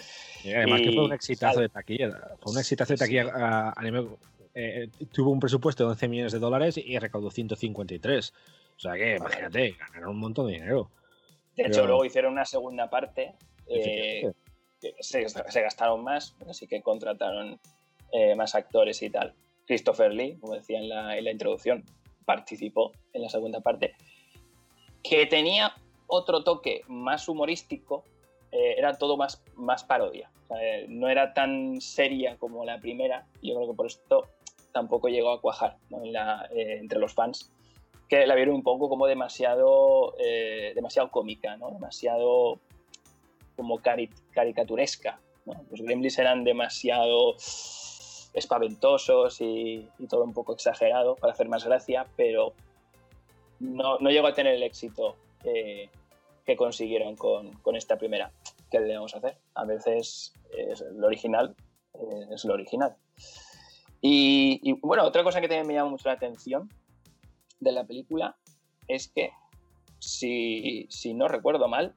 Y 0.44 0.52
además 0.52 0.82
que 0.82 0.92
fue 0.92 1.04
un 1.04 1.12
exitazo 1.12 1.54
sal- 1.54 1.62
de 1.64 1.68
taquilla. 1.70 2.10
Fue 2.40 2.52
un 2.52 2.58
exitazo 2.58 2.92
de 2.92 2.96
Sí. 2.98 3.04
taquilla 3.04 3.32
a, 3.34 3.70
a 3.70 3.82
nivel- 3.82 4.16
eh, 4.54 4.88
tuvo 5.12 5.30
un 5.30 5.40
presupuesto 5.40 5.84
de 5.84 5.90
11 5.90 6.08
millones 6.08 6.32
de 6.32 6.38
dólares 6.38 6.76
y 6.76 6.98
recaudó 6.98 7.30
153. 7.30 8.32
O 8.76 8.80
sea 8.80 8.94
que, 8.94 9.16
imagínate, 9.16 9.72
ganaron 9.78 10.10
un 10.10 10.18
montón 10.20 10.46
de 10.48 10.52
dinero. 10.54 10.90
De 11.56 11.64
hecho, 11.66 11.86
luego 11.86 12.04
hicieron 12.04 12.32
una 12.32 12.44
segunda 12.44 12.88
parte. 12.88 13.34
que 13.68 14.30
se, 15.00 15.28
se 15.28 15.60
gastaron 15.62 16.02
más, 16.02 16.34
así 16.48 16.66
que 16.66 16.80
contrataron 16.82 17.60
más 18.36 18.54
actores 18.54 19.00
y 19.02 19.10
tal. 19.10 19.34
Christopher 19.70 20.12
Lee, 20.12 20.36
como 20.40 20.54
decía 20.54 20.80
en 20.80 20.88
la, 20.88 21.16
en 21.16 21.22
la 21.22 21.30
introducción, 21.30 21.84
participó 22.24 22.90
en 23.12 23.22
la 23.22 23.28
segunda 23.28 23.60
parte, 23.60 23.94
que 25.04 25.26
tenía 25.26 25.72
otro 26.08 26.42
toque 26.42 26.82
más 26.88 27.28
humorístico, 27.28 28.02
eh, 28.50 28.74
era 28.78 28.98
todo 28.98 29.16
más, 29.16 29.44
más 29.54 29.84
parodia. 29.84 30.28
O 30.42 30.46
sea, 30.48 30.56
eh, 30.60 30.86
no 30.88 31.08
era 31.08 31.34
tan 31.34 31.80
seria 31.80 32.36
como 32.36 32.64
la 32.64 32.80
primera, 32.80 33.26
yo 33.42 33.54
creo 33.54 33.70
que 33.70 33.76
por 33.76 33.86
esto 33.86 34.26
tampoco 34.72 35.06
llegó 35.08 35.30
a 35.30 35.40
cuajar 35.40 35.76
¿no? 35.88 36.02
en 36.02 36.12
la- 36.14 36.48
eh, 36.52 36.78
entre 36.80 36.98
los 36.98 37.14
fans, 37.14 37.52
que 38.08 38.26
la 38.26 38.34
vieron 38.34 38.56
un 38.56 38.64
poco 38.64 38.88
como 38.88 39.06
demasiado, 39.06 40.14
eh, 40.18 40.72
demasiado 40.74 41.12
cómica, 41.12 41.56
¿no? 41.58 41.70
demasiado 41.70 42.58
como 43.56 43.78
cari- 43.78 44.10
caricaturesca. 44.32 45.20
¿no? 45.46 45.64
Los 45.70 45.80
gremlins 45.80 46.18
eran 46.18 46.42
demasiado 46.42 47.36
espaventosos 48.32 49.40
y, 49.40 49.88
y 49.98 50.06
todo 50.06 50.24
un 50.24 50.32
poco 50.32 50.54
exagerado 50.54 51.16
para 51.16 51.32
hacer 51.32 51.48
más 51.48 51.64
gracia, 51.64 52.06
pero 52.16 52.52
no, 53.58 53.98
no 53.98 54.10
llegó 54.10 54.28
a 54.28 54.34
tener 54.34 54.54
el 54.54 54.62
éxito 54.62 55.16
que, 55.42 55.90
que 56.44 56.56
consiguieron 56.56 57.16
con, 57.16 57.52
con 57.58 57.76
esta 57.76 57.96
primera. 57.96 58.30
¿Qué 58.70 58.78
a 58.78 59.04
hacer? 59.04 59.36
A 59.54 59.64
veces 59.64 60.32
es 60.56 60.80
lo 60.92 61.06
original 61.06 61.56
eh, 61.94 62.26
es 62.30 62.44
lo 62.44 62.54
original. 62.54 62.96
Y, 64.00 64.60
y, 64.62 64.72
bueno, 64.80 65.04
otra 65.04 65.22
cosa 65.22 65.40
que 65.40 65.48
también 65.48 65.66
me 65.66 65.74
llama 65.74 65.90
mucho 65.90 66.08
la 66.08 66.14
atención 66.14 66.70
de 67.58 67.72
la 67.72 67.84
película 67.84 68.36
es 68.88 69.08
que, 69.08 69.30
si, 69.98 70.86
si 70.88 71.12
no 71.12 71.28
recuerdo 71.28 71.68
mal, 71.68 71.94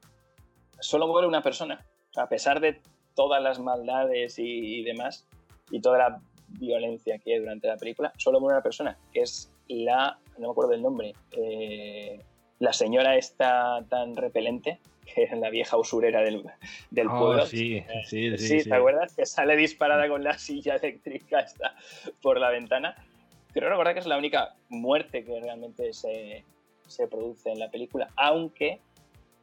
solo 0.79 1.07
muere 1.07 1.27
una 1.27 1.41
persona. 1.41 1.85
A 2.17 2.27
pesar 2.27 2.59
de 2.59 2.81
todas 3.15 3.41
las 3.41 3.59
maldades 3.59 4.37
y 4.37 4.83
demás, 4.83 5.25
y 5.71 5.81
toda 5.81 5.97
la 5.97 6.21
violencia 6.47 7.17
que 7.19 7.33
hay 7.33 7.39
durante 7.39 7.67
la 7.67 7.77
película, 7.77 8.13
solo 8.17 8.39
muere 8.39 8.55
una 8.57 8.63
persona, 8.63 8.97
que 9.11 9.21
es 9.21 9.51
la, 9.67 10.19
no 10.37 10.47
me 10.47 10.51
acuerdo 10.51 10.71
del 10.71 10.81
nombre, 10.81 11.13
eh, 11.31 12.19
la 12.59 12.73
señora 12.73 13.15
esta 13.15 13.83
tan 13.89 14.15
repelente, 14.15 14.79
que 15.13 15.23
es 15.23 15.31
la 15.37 15.49
vieja 15.49 15.77
usurera 15.77 16.21
del, 16.21 16.43
del 16.91 17.07
Oh, 17.07 17.19
pueblo. 17.19 17.45
sí, 17.45 17.77
Eh, 17.77 17.85
sí, 18.05 18.37
sí, 18.37 18.61
sí. 18.61 18.69
¿te 18.69 18.75
acuerdas? 18.75 19.15
Que 19.15 19.25
sale 19.25 19.55
disparada 19.57 20.07
con 20.07 20.23
la 20.23 20.37
silla 20.37 20.75
eléctrica 20.75 21.39
esta 21.41 21.75
por 22.21 22.39
la 22.39 22.49
ventana. 22.49 22.95
Creo 23.51 23.69
recordar 23.69 23.93
que 23.93 23.99
es 23.99 24.05
la 24.05 24.17
única 24.17 24.55
muerte 24.69 25.23
que 25.25 25.39
realmente 25.41 25.93
se, 25.93 26.43
se 26.87 27.07
produce 27.07 27.51
en 27.51 27.59
la 27.59 27.69
película, 27.69 28.09
aunque 28.15 28.79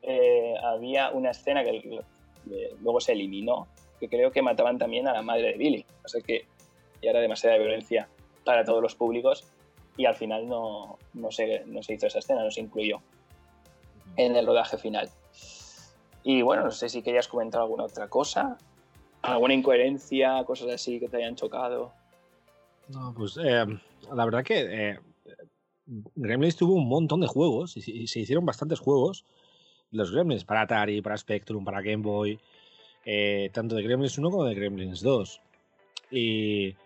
eh, 0.03 0.55
había 0.64 1.11
una 1.11 1.31
escena 1.31 1.62
que 1.62 2.03
luego 2.81 3.01
se 3.01 3.12
eliminó, 3.12 3.68
que 4.01 4.09
creo 4.09 4.32
que 4.32 4.42
mataban 4.42 4.78
también 4.78 5.07
a 5.07 5.12
la 5.12 5.22
madre 5.22 5.53
de 5.53 5.59
Billy. 5.59 5.86
O 6.05 6.09
sea 6.09 6.20
que 6.20 6.46
ya 7.03 7.11
era 7.11 7.20
demasiada 7.20 7.59
violencia 7.59 8.09
para 8.44 8.64
todos 8.64 8.82
los 8.82 8.94
públicos 8.94 9.46
y 9.96 10.07
al 10.07 10.14
final 10.14 10.48
no, 10.48 10.98
no, 11.12 11.30
se, 11.30 11.64
no 11.66 11.82
se 11.82 11.94
hizo 11.94 12.07
esa 12.07 12.20
escena, 12.20 12.42
no 12.42 12.51
se 12.51 12.61
incluyó 12.61 13.01
en 14.16 14.34
el 14.34 14.46
rodaje 14.46 14.78
final. 14.78 15.09
Y 16.22 16.42
bueno, 16.42 16.64
no 16.64 16.70
sé 16.70 16.88
si 16.88 17.03
querías 17.03 17.28
comentar 17.28 17.61
alguna 17.61 17.84
otra 17.84 18.09
cosa, 18.09 18.59
alguna 19.22 19.55
incoherencia, 19.55 20.42
cosas 20.44 20.70
así 20.70 20.98
que 21.01 21.09
te 21.09 21.18
hayan 21.18 21.36
chocado. 21.36 21.92
No, 22.88 23.14
pues 23.14 23.38
eh, 23.42 23.66
la 24.12 24.24
verdad 24.24 24.44
que 24.44 24.61
eh, 24.92 24.98
Gremlins 25.86 26.57
tuvo 26.57 26.74
un 26.74 26.88
montón 26.88 27.20
de 27.20 27.26
juegos 27.26 27.76
y, 27.76 28.07
se 28.07 28.20
hicieron 28.20 28.44
bastantes 28.44 28.78
juegos. 28.78 29.24
Los 29.90 30.12
Gremlins 30.12 30.44
para 30.44 30.62
Atari, 30.62 31.03
para 31.03 31.16
Spectrum, 31.16 31.64
para 31.64 31.82
Game 31.82 32.03
Boy, 32.03 32.38
eh, 33.05 33.51
tanto 33.53 33.74
de 33.74 33.82
Gremlins 33.82 34.18
1 34.18 34.30
como 34.30 34.44
de 34.44 34.55
Gremlins 34.55 35.01
2. 35.03 35.40
Y 36.11 36.70
de 36.70 36.76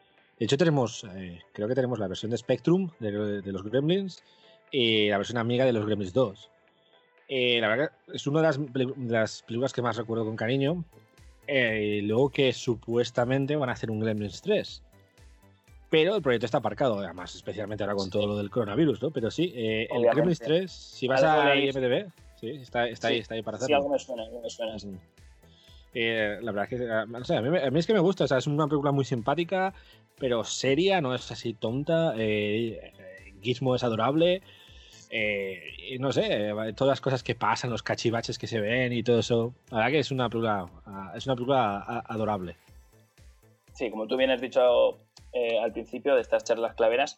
hecho 0.40 0.56
tenemos, 0.58 1.04
eh, 1.16 1.40
creo 1.52 1.68
que 1.68 1.74
tenemos 1.74 1.98
la 1.98 2.08
versión 2.08 2.30
de 2.30 2.36
Spectrum 2.38 2.90
de, 3.00 3.42
de 3.42 3.52
los 3.52 3.62
Gremlins 3.64 4.22
y 4.70 5.08
la 5.08 5.18
versión 5.18 5.38
amiga 5.38 5.64
de 5.64 5.72
los 5.72 5.86
Gremlins 5.86 6.12
2. 6.12 6.50
Eh, 7.28 7.58
la 7.60 7.68
verdad 7.68 7.90
que 8.06 8.16
es 8.16 8.26
una 8.26 8.40
de 8.40 8.46
las, 8.46 8.58
de 8.72 8.94
las 8.96 9.42
películas 9.42 9.72
que 9.72 9.82
más 9.82 9.96
recuerdo 9.96 10.24
con 10.24 10.36
cariño. 10.36 10.84
Y 11.46 12.00
luego 12.02 12.30
que 12.30 12.52
supuestamente 12.54 13.54
van 13.56 13.68
a 13.68 13.72
hacer 13.72 13.90
un 13.90 14.00
Gremlins 14.00 14.40
3 14.42 14.82
pero 15.90 16.16
el 16.16 16.22
proyecto 16.22 16.46
está 16.46 16.58
aparcado, 16.58 16.98
además, 16.98 17.36
especialmente 17.36 17.84
ahora 17.84 17.94
con 17.94 18.10
todo 18.10 18.26
lo 18.26 18.36
del 18.36 18.50
coronavirus, 18.50 19.00
¿no? 19.00 19.10
Pero 19.12 19.30
sí, 19.30 19.52
eh, 19.54 19.86
el. 19.92 20.02
Gremlins 20.06 20.40
3, 20.40 20.72
si 20.72 21.06
vas 21.06 21.22
a. 21.22 21.54
IMDb, 21.54 22.10
sí, 22.40 22.48
está, 22.50 22.88
está 22.88 23.08
ahí, 23.08 23.14
Sí. 23.16 23.20
está 23.20 23.34
ahí 23.34 23.42
para 23.42 23.58
Sí, 23.58 23.64
hacerlo. 23.64 23.76
algo 23.76 23.88
me 23.90 23.98
suena, 24.00 24.22
algo 24.24 24.40
me 24.42 24.50
suena. 24.50 24.76
Eh, 25.94 26.38
la 26.42 26.50
verdad 26.50 26.72
es 26.72 26.80
que 26.80 26.90
ah, 26.90 27.02
a, 27.02 27.70
mí, 27.70 27.78
es 27.78 27.86
que 27.86 27.94
me 27.94 28.00
gusta, 28.00 28.24
o 28.24 28.26
sea, 28.26 28.38
es 28.38 28.48
una 28.48 28.66
película 28.66 28.90
muy 28.90 29.04
simpática, 29.04 29.72
pero 30.18 30.42
seria, 30.42 31.00
no 31.00 31.14
es 31.14 31.30
así 31.30 31.54
tonta. 31.54 32.14
eh, 32.16 32.92
eh, 32.98 33.34
Gizmo 33.40 33.76
es 33.76 33.84
adorable. 33.84 34.42
no 36.00 36.12
sé, 36.12 36.52
todas 36.74 36.92
las 36.92 37.00
cosas 37.00 37.22
que 37.22 37.36
pasan, 37.36 37.70
los 37.70 37.84
cachivaches 37.84 38.38
que 38.38 38.48
se 38.48 38.60
ven 38.60 38.92
y 38.92 39.04
todo 39.04 39.20
eso. 39.20 39.54
La 39.70 39.78
verdad 39.78 39.92
que 39.92 39.98
es 40.00 40.10
una 40.10 40.28
película, 40.28 40.66
ah, 40.86 41.12
es 41.14 41.26
una 41.26 41.36
película 41.36 41.84
ah, 41.86 42.02
adorable. 42.08 42.56
Sí, 43.72 43.90
como 43.90 44.08
tú 44.08 44.16
bien 44.16 44.30
has 44.30 44.40
dicho 44.40 44.98
al 45.62 45.72
principio 45.72 46.14
de 46.14 46.20
estas 46.20 46.44
charlas 46.44 46.74
claveras, 46.74 47.16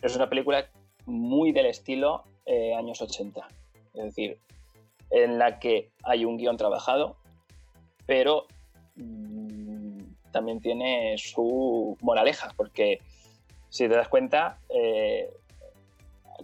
es 0.00 0.14
una 0.14 0.28
película 0.28 0.66
muy 1.04 1.52
del 1.52 1.66
estilo 1.66 2.24
años 2.76 3.00
80. 3.02 3.46
Es 3.94 4.04
decir, 4.04 4.38
en 5.10 5.38
la 5.38 5.58
que 5.58 5.90
hay 6.04 6.24
un 6.24 6.36
guion 6.36 6.56
trabajado, 6.56 7.16
pero 8.06 8.46
mm, 8.96 10.00
también 10.30 10.60
tiene 10.60 11.16
su 11.18 11.96
moraleja, 12.00 12.52
porque 12.56 13.00
si 13.68 13.88
te 13.88 13.94
das 13.94 14.08
cuenta, 14.08 14.58
eh, 14.68 15.30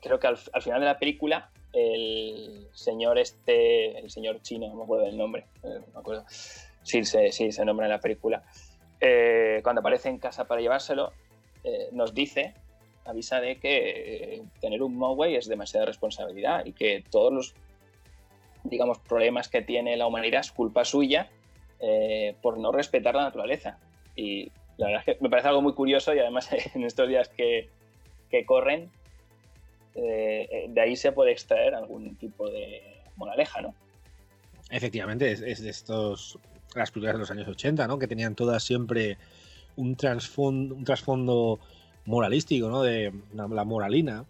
creo 0.00 0.18
que 0.18 0.26
al, 0.26 0.38
al 0.52 0.62
final 0.62 0.80
de 0.80 0.86
la 0.86 0.98
película 0.98 1.50
el 1.72 2.68
señor 2.72 3.18
este, 3.18 3.98
el 3.98 4.10
señor 4.10 4.42
chino, 4.42 4.68
no 4.68 4.74
me 4.74 4.82
acuerdo 4.84 5.06
del 5.06 5.16
nombre, 5.16 5.46
eh, 5.62 5.78
no 5.78 5.92
me 5.94 6.00
acuerdo, 6.00 6.24
sí, 6.28 7.04
se, 7.04 7.32
sí, 7.32 7.52
se 7.52 7.64
nombra 7.64 7.86
en 7.86 7.92
la 7.92 8.00
película, 8.00 8.42
eh, 9.00 9.60
cuando 9.62 9.80
aparece 9.80 10.08
en 10.08 10.18
casa 10.18 10.46
para 10.46 10.60
llevárselo, 10.60 11.12
nos 11.92 12.12
dice, 12.12 12.54
avisa 13.04 13.40
de 13.40 13.60
que 13.60 14.42
tener 14.60 14.82
un 14.82 14.96
Mogwai 14.96 15.36
es 15.36 15.46
demasiada 15.46 15.86
responsabilidad 15.86 16.64
y 16.64 16.72
que 16.72 17.04
todos 17.08 17.32
los, 17.32 17.54
digamos, 18.64 18.98
problemas 18.98 19.48
que 19.48 19.62
tiene 19.62 19.96
la 19.96 20.08
humanidad 20.08 20.40
es 20.40 20.50
culpa 20.50 20.84
suya 20.84 21.30
eh, 21.82 22.36
por 22.40 22.58
no 22.58 22.70
respetar 22.70 23.14
la 23.14 23.22
naturaleza. 23.22 23.76
Y 24.14 24.52
la 24.76 24.86
verdad 24.86 25.02
es 25.04 25.16
que 25.16 25.22
me 25.22 25.28
parece 25.28 25.48
algo 25.48 25.62
muy 25.62 25.74
curioso 25.74 26.14
y 26.14 26.20
además 26.20 26.48
en 26.74 26.84
estos 26.84 27.08
días 27.08 27.28
que, 27.28 27.68
que 28.30 28.46
corren, 28.46 28.88
eh, 29.96 30.66
de 30.68 30.80
ahí 30.80 30.96
se 30.96 31.12
puede 31.12 31.32
extraer 31.32 31.74
algún 31.74 32.14
tipo 32.16 32.48
de 32.48 32.80
moraleja, 33.16 33.60
¿no? 33.60 33.74
Efectivamente, 34.70 35.30
es, 35.32 35.42
es 35.42 35.62
de 35.62 35.70
estos 35.70 36.38
las 36.74 36.90
películas 36.90 37.14
de 37.14 37.18
los 37.18 37.30
años 37.30 37.48
80, 37.48 37.86
¿no? 37.86 37.98
Que 37.98 38.06
tenían 38.06 38.34
todas 38.34 38.62
siempre 38.62 39.18
un 39.76 39.96
trasfondo, 39.96 40.74
un 40.74 40.84
trasfondo 40.84 41.58
moralístico, 42.06 42.68
¿no? 42.68 42.82
De 42.82 43.12
la, 43.34 43.48
la 43.48 43.64
moralina. 43.64 44.24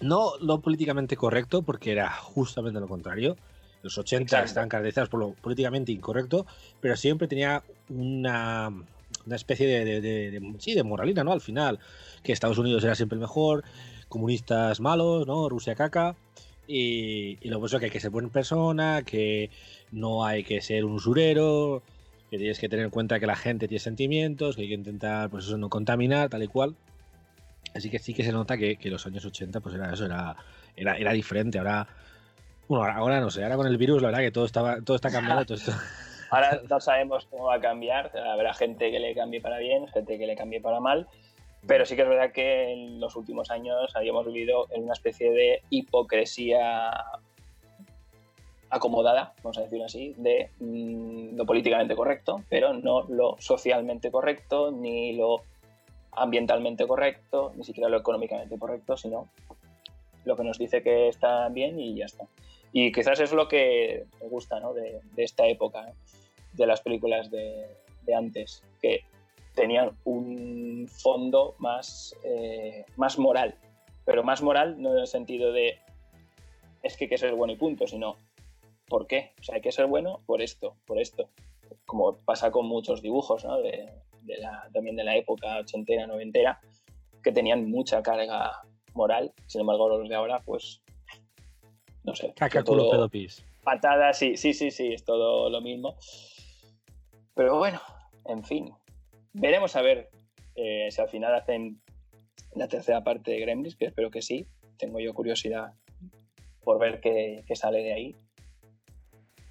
No 0.00 0.32
lo 0.40 0.60
políticamente 0.60 1.16
correcto, 1.16 1.62
porque 1.62 1.92
era 1.92 2.10
justamente 2.10 2.80
lo 2.80 2.86
contrario. 2.86 3.36
Los 3.82 3.98
80 3.98 4.24
Exacto. 4.24 4.46
estaban 4.46 4.68
caracterizados 4.68 5.08
por 5.08 5.20
lo 5.20 5.30
políticamente 5.34 5.92
incorrecto, 5.92 6.46
pero 6.80 6.96
siempre 6.96 7.28
tenía 7.28 7.62
una, 7.88 8.68
una 9.26 9.36
especie 9.36 9.66
de, 9.66 10.00
de, 10.00 10.54
sí, 10.58 10.74
de 10.74 10.82
moralina, 10.82 11.22
¿no? 11.22 11.32
Al 11.32 11.40
final, 11.40 11.78
que 12.22 12.32
Estados 12.32 12.58
Unidos 12.58 12.82
era 12.84 12.94
siempre 12.94 13.16
el 13.16 13.20
mejor, 13.20 13.64
comunistas 14.08 14.80
malos, 14.80 15.26
¿no? 15.26 15.48
Rusia 15.48 15.74
caca. 15.74 16.16
Y, 16.68 17.38
y 17.40 17.48
luego 17.48 17.66
eso 17.66 17.78
que 17.78 17.84
hay 17.84 17.90
que 17.92 18.00
ser 18.00 18.10
buena 18.10 18.28
persona, 18.28 19.02
que 19.02 19.50
no 19.92 20.24
hay 20.24 20.42
que 20.42 20.60
ser 20.60 20.84
un 20.84 20.94
usurero, 20.94 21.82
que 22.30 22.38
tienes 22.38 22.58
que 22.58 22.68
tener 22.68 22.84
en 22.84 22.90
cuenta 22.90 23.20
que 23.20 23.26
la 23.26 23.36
gente 23.36 23.68
tiene 23.68 23.78
sentimientos, 23.78 24.56
que 24.56 24.62
hay 24.62 24.68
que 24.68 24.74
intentar, 24.74 25.30
pues 25.30 25.44
eso, 25.44 25.56
no 25.58 25.68
contaminar, 25.68 26.28
tal 26.28 26.42
y 26.42 26.48
cual. 26.48 26.74
Así 27.74 27.90
que 27.90 27.98
sí 27.98 28.14
que 28.14 28.24
se 28.24 28.32
nota 28.32 28.56
que, 28.56 28.76
que 28.76 28.90
los 28.90 29.06
años 29.06 29.24
80, 29.24 29.60
pues 29.60 29.74
era 29.74 29.92
eso, 29.92 30.06
era, 30.06 30.36
era, 30.74 30.96
era 30.96 31.12
diferente. 31.12 31.58
Ahora, 31.58 31.86
bueno, 32.68 32.92
ahora, 32.96 33.20
no 33.20 33.30
sé, 33.30 33.42
ahora 33.42 33.56
con 33.56 33.66
el 33.66 33.76
virus, 33.76 34.02
la 34.02 34.08
verdad 34.08 34.22
que 34.22 34.30
todo, 34.30 34.44
estaba, 34.44 34.80
todo 34.82 34.96
está 34.96 35.10
cambiando. 35.10 35.44
Todo 35.44 35.58
esto. 35.58 35.72
Ahora 36.28 36.60
no 36.68 36.80
sabemos 36.80 37.26
cómo 37.30 37.44
va 37.44 37.54
a 37.54 37.60
cambiar. 37.60 38.10
Habrá 38.18 38.52
gente 38.52 38.90
que 38.90 38.98
le 38.98 39.14
cambie 39.14 39.40
para 39.40 39.58
bien, 39.58 39.86
gente 39.86 40.18
que 40.18 40.26
le 40.26 40.34
cambie 40.34 40.60
para 40.60 40.80
mal. 40.80 41.06
Pero 41.66 41.86
sí 41.86 41.94
que 41.94 42.02
es 42.02 42.08
verdad 42.08 42.32
que 42.32 42.72
en 42.72 43.00
los 43.00 43.14
últimos 43.14 43.50
años 43.50 43.94
habíamos 43.94 44.26
vivido 44.26 44.66
en 44.70 44.84
una 44.84 44.92
especie 44.92 45.30
de 45.30 45.62
hipocresía 45.70 46.90
acomodada, 48.68 49.34
vamos 49.42 49.58
a 49.58 49.62
decirlo 49.62 49.84
así, 49.84 50.14
de 50.16 50.50
mm, 50.58 51.36
lo 51.36 51.46
políticamente 51.46 51.94
correcto, 51.94 52.42
pero 52.48 52.72
no 52.72 53.02
lo 53.08 53.36
socialmente 53.38 54.10
correcto, 54.10 54.70
ni 54.70 55.12
lo 55.12 55.42
ambientalmente 56.12 56.86
correcto, 56.86 57.52
ni 57.56 57.64
siquiera 57.64 57.88
lo 57.88 57.98
económicamente 57.98 58.58
correcto, 58.58 58.96
sino 58.96 59.28
lo 60.24 60.36
que 60.36 60.44
nos 60.44 60.58
dice 60.58 60.82
que 60.82 61.08
está 61.08 61.48
bien 61.48 61.78
y 61.78 61.94
ya 61.94 62.06
está. 62.06 62.26
Y 62.78 62.92
quizás 62.92 63.18
es 63.20 63.32
lo 63.32 63.48
que 63.48 64.04
me 64.20 64.28
gusta 64.28 64.60
¿no? 64.60 64.74
de, 64.74 65.00
esta 65.16 65.46
época, 65.46 65.94
de 66.52 66.66
las 66.66 66.82
películas 66.82 67.30
de, 67.30 67.64
antes, 68.14 68.62
que 68.82 69.00
tenían 69.54 69.96
un 70.04 70.86
fondo 70.86 71.54
más, 71.58 72.14
eh, 72.22 72.84
más 72.96 73.18
moral, 73.18 73.54
pero 74.04 74.22
más 74.22 74.42
moral 74.42 74.78
no 74.78 74.92
en 74.92 74.98
el 74.98 75.06
sentido 75.06 75.52
de 75.52 75.78
es 76.82 76.98
que 76.98 77.04
hay 77.04 77.08
que 77.08 77.16
ser 77.16 77.34
bueno 77.34 77.54
y 77.54 77.56
punto, 77.56 77.86
sino 77.86 78.18
¿por 78.90 79.06
qué? 79.06 79.32
O 79.40 79.42
sea, 79.42 79.54
hay 79.54 79.62
que 79.62 79.72
ser 79.72 79.86
bueno 79.86 80.20
por 80.26 80.42
esto, 80.42 80.76
por 80.84 81.00
esto. 81.00 81.30
Como 81.86 82.18
pasa 82.26 82.50
con 82.50 82.66
muchos 82.66 83.00
dibujos 83.00 83.42
¿no? 83.46 83.56
también 84.74 84.96
de 84.96 85.04
la 85.04 85.16
época 85.16 85.60
ochentera, 85.60 86.06
noventera, 86.06 86.60
que 87.24 87.32
tenían 87.32 87.70
mucha 87.70 88.02
carga 88.02 88.60
moral. 88.92 89.32
Sin 89.46 89.62
embargo, 89.62 89.88
los 89.88 90.06
de 90.10 90.14
ahora, 90.14 90.42
pues, 90.44 90.82
no 92.06 92.14
sé. 92.14 92.32
Caca, 92.34 92.62
culo, 92.62 92.90
pedo, 92.90 93.08
pis. 93.08 93.44
Patadas, 93.62 94.18
sí, 94.18 94.36
sí, 94.36 94.54
sí, 94.54 94.70
sí, 94.70 94.92
es 94.92 95.04
todo 95.04 95.50
lo 95.50 95.60
mismo. 95.60 95.96
Pero 97.34 97.58
bueno, 97.58 97.80
en 98.24 98.44
fin. 98.44 98.72
Veremos 99.32 99.76
a 99.76 99.82
ver 99.82 100.08
eh, 100.54 100.88
si 100.90 101.00
al 101.00 101.08
final 101.08 101.34
hacen 101.34 101.82
la 102.54 102.68
tercera 102.68 103.04
parte 103.04 103.32
de 103.32 103.40
Gremlins, 103.40 103.76
que 103.76 103.86
espero 103.86 104.10
que 104.10 104.22
sí. 104.22 104.46
Tengo 104.78 105.00
yo 105.00 105.12
curiosidad 105.12 105.74
por 106.62 106.78
ver 106.78 107.00
qué, 107.00 107.44
qué 107.46 107.56
sale 107.56 107.82
de 107.82 107.92
ahí 107.92 108.16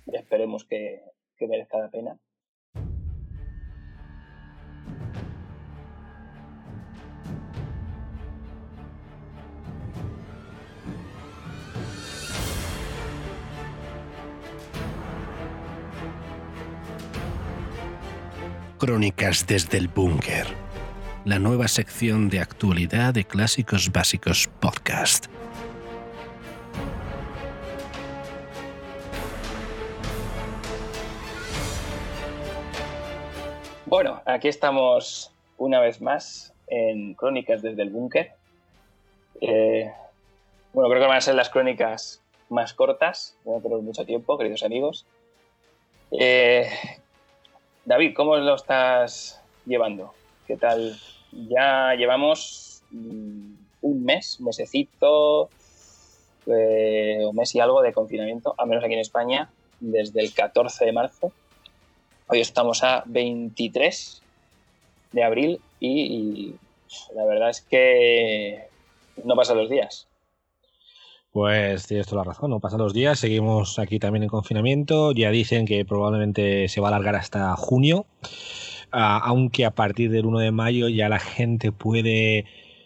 y 0.05 0.15
esperemos 0.15 0.65
que, 0.65 1.01
que 1.37 1.47
merezca 1.47 1.77
la 1.77 1.89
pena. 1.89 2.17
Crónicas 18.85 19.47
desde 19.47 19.79
el 19.79 19.87
búnker, 19.87 20.45
la 21.25 21.39
nueva 21.39 21.67
sección 21.67 22.29
de 22.29 22.39
actualidad 22.39 23.15
de 23.15 23.23
Clásicos 23.23 23.91
Básicos 23.91 24.47
Podcast. 24.59 25.25
Bueno, 33.87 34.21
aquí 34.23 34.49
estamos 34.49 35.31
una 35.57 35.79
vez 35.79 35.99
más 35.99 36.53
en 36.67 37.15
Crónicas 37.15 37.63
desde 37.63 37.81
el 37.81 37.89
Búnker. 37.89 38.33
Eh, 39.41 39.91
bueno, 40.73 40.91
creo 40.91 41.01
que 41.01 41.07
van 41.07 41.17
a 41.17 41.21
ser 41.21 41.33
las 41.33 41.49
crónicas 41.49 42.21
más 42.49 42.75
cortas, 42.75 43.35
no 43.45 43.59
tenemos 43.61 43.83
mucho 43.83 44.05
tiempo, 44.05 44.37
queridos 44.37 44.61
amigos. 44.61 45.07
Eh, 46.11 46.69
David, 47.85 48.13
¿cómo 48.15 48.35
lo 48.37 48.55
estás 48.55 49.41
llevando? 49.65 50.13
¿Qué 50.47 50.57
tal? 50.57 50.97
Ya 51.31 51.93
llevamos 51.93 52.83
mm, 52.89 53.53
un 53.81 54.03
mes, 54.03 54.39
un 54.39 54.47
mesecito, 54.47 55.49
eh, 56.47 57.19
un 57.23 57.35
mes 57.35 57.53
y 57.53 57.59
algo 57.59 57.83
de 57.83 57.93
confinamiento, 57.93 58.55
al 58.57 58.67
menos 58.67 58.83
aquí 58.83 58.93
en 58.93 58.99
España, 58.99 59.49
desde 59.79 60.21
el 60.21 60.33
14 60.33 60.85
de 60.85 60.91
marzo 60.93 61.31
Hoy 62.27 62.41
estamos 62.41 62.83
a 62.83 63.03
23 63.05 64.23
de 65.11 65.23
abril 65.23 65.61
y, 65.79 66.55
la 67.13 67.23
verdad 67.23 67.51
es 67.51 67.61
que 67.61 68.67
no 69.23 69.35
pasan 69.35 69.57
los 69.57 69.69
días. 69.69 70.07
Pues 71.35 71.87
tienes 71.87 72.07
toda 72.07 72.23
la 72.23 72.31
razón, 72.31 72.51
no 72.51 72.61
pasan 72.61 72.79
los 72.79 72.93
días, 72.93 73.19
seguimos 73.19 73.77
aquí 73.77 73.99
también 73.99 74.23
en 74.23 74.29
confinamiento, 74.29 75.11
ya 75.11 75.31
dicen 75.31 75.65
que 75.65 75.83
probablemente 75.83 76.69
se 76.69 76.79
va 76.79 76.87
a 76.87 76.91
alargar 76.91 77.17
hasta 77.17 77.53
junio, 77.57 78.05
ah, 78.93 79.19
aunque 79.21 79.65
a 79.65 79.71
partir 79.71 80.09
del 80.11 80.27
1 80.27 80.39
de 80.39 80.51
mayo 80.51 80.87
ya 80.87 81.09
la 81.09 81.19
gente 81.19 81.73
puede 81.73 82.45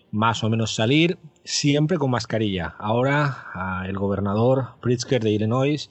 más 0.09 0.43
o 0.43 0.49
menos 0.49 0.73
salir, 0.73 1.19
siempre 1.43 1.99
con 1.99 2.09
mascarilla. 2.09 2.73
Ahora 2.79 3.45
ah, 3.53 3.85
el 3.87 3.99
gobernador 3.99 4.69
Pritzker 4.81 5.21
de 5.21 5.29
Illinois 5.29 5.87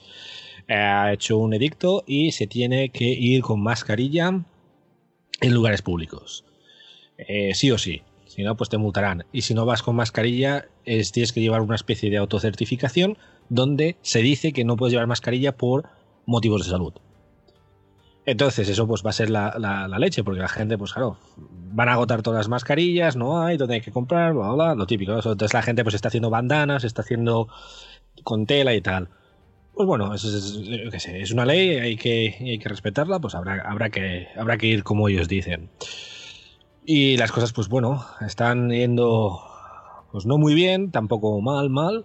ha 0.67 1.13
hecho 1.13 1.37
un 1.37 1.53
edicto 1.53 2.03
y 2.05 2.33
se 2.33 2.45
tiene 2.45 2.89
que 2.89 3.05
ir 3.05 3.41
con 3.41 3.61
mascarilla 3.61 4.43
en 5.39 5.53
lugares 5.53 5.81
públicos. 5.81 6.43
Eh, 7.17 7.53
sí 7.53 7.71
o 7.71 7.77
sí. 7.77 8.01
Si 8.39 8.45
no, 8.45 8.55
pues 8.55 8.69
te 8.69 8.77
multarán. 8.77 9.25
Y 9.33 9.41
si 9.41 9.53
no 9.53 9.65
vas 9.65 9.83
con 9.83 9.97
mascarilla, 9.97 10.69
es, 10.85 11.11
tienes 11.11 11.33
que 11.33 11.41
llevar 11.41 11.59
una 11.59 11.75
especie 11.75 12.09
de 12.09 12.15
autocertificación 12.15 13.17
donde 13.49 13.97
se 14.01 14.21
dice 14.21 14.53
que 14.53 14.63
no 14.63 14.77
puedes 14.77 14.93
llevar 14.93 15.07
mascarilla 15.07 15.57
por 15.57 15.89
motivos 16.25 16.63
de 16.63 16.71
salud. 16.71 16.93
Entonces, 18.25 18.69
eso 18.69 18.87
pues 18.87 19.05
va 19.05 19.09
a 19.09 19.11
ser 19.11 19.29
la, 19.29 19.89
leche, 19.99 20.23
porque 20.23 20.39
la 20.39 20.47
gente, 20.47 20.77
pues 20.77 20.93
claro, 20.93 21.17
van 21.35 21.89
a 21.89 21.93
agotar 21.95 22.21
todas 22.21 22.37
las 22.37 22.47
mascarillas, 22.47 23.17
no 23.17 23.41
hay, 23.41 23.57
donde 23.57 23.73
hay 23.75 23.81
que 23.81 23.91
comprar, 23.91 24.33
bla, 24.33 24.53
bla, 24.53 24.73
lo 24.73 24.87
típico. 24.87 25.15
Entonces 25.15 25.53
la 25.53 25.61
gente 25.61 25.83
pues 25.83 25.95
está 25.95 26.07
haciendo 26.07 26.29
bandanas, 26.29 26.85
está 26.85 27.01
haciendo 27.01 27.49
con 28.23 28.45
tela 28.45 28.73
y 28.73 28.79
tal. 28.79 29.09
Pues 29.73 29.85
bueno, 29.85 30.15
es, 30.15 30.23
es, 30.23 31.31
una 31.33 31.43
ley, 31.43 31.71
hay 31.71 31.97
que, 31.97 32.37
hay 32.39 32.57
que 32.57 32.69
respetarla, 32.69 33.19
pues 33.19 33.35
habrá, 33.35 33.69
habrá, 33.69 33.89
que, 33.89 34.29
habrá 34.37 34.57
que 34.57 34.67
ir 34.67 34.85
como 34.85 35.09
ellos 35.09 35.27
dicen. 35.27 35.69
Y 36.91 37.17
las 37.17 37.31
cosas, 37.31 37.53
pues 37.53 37.67
bueno, 37.67 38.03
están 38.19 38.71
yendo 38.71 39.43
pues 40.11 40.25
no 40.25 40.39
muy 40.39 40.55
bien, 40.55 40.89
tampoco 40.89 41.39
mal, 41.39 41.69
mal. 41.69 42.03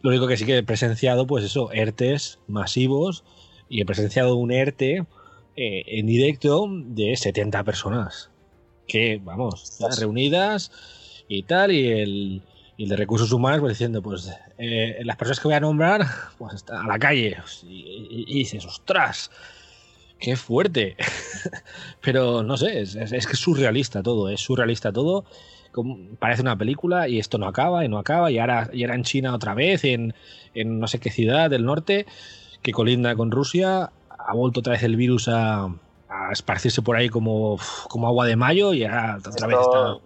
Lo 0.00 0.08
único 0.08 0.26
que 0.26 0.38
sí 0.38 0.46
que 0.46 0.56
he 0.56 0.62
presenciado, 0.62 1.26
pues 1.26 1.44
eso, 1.44 1.70
ERTES 1.70 2.38
masivos 2.48 3.24
y 3.68 3.82
he 3.82 3.84
presenciado 3.84 4.36
un 4.36 4.52
ERTE 4.52 5.04
eh, 5.54 5.84
en 5.86 6.06
directo 6.06 6.66
de 6.70 7.14
70 7.14 7.62
personas 7.62 8.30
que, 8.88 9.20
vamos, 9.22 9.78
reunidas 9.98 10.72
y 11.28 11.42
tal, 11.42 11.70
y 11.70 11.88
el, 11.88 12.42
y 12.78 12.84
el 12.84 12.88
de 12.88 12.96
recursos 12.96 13.30
humanos 13.32 13.60
pues 13.60 13.74
diciendo, 13.74 14.00
pues 14.00 14.30
eh, 14.56 14.98
las 15.04 15.16
personas 15.16 15.40
que 15.40 15.48
voy 15.48 15.56
a 15.56 15.60
nombrar, 15.60 16.06
pues 16.38 16.64
a 16.70 16.86
la 16.86 16.98
calle. 16.98 17.36
Y, 17.64 18.24
dices, 18.32 18.64
ostras, 18.64 19.30
qué 20.20 20.36
fuerte. 20.36 20.96
Pero 22.00 22.42
no 22.42 22.56
sé, 22.56 22.80
es, 22.80 22.94
que 22.94 23.16
es 23.16 23.38
surrealista 23.38 24.02
todo, 24.02 24.28
es 24.28 24.40
surrealista 24.40 24.92
todo. 24.92 25.24
parece 26.18 26.42
una 26.42 26.56
película 26.56 27.08
y 27.08 27.18
esto 27.18 27.38
no 27.38 27.46
acaba 27.46 27.84
y 27.84 27.88
no 27.88 27.98
acaba. 27.98 28.30
Y 28.30 28.38
ahora, 28.38 28.70
y 28.72 28.84
en 28.84 29.02
China 29.02 29.34
otra 29.34 29.54
vez, 29.54 29.84
en, 29.84 30.14
no 30.54 30.86
sé 30.86 31.00
qué 31.00 31.10
ciudad 31.10 31.50
del 31.50 31.64
norte, 31.64 32.06
que 32.62 32.72
colinda 32.72 33.16
con 33.16 33.30
Rusia, 33.30 33.90
ha 34.10 34.34
vuelto 34.34 34.60
otra 34.60 34.72
vez 34.72 34.82
el 34.82 34.96
virus 34.96 35.28
a, 35.28 35.68
esparcirse 36.32 36.82
por 36.82 36.96
ahí 36.96 37.08
como, 37.08 37.58
como 37.88 38.06
agua 38.06 38.26
de 38.26 38.36
mayo 38.36 38.72
y 38.72 38.84
ahora 38.84 39.18
otra 39.18 39.46
vez 39.46 39.58
está 39.58 39.98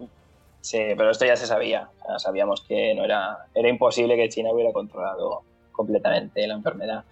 Sí, 0.61 0.79
pero 0.97 1.11
esto 1.11 1.25
ya 1.25 1.35
se 1.35 1.45
sabía. 1.45 1.89
sabíamos 2.17 2.61
que 2.61 2.95
no 2.95 3.03
era, 3.03 3.45
era 3.53 3.69
imposible 3.69 4.15
que 4.15 4.29
China 4.29 4.51
hubiera 4.51 4.73
controlado 4.73 5.43
completamente 5.71 6.47
la 6.47 6.55
enfermedad. 6.55 7.03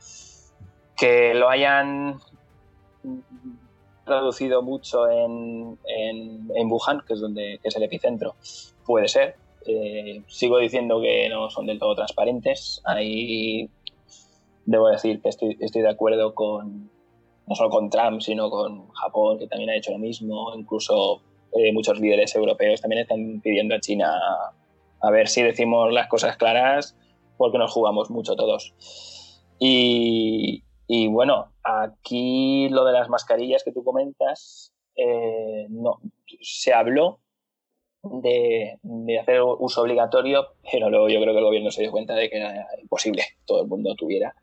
Que 0.97 1.35
lo 1.35 1.49
hayan 1.49 2.19
reducido 4.05 4.61
mucho 4.61 5.09
en, 5.09 5.77
Wuhan, 6.69 7.01
que 7.07 7.13
es 7.13 7.21
donde 7.21 7.59
es 7.63 7.75
el 7.75 7.83
epicentro, 7.83 8.35
puede 8.85 9.07
ser. 9.07 9.35
Eh, 9.65 10.21
sigo 10.27 10.57
diciendo 10.57 10.99
que 11.01 11.29
no 11.29 11.49
son 11.49 11.65
del 11.65 11.79
todo 11.79 11.95
transparentes. 11.95 12.81
Ahí 12.83 13.69
debo 14.65 14.89
decir 14.89 15.21
que 15.21 15.29
estoy, 15.29 15.57
estoy 15.59 15.81
de 15.81 15.89
acuerdo 15.89 16.35
con, 16.35 16.89
no 17.47 17.55
solo 17.55 17.69
con 17.69 17.89
Trump, 17.89 18.21
sino 18.21 18.49
con 18.49 18.89
Japón, 18.89 19.39
que 19.39 19.47
también 19.47 19.69
ha 19.69 19.75
hecho 19.75 19.91
lo 19.91 19.99
mismo, 19.99 20.53
incluso 20.55 21.21
eh, 21.53 21.71
muchos 21.71 21.99
líderes 21.99 22.35
europeos 22.35 22.81
también 22.81 23.03
están 23.03 23.41
pidiendo 23.41 23.75
a 23.75 23.79
China 23.79 24.19
a 25.03 25.11
ver 25.11 25.27
si 25.27 25.43
decimos 25.43 25.91
las 25.91 26.07
cosas 26.07 26.37
claras, 26.37 26.95
porque 27.37 27.57
nos 27.57 27.71
jugamos 27.71 28.09
mucho 28.09 28.35
todos. 28.35 28.73
Y, 29.59 30.63
bueno, 30.87 31.53
aquí 31.63 32.69
lo 32.69 32.85
de 32.85 32.93
las 32.93 33.09
mascarillas 33.09 33.63
que 33.63 33.71
tú 33.71 33.83
comentas, 33.83 34.73
eh, 34.95 35.65
no, 35.69 35.99
se 36.41 36.73
habló 36.73 37.19
de, 38.03 38.79
hacer 39.19 39.41
uso 39.41 39.81
obligatorio, 39.81 40.47
pero 40.69 40.89
luego 40.89 41.09
yo 41.09 41.21
creo 41.21 41.33
que 41.33 41.39
el 41.39 41.45
gobierno 41.45 41.71
se 41.71 41.81
dio 41.81 41.91
cuenta 41.91 42.15
de 42.15 42.29
que 42.29 42.37
era 42.37 42.67
imposible 42.81 43.23
todo 43.45 43.63
el 43.63 43.67
mundo 43.67 43.95
tuviera. 43.95 44.35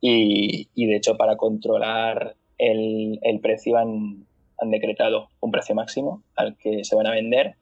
Y, 0.00 0.86
de 0.86 0.96
hecho, 0.96 1.16
para 1.16 1.36
controlar 1.36 2.36
el, 2.58 3.18
precio 3.42 3.78
han, 3.78 4.26
decretado 4.66 5.28
un 5.40 5.50
precio 5.50 5.74
máximo 5.74 6.22
al 6.36 6.56
que 6.58 6.84
se 6.84 6.94
van 6.94 7.06
a 7.06 7.12
vender. 7.12 7.56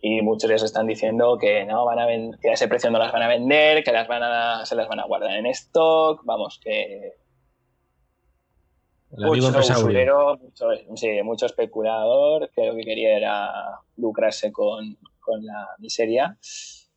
Y 0.00 0.22
muchos 0.22 0.50
les 0.50 0.64
están 0.64 0.88
diciendo 0.88 1.38
que 1.38 1.64
no 1.64 1.84
van 1.84 2.00
a 2.00 2.06
que 2.40 2.50
a 2.50 2.54
ese 2.54 2.66
precio 2.66 2.90
no 2.90 2.98
las 2.98 3.12
van 3.12 3.22
a 3.22 3.28
vender, 3.28 3.84
que 3.84 3.92
las 3.92 4.08
van 4.08 4.24
a, 4.24 4.66
se 4.66 4.74
las 4.74 4.88
van 4.88 4.98
a 4.98 5.06
guardar 5.06 5.36
en 5.36 5.46
stock. 5.46 6.22
Vamos, 6.24 6.58
que 6.60 7.12
mucho 9.12 9.58
usurero, 9.58 10.38
mucho, 10.38 10.66
sí, 10.96 11.22
mucho 11.22 11.46
especulador 11.46 12.50
que 12.50 12.66
lo 12.66 12.74
que 12.74 12.82
quería 12.82 13.16
era 13.16 13.80
lucrarse 13.96 14.52
con, 14.52 14.96
con, 15.20 15.44
la 15.44 15.68
miseria 15.78 16.36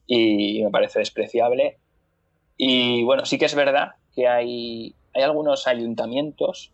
y 0.08 0.64
me 0.64 0.72
parece 0.72 1.00
despreciable. 1.00 1.78
Y 2.58 3.04
bueno, 3.04 3.26
sí 3.26 3.38
que 3.38 3.46
es 3.46 3.56
verdad 3.56 3.94
que 4.14 4.28
hay, 4.28 4.96
hay 5.14 5.24
algunos 5.24 5.68
ayuntamientos 5.68 6.72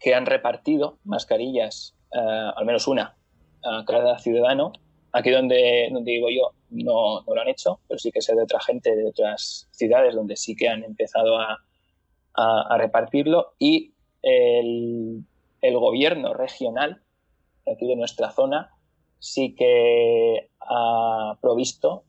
que 0.00 0.14
han 0.14 0.26
repartido 0.26 0.98
mascarillas, 1.04 1.94
eh, 2.12 2.50
al 2.56 2.64
menos 2.64 2.88
una, 2.88 3.14
a 3.62 3.84
cada 3.86 4.18
ciudadano. 4.18 4.72
Aquí 5.12 5.30
donde, 5.30 5.90
donde 5.92 6.10
digo 6.10 6.28
yo 6.30 6.52
no, 6.70 7.20
no, 7.20 7.34
lo 7.34 7.40
han 7.40 7.48
hecho, 7.48 7.80
pero 7.86 7.98
sí 7.98 8.10
que 8.10 8.22
sé 8.22 8.34
de 8.34 8.42
otra 8.42 8.60
gente 8.60 8.96
de 8.96 9.06
otras 9.06 9.68
ciudades 9.70 10.14
donde 10.14 10.36
sí 10.36 10.56
que 10.56 10.68
han 10.68 10.82
empezado 10.84 11.38
a, 11.38 11.58
a, 12.34 12.62
a 12.74 12.78
repartirlo 12.78 13.52
y 13.58 13.91
el, 14.22 15.24
gobierno 15.62 16.34
regional 16.34 17.02
aquí 17.70 17.86
de 17.86 17.96
nuestra 17.96 18.30
zona 18.30 18.70
sí 19.18 19.54
que 19.54 20.48
ha 20.60 21.36
provisto 21.40 22.04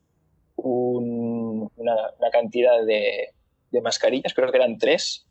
una, 0.56 1.70
cantidad 2.32 2.84
de, 2.86 3.30
mascarillas, 3.82 4.34
creo 4.34 4.52
que 4.52 4.58
eran 4.58 4.78
tres, 4.78 5.26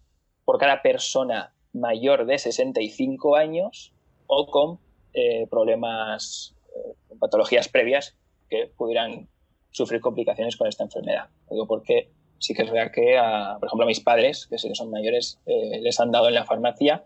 por 0.44 0.58
cada 0.58 0.82
persona 0.82 1.52
mayor 1.72 2.26
de 2.26 2.38
65 2.38 3.36
años 3.36 3.92
o 4.26 4.46
con 4.46 4.78
eh, 5.14 5.46
problemas, 5.48 6.54
eh, 6.74 7.16
patologías 7.18 7.68
previas 7.68 8.16
que 8.48 8.66
pudieran 8.76 9.28
sufrir 9.70 10.00
complicaciones 10.00 10.56
con 10.56 10.68
esta 10.68 10.84
enfermedad. 10.84 11.28
Digo 11.50 11.66
porque 11.66 12.10
sí 12.42 12.54
que 12.54 12.62
es 12.62 12.70
verdad 12.70 12.90
que, 12.92 13.16
por 13.60 13.68
ejemplo, 13.68 13.84
a 13.84 13.86
mis 13.86 14.00
padres, 14.00 14.48
que 14.48 14.58
sí 14.58 14.68
que 14.68 14.74
son 14.74 14.90
mayores, 14.90 15.38
eh, 15.46 15.80
les 15.80 16.00
han 16.00 16.10
dado 16.10 16.26
en 16.26 16.34
la 16.34 16.44
farmacia 16.44 17.04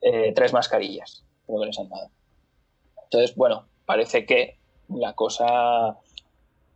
eh, 0.00 0.32
tres 0.34 0.52
mascarillas, 0.52 1.24
creo 1.46 1.60
que 1.60 1.66
les 1.66 1.78
han 1.78 1.88
dado. 1.88 2.10
Entonces, 3.04 3.36
bueno, 3.36 3.68
parece 3.86 4.26
que 4.26 4.58
la 4.88 5.14
cosa 5.14 5.96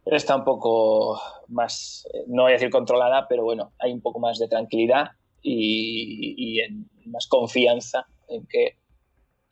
está 0.07 0.37
un 0.37 0.45
poco 0.45 1.21
más, 1.49 2.09
eh, 2.15 2.23
no 2.29 2.43
voy 2.43 2.53
a 2.53 2.55
decir 2.55 2.71
controlada, 2.71 3.27
pero 3.29 3.43
bueno, 3.43 3.73
hay 3.81 3.93
un 3.93 4.01
poco 4.01 4.21
más 4.21 4.39
de 4.39 4.47
tranquilidad 4.47 5.11
y, 5.43 6.61
más 7.07 7.27
confianza 7.27 8.07
en 8.29 8.47
que 8.47 8.77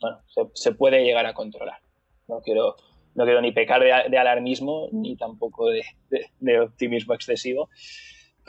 bueno, 0.00 0.20
se, 0.54 0.72
puede 0.72 1.02
llegar 1.04 1.26
a 1.26 1.34
controlar. 1.34 1.80
No 2.28 2.40
quiero, 2.42 2.76
no 3.16 3.24
quiero 3.24 3.42
ni 3.42 3.50
pecar 3.50 3.82
de, 3.82 4.18
alarmismo 4.18 4.88
ni 4.92 5.16
tampoco 5.16 5.68
de, 5.68 5.82
de 6.38 6.60
optimismo 6.60 7.12
excesivo, 7.12 7.68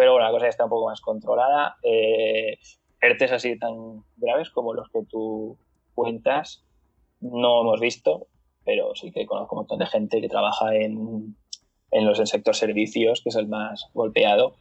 pero 0.01 0.17
la 0.17 0.31
cosa 0.31 0.47
está 0.47 0.63
un 0.63 0.71
poco 0.71 0.87
más 0.87 0.99
controlada. 0.99 1.77
Eh, 1.83 2.57
ERTES 2.99 3.33
así 3.33 3.59
tan 3.59 4.03
graves 4.17 4.49
como 4.49 4.73
los 4.73 4.89
que 4.89 5.03
tú 5.03 5.59
cuentas 5.93 6.63
no 7.19 7.61
hemos 7.61 7.79
visto, 7.79 8.25
pero 8.65 8.95
sí 8.95 9.11
que 9.11 9.27
conozco 9.27 9.53
un 9.53 9.59
montón 9.59 9.77
de 9.77 9.85
gente 9.85 10.19
que 10.19 10.27
trabaja 10.27 10.73
en, 10.73 11.35
en 11.91 12.05
los 12.07 12.19
en 12.19 12.25
sector 12.25 12.55
servicios, 12.55 13.21
que 13.21 13.29
es 13.29 13.35
el 13.35 13.47
más 13.47 13.91
golpeado. 13.93 14.55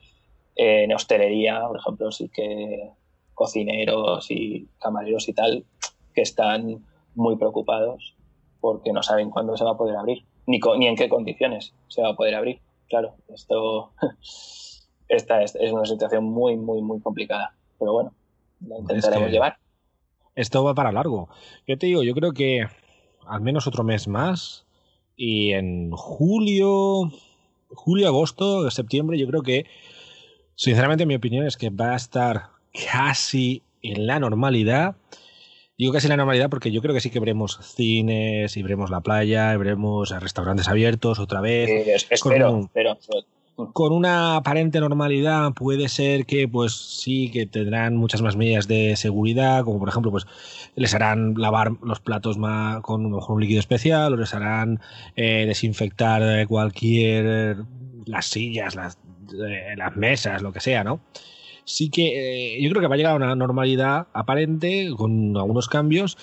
en 0.56 0.92
hostelería, 0.92 1.66
por 1.66 1.78
ejemplo, 1.78 2.12
sí 2.12 2.28
que 2.28 2.90
cocineros 3.32 4.30
y 4.30 4.68
camareros 4.78 5.26
y 5.26 5.32
tal, 5.32 5.64
que 6.12 6.20
están 6.20 6.84
muy 7.14 7.36
preocupados 7.36 8.14
porque 8.60 8.92
no 8.92 9.02
saben 9.02 9.30
cuándo 9.30 9.56
se 9.56 9.64
va 9.64 9.70
a 9.70 9.78
poder 9.78 9.96
abrir, 9.96 10.22
ni, 10.46 10.60
ni 10.76 10.86
en 10.86 10.96
qué 10.96 11.08
condiciones 11.08 11.72
se 11.88 12.02
va 12.02 12.10
a 12.10 12.14
poder 12.14 12.34
abrir. 12.34 12.60
Claro, 12.90 13.14
esto 13.28 13.92
esta 15.10 15.42
es, 15.42 15.54
una 15.72 15.84
situación 15.84 16.24
muy, 16.24 16.56
muy, 16.56 16.80
muy 16.80 17.00
complicada. 17.00 17.52
Pero 17.78 17.92
bueno, 17.92 18.14
la 18.66 18.78
intentaremos 18.78 19.30
llevar. 19.30 19.58
Esto 20.36 20.62
va 20.64 20.74
para 20.74 20.92
largo. 20.92 21.28
Yo 21.66 21.76
te 21.76 21.86
digo, 21.86 22.02
yo 22.02 22.14
creo 22.14 22.32
que 22.32 22.66
al 23.26 23.40
menos 23.40 23.66
otro 23.66 23.82
mes 23.84 24.06
más 24.08 24.64
y 25.16 25.52
en 25.52 25.90
julio, 25.90 27.10
julio, 27.68 28.06
agosto, 28.06 28.70
septiembre, 28.70 29.18
yo 29.18 29.26
creo 29.26 29.42
que, 29.42 29.66
sinceramente, 30.54 31.06
mi 31.06 31.16
opinión 31.16 31.46
es 31.46 31.56
que 31.56 31.70
va 31.70 31.92
a 31.92 31.96
estar 31.96 32.50
casi 32.90 33.62
en 33.82 34.06
la 34.06 34.20
normalidad. 34.20 34.94
Digo 35.76 35.92
casi 35.92 36.06
en 36.06 36.10
la 36.10 36.18
normalidad 36.18 36.50
porque 36.50 36.70
yo 36.70 36.82
creo 36.82 36.94
que 36.94 37.00
sí 37.00 37.10
que 37.10 37.20
veremos 37.20 37.58
cines 37.62 38.56
y 38.56 38.62
veremos 38.62 38.90
la 38.90 39.00
playa 39.00 39.52
y 39.54 39.56
veremos 39.56 40.10
restaurantes 40.20 40.68
abiertos 40.68 41.18
otra 41.18 41.40
vez. 41.40 41.68
espero, 42.10 42.60
espero 42.60 42.98
con 43.72 43.92
una 43.92 44.36
aparente 44.36 44.80
normalidad 44.80 45.52
puede 45.52 45.88
ser 45.88 46.26
que 46.26 46.48
pues 46.48 46.72
sí 46.74 47.30
que 47.30 47.46
tendrán 47.46 47.96
muchas 47.96 48.22
más 48.22 48.36
medidas 48.36 48.68
de 48.68 48.96
seguridad 48.96 49.64
como 49.64 49.78
por 49.78 49.88
ejemplo 49.88 50.10
pues 50.10 50.26
les 50.76 50.94
harán 50.94 51.34
lavar 51.36 51.72
los 51.82 52.00
platos 52.00 52.38
más 52.38 52.80
con 52.80 53.06
un 53.06 53.40
líquido 53.40 53.60
especial 53.60 54.12
o 54.12 54.16
les 54.16 54.34
harán 54.34 54.80
eh, 55.16 55.44
desinfectar 55.46 56.46
cualquier 56.46 57.58
las 58.06 58.26
sillas 58.26 58.74
las, 58.74 58.98
eh, 59.32 59.74
las 59.76 59.96
mesas 59.96 60.42
lo 60.42 60.52
que 60.52 60.60
sea 60.60 60.84
no 60.84 61.00
sí 61.64 61.90
que 61.90 62.56
eh, 62.56 62.62
yo 62.62 62.70
creo 62.70 62.80
que 62.80 62.88
va 62.88 62.94
a 62.94 62.98
llegar 62.98 63.12
a 63.12 63.16
una 63.16 63.34
normalidad 63.34 64.08
aparente 64.12 64.90
con 64.96 65.36
algunos 65.36 65.68
cambios 65.68 66.16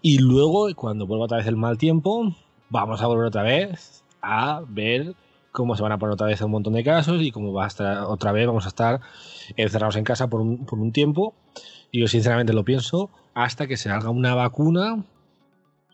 y 0.00 0.18
luego 0.18 0.68
cuando 0.74 1.06
vuelva 1.06 1.24
otra 1.24 1.38
vez 1.38 1.46
el 1.46 1.56
mal 1.56 1.78
tiempo 1.78 2.34
vamos 2.70 3.02
a 3.02 3.06
volver 3.06 3.26
otra 3.26 3.42
vez 3.42 4.04
a 4.20 4.62
ver 4.68 5.14
cómo 5.52 5.76
se 5.76 5.82
van 5.82 5.92
a 5.92 5.98
poner 5.98 6.14
otra 6.14 6.26
vez 6.26 6.40
un 6.40 6.50
montón 6.50 6.72
de 6.72 6.82
casos 6.82 7.22
y 7.22 7.30
cómo 7.30 7.52
va 7.52 7.64
a 7.64 7.68
estar 7.68 8.04
otra 8.04 8.32
vez 8.32 8.46
vamos 8.46 8.64
a 8.64 8.68
estar 8.68 9.00
encerrados 9.56 9.96
en 9.96 10.04
casa 10.04 10.28
por 10.28 10.40
un, 10.40 10.64
por 10.64 10.78
un 10.78 10.92
tiempo. 10.92 11.34
Y 11.90 12.00
yo 12.00 12.08
sinceramente 12.08 12.54
lo 12.54 12.64
pienso 12.64 13.10
hasta 13.34 13.66
que 13.66 13.76
se 13.76 13.90
haga 13.90 14.10
una 14.10 14.34
vacuna 14.34 15.04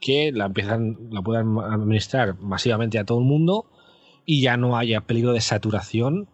que 0.01 0.31
la 0.33 0.47
empiezan, 0.47 0.97
la 1.11 1.23
puedan 1.23 1.59
administrar 1.59 2.39
masivamente 2.41 2.99
a 3.01 3.05
todo 3.05 3.19
el 3.19 3.25
mundo 3.25 3.67
y 4.25 4.43
ya 4.43 4.57
no 4.57 4.77
haya 4.77 5.01
peligro 5.01 5.33
de 5.33 5.41
saturación 5.41 6.29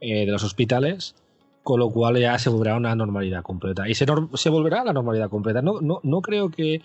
eh, 0.00 0.26
de 0.26 0.32
los 0.32 0.42
hospitales, 0.42 1.14
con 1.62 1.78
lo 1.78 1.90
cual 1.90 2.18
ya 2.18 2.36
se 2.38 2.50
volverá 2.50 2.74
a 2.74 2.78
una 2.78 2.96
normalidad 2.96 3.42
completa. 3.42 3.88
Y 3.88 3.94
se, 3.94 4.06
se 4.34 4.50
volverá 4.50 4.80
a 4.80 4.84
la 4.84 4.92
normalidad 4.92 5.30
completa. 5.30 5.62
No, 5.62 5.80
no, 5.80 6.00
no 6.02 6.20
creo 6.20 6.50
que 6.50 6.82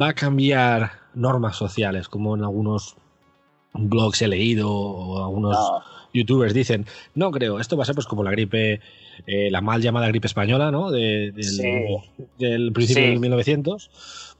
va 0.00 0.08
a 0.08 0.14
cambiar 0.14 0.90
normas 1.14 1.56
sociales, 1.56 2.08
como 2.08 2.34
en 2.34 2.42
algunos 2.42 2.96
blogs 3.74 4.22
he 4.22 4.28
leído 4.28 4.70
o 4.70 5.24
algunos 5.24 5.56
youtubers 6.14 6.54
dicen, 6.54 6.86
no 7.14 7.30
creo, 7.30 7.58
esto 7.58 7.76
va 7.76 7.82
a 7.82 7.86
ser 7.86 7.94
pues 7.94 8.06
como 8.06 8.22
la 8.22 8.30
gripe, 8.30 8.80
eh, 9.26 9.50
la 9.50 9.60
mal 9.60 9.82
llamada 9.82 10.08
gripe 10.08 10.28
española, 10.28 10.70
¿no? 10.70 10.90
De, 10.90 11.32
del, 12.38 12.72
principio 12.72 13.02
de 13.02 13.18
1900. 13.18 13.90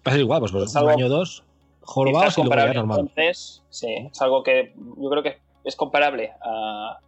Va 0.07 0.11
a 0.11 0.11
ser 0.13 0.21
igual, 0.21 0.41
pues, 0.41 0.53
pues 0.53 0.75
un 0.75 0.89
año 0.89 1.07
o 1.07 1.09
dos, 1.09 1.43
jorobados 1.81 2.39
y 2.39 2.43
luego 2.43 2.57
ya 2.57 2.73
normal. 2.73 3.01
Entonces, 3.01 3.63
sí, 3.71 4.09
es 4.11 4.23
algo 4.23 4.43
que 4.43 4.73
yo 4.77 5.11
creo 5.11 5.23
que 5.23 5.39
es 5.65 5.77
comparable 5.77 6.33
a, 6.43 6.99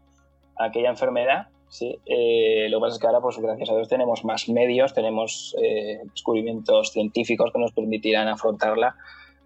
aquella 0.56 0.90
enfermedad, 0.90 1.46
sí. 1.68 1.98
Eh, 2.06 2.66
lo 2.68 2.78
que 2.78 2.82
pasa 2.82 2.94
es 2.94 3.00
que 3.00 3.06
ahora, 3.06 3.20
pues 3.20 3.38
gracias 3.38 3.70
a 3.70 3.74
Dios, 3.74 3.88
tenemos 3.88 4.24
más 4.24 4.48
medios, 4.48 4.94
tenemos 4.94 5.54
eh, 5.62 6.00
descubrimientos 6.12 6.90
científicos 6.90 7.52
que 7.52 7.60
nos 7.60 7.72
permitirán 7.72 8.28
afrontarla 8.28 8.96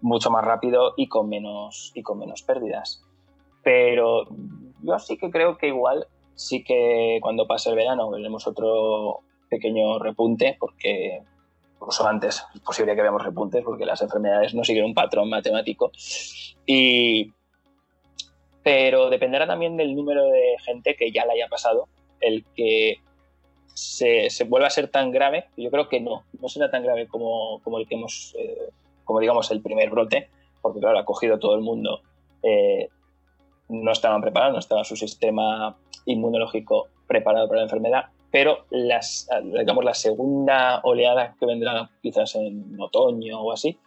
mucho 0.01 0.29
más 0.29 0.43
rápido 0.43 0.93
y 0.97 1.07
con 1.07 1.29
menos, 1.29 1.91
y 1.95 2.03
con 2.03 2.19
menos 2.19 2.43
pérdidas. 2.43 3.03
Pero 3.63 4.25
yo 4.81 4.99
sí 4.99 5.17
que 5.17 5.29
creo 5.29 5.57
que 5.57 5.67
igual, 5.67 6.07
sí 6.35 6.63
que 6.63 7.19
cuando 7.21 7.47
pase 7.47 7.69
el 7.69 7.75
verano 7.75 8.09
veremos 8.09 8.47
otro 8.47 9.19
pequeño 9.49 9.99
repunte, 9.99 10.57
porque 10.59 11.21
incluso 11.75 12.07
antes 12.07 12.43
es 12.53 12.61
posible 12.61 12.95
que 12.95 13.01
veamos 13.01 13.23
repuntes, 13.23 13.63
porque 13.63 13.85
las 13.85 14.01
enfermedades 14.01 14.53
no 14.53 14.63
siguen 14.63 14.85
un 14.85 14.93
patrón 14.93 15.29
matemático. 15.29 15.91
Y, 16.65 17.33
pero 18.63 19.09
dependerá 19.09 19.47
también 19.47 19.77
del 19.77 19.95
número 19.95 20.25
de 20.25 20.55
gente 20.63 20.95
que 20.95 21.11
ya 21.11 21.25
la 21.25 21.33
haya 21.33 21.47
pasado, 21.47 21.87
el 22.19 22.45
que 22.55 23.01
se, 23.73 24.29
se 24.29 24.43
vuelva 24.43 24.67
a 24.67 24.71
ser 24.71 24.89
tan 24.89 25.11
grave, 25.11 25.45
yo 25.57 25.71
creo 25.71 25.89
que 25.89 25.99
no, 25.99 26.23
no 26.39 26.47
será 26.47 26.69
tan 26.69 26.83
grave 26.83 27.07
como, 27.07 27.61
como 27.63 27.79
el 27.79 27.87
que 27.87 27.95
hemos, 27.95 28.35
eh, 28.37 28.69
como 29.11 29.19
digamos 29.19 29.51
el 29.51 29.61
primer 29.61 29.89
brote, 29.89 30.29
porque 30.61 30.79
claro, 30.79 30.97
ha 30.97 31.03
cogido 31.03 31.37
todo 31.37 31.55
el 31.55 31.61
mundo, 31.61 31.99
eh, 32.43 32.87
no 33.67 33.91
estaban 33.91 34.21
preparados, 34.21 34.53
no 34.53 34.59
estaba 34.59 34.85
su 34.85 34.95
sistema 34.95 35.75
inmunológico 36.05 36.87
preparado 37.07 37.49
para 37.49 37.57
la 37.57 37.65
enfermedad, 37.65 38.05
pero 38.31 38.59
las, 38.69 39.27
digamos, 39.43 39.83
la 39.83 39.95
segunda 39.95 40.79
oleada 40.85 41.35
que 41.37 41.45
vendrá 41.45 41.89
quizás 42.01 42.35
en 42.35 42.79
otoño 42.79 43.41
o 43.41 43.51
así, 43.51 43.77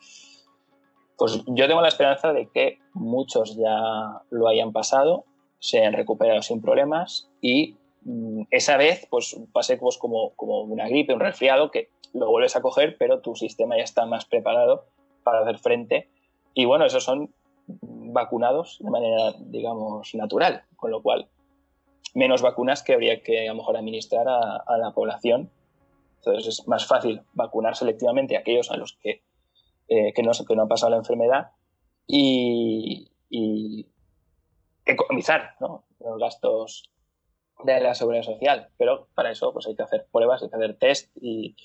pues 1.16 1.42
yo 1.46 1.66
tengo 1.68 1.80
la 1.80 1.88
esperanza 1.88 2.34
de 2.34 2.50
que 2.52 2.80
muchos 2.92 3.56
ya 3.56 4.20
lo 4.28 4.46
hayan 4.48 4.72
pasado, 4.72 5.24
se 5.58 5.86
han 5.86 5.94
recuperado 5.94 6.42
sin 6.42 6.60
problemas 6.60 7.30
y 7.40 7.76
mm, 8.02 8.42
esa 8.50 8.76
vez 8.76 9.06
pues 9.08 9.40
pase 9.54 9.78
pues, 9.78 9.96
como, 9.96 10.34
como 10.36 10.60
una 10.64 10.86
gripe, 10.86 11.14
un 11.14 11.20
resfriado 11.20 11.70
que 11.70 11.88
lo 12.12 12.28
vuelves 12.28 12.56
a 12.56 12.60
coger, 12.60 12.96
pero 12.98 13.20
tu 13.20 13.34
sistema 13.36 13.78
ya 13.78 13.84
está 13.84 14.04
más 14.04 14.26
preparado 14.26 14.84
para 15.24 15.40
hacer 15.40 15.58
frente. 15.58 16.08
Y 16.54 16.66
bueno, 16.66 16.84
esos 16.84 17.02
son 17.02 17.34
vacunados 17.66 18.78
de 18.80 18.90
manera, 18.90 19.34
digamos, 19.38 20.14
natural, 20.14 20.62
con 20.76 20.90
lo 20.90 21.02
cual 21.02 21.28
menos 22.14 22.42
vacunas 22.42 22.82
que 22.82 22.94
habría 22.94 23.22
que 23.22 23.48
a 23.48 23.52
lo 23.52 23.58
mejor 23.58 23.76
administrar 23.76 24.26
a, 24.28 24.78
la 24.78 24.92
población. 24.92 25.50
Entonces 26.16 26.46
es 26.46 26.68
más 26.68 26.86
fácil 26.86 27.22
vacunar 27.32 27.76
selectivamente 27.76 28.36
a 28.36 28.40
aquellos 28.40 28.70
a 28.70 28.76
los 28.76 28.94
que, 29.02 29.22
eh, 29.88 30.12
que, 30.14 30.22
no, 30.22 30.32
que 30.32 30.56
no 30.56 30.62
han 30.62 30.68
pasado 30.68 30.90
la 30.90 30.98
enfermedad 30.98 31.50
y, 32.06 33.10
economizar 34.86 35.56
los 35.60 36.18
gastos 36.20 36.90
de 37.64 37.80
la 37.80 37.94
seguridad 37.94 38.22
social. 38.22 38.68
Pero 38.76 39.08
para 39.14 39.32
eso 39.32 39.52
pues 39.52 39.66
hay 39.66 39.74
que 39.74 39.82
hacer 39.82 40.06
pruebas, 40.12 40.42
hay 40.42 40.50
que 40.50 40.56
hacer 40.56 40.76
test 40.78 41.16
y, 41.20 41.56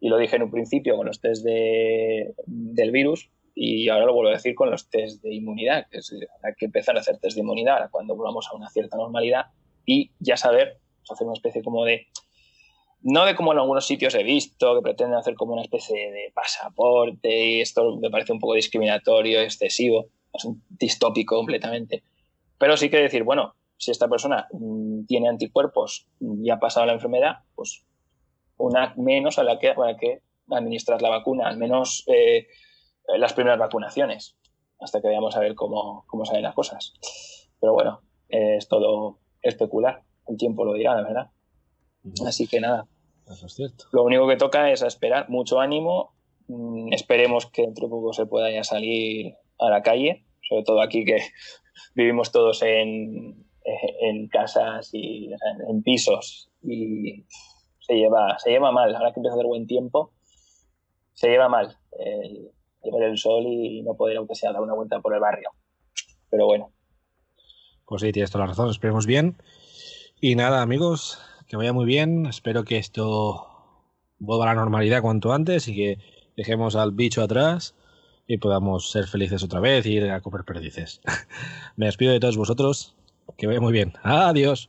lo 0.00 0.18
dije 0.18 0.36
en 0.36 0.42
un 0.42 0.50
principio 0.50 0.96
con 0.96 1.06
los 1.06 1.20
test 1.20 1.44
de, 1.44 2.34
del 2.46 2.90
virus 2.90 3.30
y 3.54 3.88
ahora 3.88 4.06
lo 4.06 4.12
vuelvo 4.12 4.30
a 4.30 4.34
decir 4.34 4.54
con 4.54 4.70
los 4.70 4.88
test 4.90 5.22
de 5.22 5.34
inmunidad, 5.34 5.86
que 5.90 5.98
hay 5.98 6.54
que 6.58 6.66
empezar 6.66 6.96
a 6.96 7.00
hacer 7.00 7.18
test 7.18 7.36
de 7.36 7.40
inmunidad 7.40 7.88
cuando 7.90 8.14
volvamos 8.14 8.46
a 8.48 8.56
una 8.56 8.68
cierta 8.68 8.96
normalidad 8.96 9.46
y 9.86 10.10
ya 10.18 10.36
saber, 10.36 10.78
pues, 10.98 11.10
hacer 11.12 11.26
una 11.26 11.34
especie 11.34 11.62
como 11.62 11.84
de, 11.84 12.06
no 13.02 13.24
de 13.24 13.34
como 13.34 13.52
en 13.52 13.58
algunos 13.58 13.86
sitios 13.86 14.14
he 14.14 14.24
visto, 14.24 14.74
que 14.74 14.82
pretenden 14.82 15.18
hacer 15.18 15.34
como 15.34 15.54
una 15.54 15.62
especie 15.62 16.10
de 16.10 16.32
pasaporte 16.34 17.46
y 17.46 17.60
esto 17.62 17.96
me 17.96 18.10
parece 18.10 18.32
un 18.32 18.40
poco 18.40 18.54
discriminatorio, 18.54 19.40
excesivo, 19.40 20.06
es 20.34 20.44
un 20.44 20.62
distópico 20.68 21.36
completamente, 21.36 22.02
pero 22.58 22.76
sí 22.76 22.90
que 22.90 22.98
decir, 22.98 23.22
bueno, 23.22 23.54
si 23.78 23.90
esta 23.90 24.08
persona 24.08 24.48
mm, 24.52 25.04
tiene 25.06 25.28
anticuerpos 25.28 26.06
y 26.20 26.50
ha 26.50 26.58
pasado 26.58 26.86
la 26.86 26.92
enfermedad, 26.92 27.38
pues 27.54 27.84
una 28.58 28.94
menos 28.96 29.38
a 29.38 29.44
la 29.44 29.58
que, 29.58 29.72
para 29.74 29.96
que 29.96 30.22
administrar 30.50 31.02
la 31.02 31.10
vacuna, 31.10 31.48
al 31.48 31.56
menos 31.56 32.04
eh, 32.06 32.46
las 33.18 33.32
primeras 33.32 33.58
vacunaciones, 33.58 34.36
hasta 34.80 35.00
que 35.00 35.08
veamos 35.08 35.36
a 35.36 35.40
ver 35.40 35.54
cómo, 35.54 36.04
cómo 36.06 36.24
salen 36.24 36.42
las 36.42 36.54
cosas. 36.54 36.94
Pero 37.60 37.72
bueno, 37.72 38.02
es 38.28 38.68
todo 38.68 39.18
especular. 39.42 40.02
El 40.26 40.36
tiempo 40.36 40.64
lo 40.64 40.74
dirá, 40.74 40.94
la 40.94 41.02
verdad. 41.02 41.30
Así 42.26 42.46
que 42.46 42.60
nada. 42.60 42.86
Eso 43.30 43.46
es 43.46 43.54
cierto. 43.54 43.86
Lo 43.92 44.04
único 44.04 44.28
que 44.28 44.36
toca 44.36 44.70
es 44.70 44.82
esperar, 44.82 45.28
mucho 45.28 45.60
ánimo. 45.60 46.14
Mm, 46.48 46.92
esperemos 46.92 47.46
que 47.46 47.62
dentro 47.62 47.86
de 47.86 47.90
poco 47.90 48.12
se 48.12 48.26
pueda 48.26 48.50
ya 48.50 48.62
salir 48.62 49.34
a 49.58 49.70
la 49.70 49.82
calle, 49.82 50.24
sobre 50.42 50.62
todo 50.62 50.80
aquí 50.80 51.04
que 51.04 51.18
vivimos 51.94 52.30
todos 52.30 52.62
en, 52.62 53.46
en 54.00 54.28
casas 54.28 54.90
y 54.92 55.30
en 55.68 55.82
pisos 55.82 56.50
y 56.62 57.24
se 57.86 57.94
lleva, 57.94 58.38
se 58.38 58.50
lleva 58.50 58.72
mal. 58.72 58.94
Ahora 58.94 59.12
que 59.12 59.20
empieza 59.20 59.34
a 59.34 59.38
hacer 59.38 59.46
buen 59.46 59.66
tiempo, 59.66 60.12
se 61.12 61.28
lleva 61.28 61.48
mal 61.48 61.76
el, 61.98 62.50
el 62.82 63.18
sol 63.18 63.44
y 63.46 63.82
no 63.82 63.94
poder, 63.94 64.16
aunque 64.16 64.34
sea, 64.34 64.52
dar 64.52 64.62
una 64.62 64.74
vuelta 64.74 65.00
por 65.00 65.14
el 65.14 65.20
barrio. 65.20 65.50
Pero 66.28 66.46
bueno, 66.46 66.72
pues 67.86 68.02
sí, 68.02 68.10
tienes 68.10 68.32
toda 68.32 68.44
la 68.44 68.50
razón, 68.50 68.68
esperemos 68.68 69.06
bien. 69.06 69.36
Y 70.20 70.34
nada, 70.34 70.60
amigos, 70.60 71.20
que 71.46 71.56
vaya 71.56 71.72
muy 71.72 71.84
bien. 71.84 72.26
Espero 72.26 72.64
que 72.64 72.78
esto 72.78 73.46
vuelva 74.18 74.44
a 74.44 74.54
la 74.54 74.60
normalidad 74.60 75.02
cuanto 75.02 75.32
antes 75.32 75.68
y 75.68 75.76
que 75.76 75.98
dejemos 76.36 76.74
al 76.74 76.92
bicho 76.92 77.22
atrás 77.22 77.76
y 78.26 78.38
podamos 78.38 78.90
ser 78.90 79.06
felices 79.06 79.44
otra 79.44 79.60
vez 79.60 79.86
y 79.86 79.92
ir 79.92 80.10
a 80.10 80.20
comer 80.20 80.44
perdices. 80.44 81.00
Me 81.76 81.86
despido 81.86 82.12
de 82.12 82.18
todos 82.18 82.36
vosotros. 82.36 82.96
Que 83.36 83.46
vaya 83.46 83.60
muy 83.60 83.72
bien. 83.72 83.92
Adiós. 84.02 84.68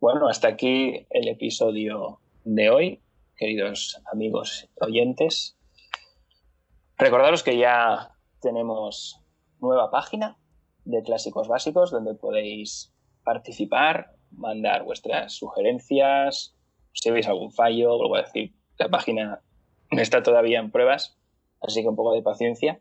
Bueno, 0.00 0.28
hasta 0.28 0.48
aquí 0.48 1.06
el 1.10 1.28
episodio 1.28 2.20
de 2.44 2.70
hoy, 2.70 3.02
queridos 3.36 4.00
amigos 4.10 4.66
oyentes. 4.80 5.58
Recordaros 6.96 7.42
que 7.42 7.58
ya 7.58 8.16
tenemos 8.40 9.20
nueva 9.60 9.90
página 9.90 10.38
de 10.86 11.02
clásicos 11.02 11.48
básicos 11.48 11.90
donde 11.90 12.14
podéis 12.14 12.94
participar, 13.24 14.14
mandar 14.30 14.84
vuestras 14.84 15.34
sugerencias, 15.34 16.56
si 16.94 17.10
veis 17.10 17.28
algún 17.28 17.52
fallo, 17.52 17.98
vuelvo 17.98 18.16
a 18.16 18.22
decir, 18.22 18.54
la 18.78 18.88
página 18.88 19.42
está 19.90 20.22
todavía 20.22 20.60
en 20.60 20.70
pruebas, 20.70 21.18
así 21.60 21.82
que 21.82 21.88
un 21.90 21.96
poco 21.96 22.14
de 22.14 22.22
paciencia. 22.22 22.80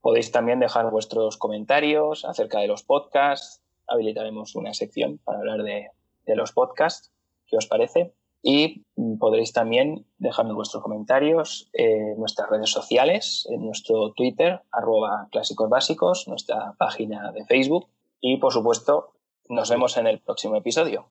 Podéis 0.00 0.30
también 0.30 0.60
dejar 0.60 0.88
vuestros 0.88 1.36
comentarios 1.36 2.24
acerca 2.24 2.60
de 2.60 2.68
los 2.68 2.84
podcasts. 2.84 3.60
Habilitaremos 3.88 4.54
una 4.54 4.72
sección 4.72 5.18
para 5.18 5.40
hablar 5.40 5.64
de, 5.64 5.90
de 6.26 6.36
los 6.36 6.52
podcasts. 6.52 7.12
¿Qué 7.46 7.56
os 7.56 7.66
parece? 7.66 8.14
Y 8.42 8.84
podréis 9.20 9.52
también 9.52 10.04
dejarme 10.18 10.52
vuestros 10.52 10.82
comentarios 10.82 11.68
en 11.72 12.18
nuestras 12.18 12.50
redes 12.50 12.70
sociales, 12.70 13.46
en 13.50 13.64
nuestro 13.64 14.12
Twitter, 14.12 14.62
arroba 14.72 15.28
clásicos 15.30 15.70
básicos, 15.70 16.26
nuestra 16.26 16.74
página 16.78 17.30
de 17.32 17.44
Facebook 17.44 17.86
y, 18.20 18.38
por 18.38 18.52
supuesto, 18.52 19.12
nos 19.48 19.70
vemos 19.70 19.96
en 19.96 20.06
el 20.06 20.20
próximo 20.20 20.56
episodio. 20.56 21.10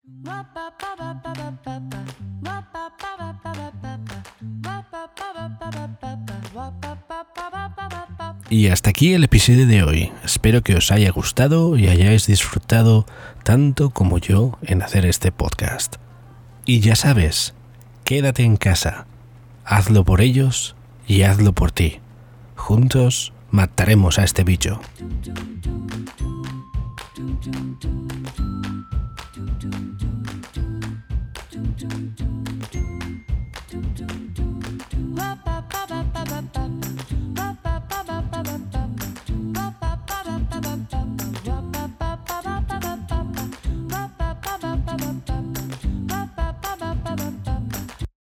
Y 8.51 8.67
hasta 8.67 8.89
aquí 8.89 9.13
el 9.13 9.23
episodio 9.23 9.65
de 9.65 9.81
hoy. 9.81 10.11
Espero 10.25 10.61
que 10.61 10.75
os 10.75 10.91
haya 10.91 11.09
gustado 11.09 11.77
y 11.77 11.87
hayáis 11.87 12.27
disfrutado 12.27 13.05
tanto 13.45 13.91
como 13.91 14.17
yo 14.17 14.57
en 14.61 14.81
hacer 14.81 15.05
este 15.05 15.31
podcast. 15.31 15.95
Y 16.65 16.81
ya 16.81 16.97
sabes, 16.97 17.53
quédate 18.03 18.43
en 18.43 18.57
casa, 18.57 19.07
hazlo 19.63 20.03
por 20.03 20.19
ellos 20.19 20.75
y 21.07 21.21
hazlo 21.21 21.53
por 21.53 21.71
ti. 21.71 22.01
Juntos 22.57 23.31
mataremos 23.51 24.19
a 24.19 24.25
este 24.25 24.43
bicho. 24.43 24.81